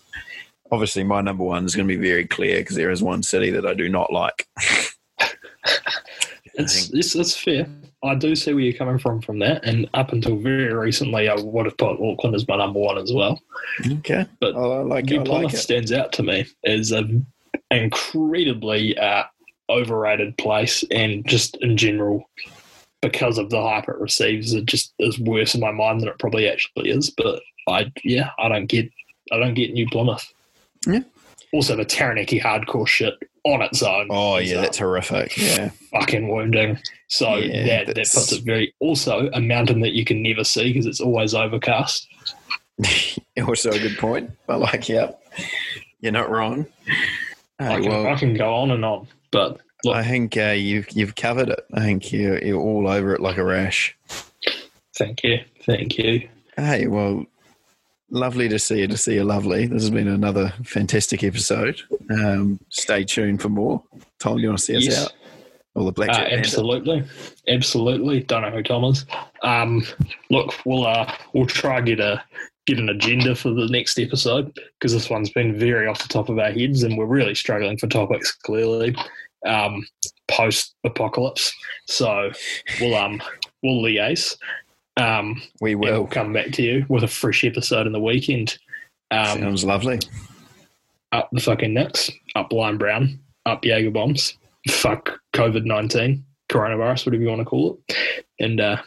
Obviously, 0.70 1.02
my 1.02 1.22
number 1.22 1.44
one 1.44 1.64
is 1.64 1.74
going 1.74 1.88
to 1.88 1.96
be 1.96 2.08
very 2.08 2.26
clear 2.26 2.58
because 2.58 2.76
there 2.76 2.90
is 2.90 3.02
one 3.02 3.22
city 3.22 3.50
that 3.50 3.66
I 3.66 3.74
do 3.74 3.88
not 3.88 4.12
like. 4.12 4.46
It's, 6.58 6.90
it's 6.90 7.14
it's 7.14 7.36
fair. 7.36 7.66
I 8.04 8.14
do 8.14 8.34
see 8.36 8.52
where 8.52 8.62
you're 8.62 8.74
coming 8.74 8.98
from 8.98 9.20
from 9.20 9.38
that, 9.40 9.64
and 9.64 9.88
up 9.94 10.12
until 10.12 10.36
very 10.36 10.72
recently, 10.72 11.28
I 11.28 11.34
would 11.34 11.66
have 11.66 11.76
put 11.76 12.00
Auckland 12.00 12.36
as 12.36 12.46
my 12.46 12.56
number 12.56 12.78
one 12.78 12.98
as 12.98 13.12
well. 13.12 13.40
Okay, 13.90 14.26
But 14.40 14.54
I 14.56 14.60
like 14.82 15.04
it. 15.10 15.14
New 15.14 15.20
I 15.20 15.24
Plymouth 15.24 15.44
like 15.46 15.54
it. 15.54 15.58
stands 15.58 15.92
out 15.92 16.12
to 16.14 16.22
me 16.22 16.46
as 16.64 16.92
an 16.92 17.26
incredibly 17.70 18.96
uh, 18.98 19.24
overrated 19.68 20.36
place, 20.38 20.84
and 20.90 21.26
just 21.26 21.56
in 21.60 21.76
general, 21.76 22.28
because 23.02 23.38
of 23.38 23.50
the 23.50 23.60
hype 23.60 23.88
it 23.88 23.98
receives, 23.98 24.52
it 24.52 24.66
just 24.66 24.92
is 24.98 25.18
worse 25.18 25.54
in 25.54 25.60
my 25.60 25.72
mind 25.72 26.00
than 26.00 26.08
it 26.08 26.18
probably 26.18 26.48
actually 26.48 26.90
is. 26.90 27.10
But 27.10 27.42
I, 27.68 27.92
yeah, 28.04 28.30
I 28.38 28.48
don't 28.48 28.66
get, 28.66 28.90
I 29.32 29.38
don't 29.38 29.54
get 29.54 29.72
New 29.72 29.86
Plymouth. 29.88 30.32
Yeah. 30.86 31.00
Also, 31.52 31.76
the 31.76 31.84
Taranaki 31.84 32.38
hardcore 32.40 32.86
shit 32.86 33.14
on 33.54 33.62
its 33.62 33.82
own. 33.82 34.08
Oh 34.10 34.38
yeah, 34.38 34.60
that's 34.60 34.78
horrific. 34.78 35.36
Yeah, 35.36 35.70
fucking 35.92 36.28
wounding. 36.28 36.78
So 37.08 37.36
Yeah, 37.36 37.64
that, 37.64 37.86
that 37.86 37.94
that's- 37.96 38.14
puts 38.14 38.32
it 38.32 38.44
very. 38.44 38.74
Also, 38.80 39.30
a 39.32 39.40
mountain 39.40 39.80
that 39.80 39.92
you 39.92 40.04
can 40.04 40.22
never 40.22 40.44
see 40.44 40.72
because 40.72 40.86
it's 40.86 41.00
always 41.00 41.34
overcast. 41.34 42.06
also 43.46 43.70
a 43.70 43.78
good 43.78 43.98
point. 43.98 44.30
I 44.48 44.56
like. 44.56 44.88
Yep, 44.88 45.20
you're 46.00 46.12
not 46.12 46.30
wrong. 46.30 46.66
I, 47.58 47.80
can, 47.80 47.90
well, 47.90 48.06
I 48.06 48.14
can 48.14 48.34
go 48.34 48.54
on 48.54 48.70
and 48.70 48.84
on, 48.84 49.08
but 49.32 49.58
look, 49.84 49.96
I 49.96 50.04
think 50.04 50.36
uh, 50.36 50.50
you've 50.56 50.90
you've 50.92 51.16
covered 51.16 51.48
it. 51.48 51.64
I 51.74 51.80
think 51.80 52.12
you're, 52.12 52.38
you're 52.38 52.60
all 52.60 52.88
over 52.88 53.14
it 53.14 53.20
like 53.20 53.36
a 53.36 53.44
rash. 53.44 53.96
thank 54.96 55.24
you, 55.24 55.40
thank 55.66 55.98
you. 55.98 56.28
Hey, 56.56 56.86
well, 56.86 57.24
lovely 58.10 58.48
to 58.48 58.58
see 58.58 58.80
you. 58.80 58.88
To 58.88 58.96
see 58.96 59.14
you, 59.14 59.24
lovely. 59.24 59.66
This 59.66 59.82
has 59.82 59.90
been 59.90 60.08
another 60.08 60.52
fantastic 60.64 61.22
episode. 61.24 61.80
Um, 62.10 62.58
stay 62.70 63.04
tuned 63.04 63.40
for 63.42 63.48
more. 63.48 63.82
Tom, 64.18 64.38
you 64.38 64.48
want 64.48 64.58
to 64.58 64.64
see 64.64 64.76
us 64.76 64.84
Yes. 64.84 65.04
out? 65.04 65.12
Or 65.74 65.92
the 65.92 66.02
Uh, 66.02 66.14
absolutely, 66.30 67.04
absolutely. 67.46 68.20
Don't 68.24 68.42
know 68.42 68.50
who 68.50 68.62
Tom 68.64 68.84
is. 68.84 69.06
Um, 69.42 69.84
look, 70.28 70.54
we'll 70.66 70.84
uh, 70.86 71.12
we'll 71.34 71.46
try 71.46 71.80
get 71.80 72.00
a 72.00 72.20
get 72.66 72.78
an 72.80 72.88
agenda 72.88 73.34
for 73.36 73.50
the 73.50 73.66
next 73.68 73.98
episode 73.98 74.52
because 74.78 74.92
this 74.92 75.08
one's 75.08 75.30
been 75.30 75.56
very 75.56 75.86
off 75.86 76.02
the 76.02 76.08
top 76.08 76.28
of 76.30 76.38
our 76.38 76.50
heads, 76.50 76.82
and 76.82 76.98
we're 76.98 77.06
really 77.06 77.34
struggling 77.34 77.78
for 77.78 77.86
topics. 77.86 78.32
Clearly, 78.32 78.96
um, 79.46 79.86
post 80.26 80.74
apocalypse. 80.82 81.54
So 81.86 82.32
we'll 82.80 82.96
um 82.96 83.22
we'll 83.62 83.80
liaise. 83.82 84.36
Um, 84.98 85.40
We 85.60 85.74
we'll 85.74 86.06
come 86.06 86.32
back 86.32 86.50
to 86.52 86.62
you 86.62 86.84
with 86.88 87.04
a 87.04 87.08
fresh 87.08 87.44
episode 87.44 87.86
in 87.86 87.92
the 87.92 88.00
weekend. 88.00 88.58
Um, 89.10 89.38
Sounds 89.38 89.64
lovely. 89.64 90.00
up 91.12 91.30
the 91.32 91.40
fucking 91.40 91.72
Nix, 91.72 92.10
up 92.34 92.52
Lion 92.52 92.76
Brown, 92.76 93.18
up 93.46 93.64
Jaeger 93.64 93.90
bombs, 93.90 94.36
fuck 94.68 95.18
COVID 95.34 95.64
19, 95.64 96.24
coronavirus, 96.50 97.06
whatever 97.06 97.22
you 97.22 97.28
want 97.28 97.40
to 97.40 97.44
call 97.44 97.78
it. 97.88 98.24
And 98.40 98.60
uh, 98.60 98.82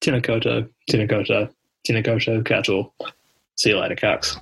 Tēnā 0.00 0.22
koutou, 0.22 0.68
tēnā 0.90 1.08
koutou, 1.10 1.48
tēnā 1.86 2.04
koutou 2.06 2.44
katoa. 2.44 3.12
See 3.56 3.70
you 3.70 3.78
later, 3.78 3.96
cucks. 3.96 4.36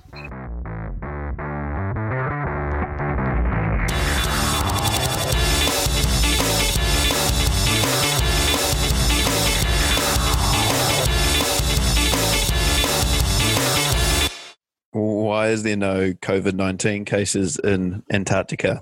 Why 15.37 15.49
is 15.49 15.61
there 15.61 15.77
no 15.77 16.13
COVID 16.13 16.53
19 16.55 17.05
cases 17.05 17.59
in 17.59 18.01
Antarctica? 18.09 18.81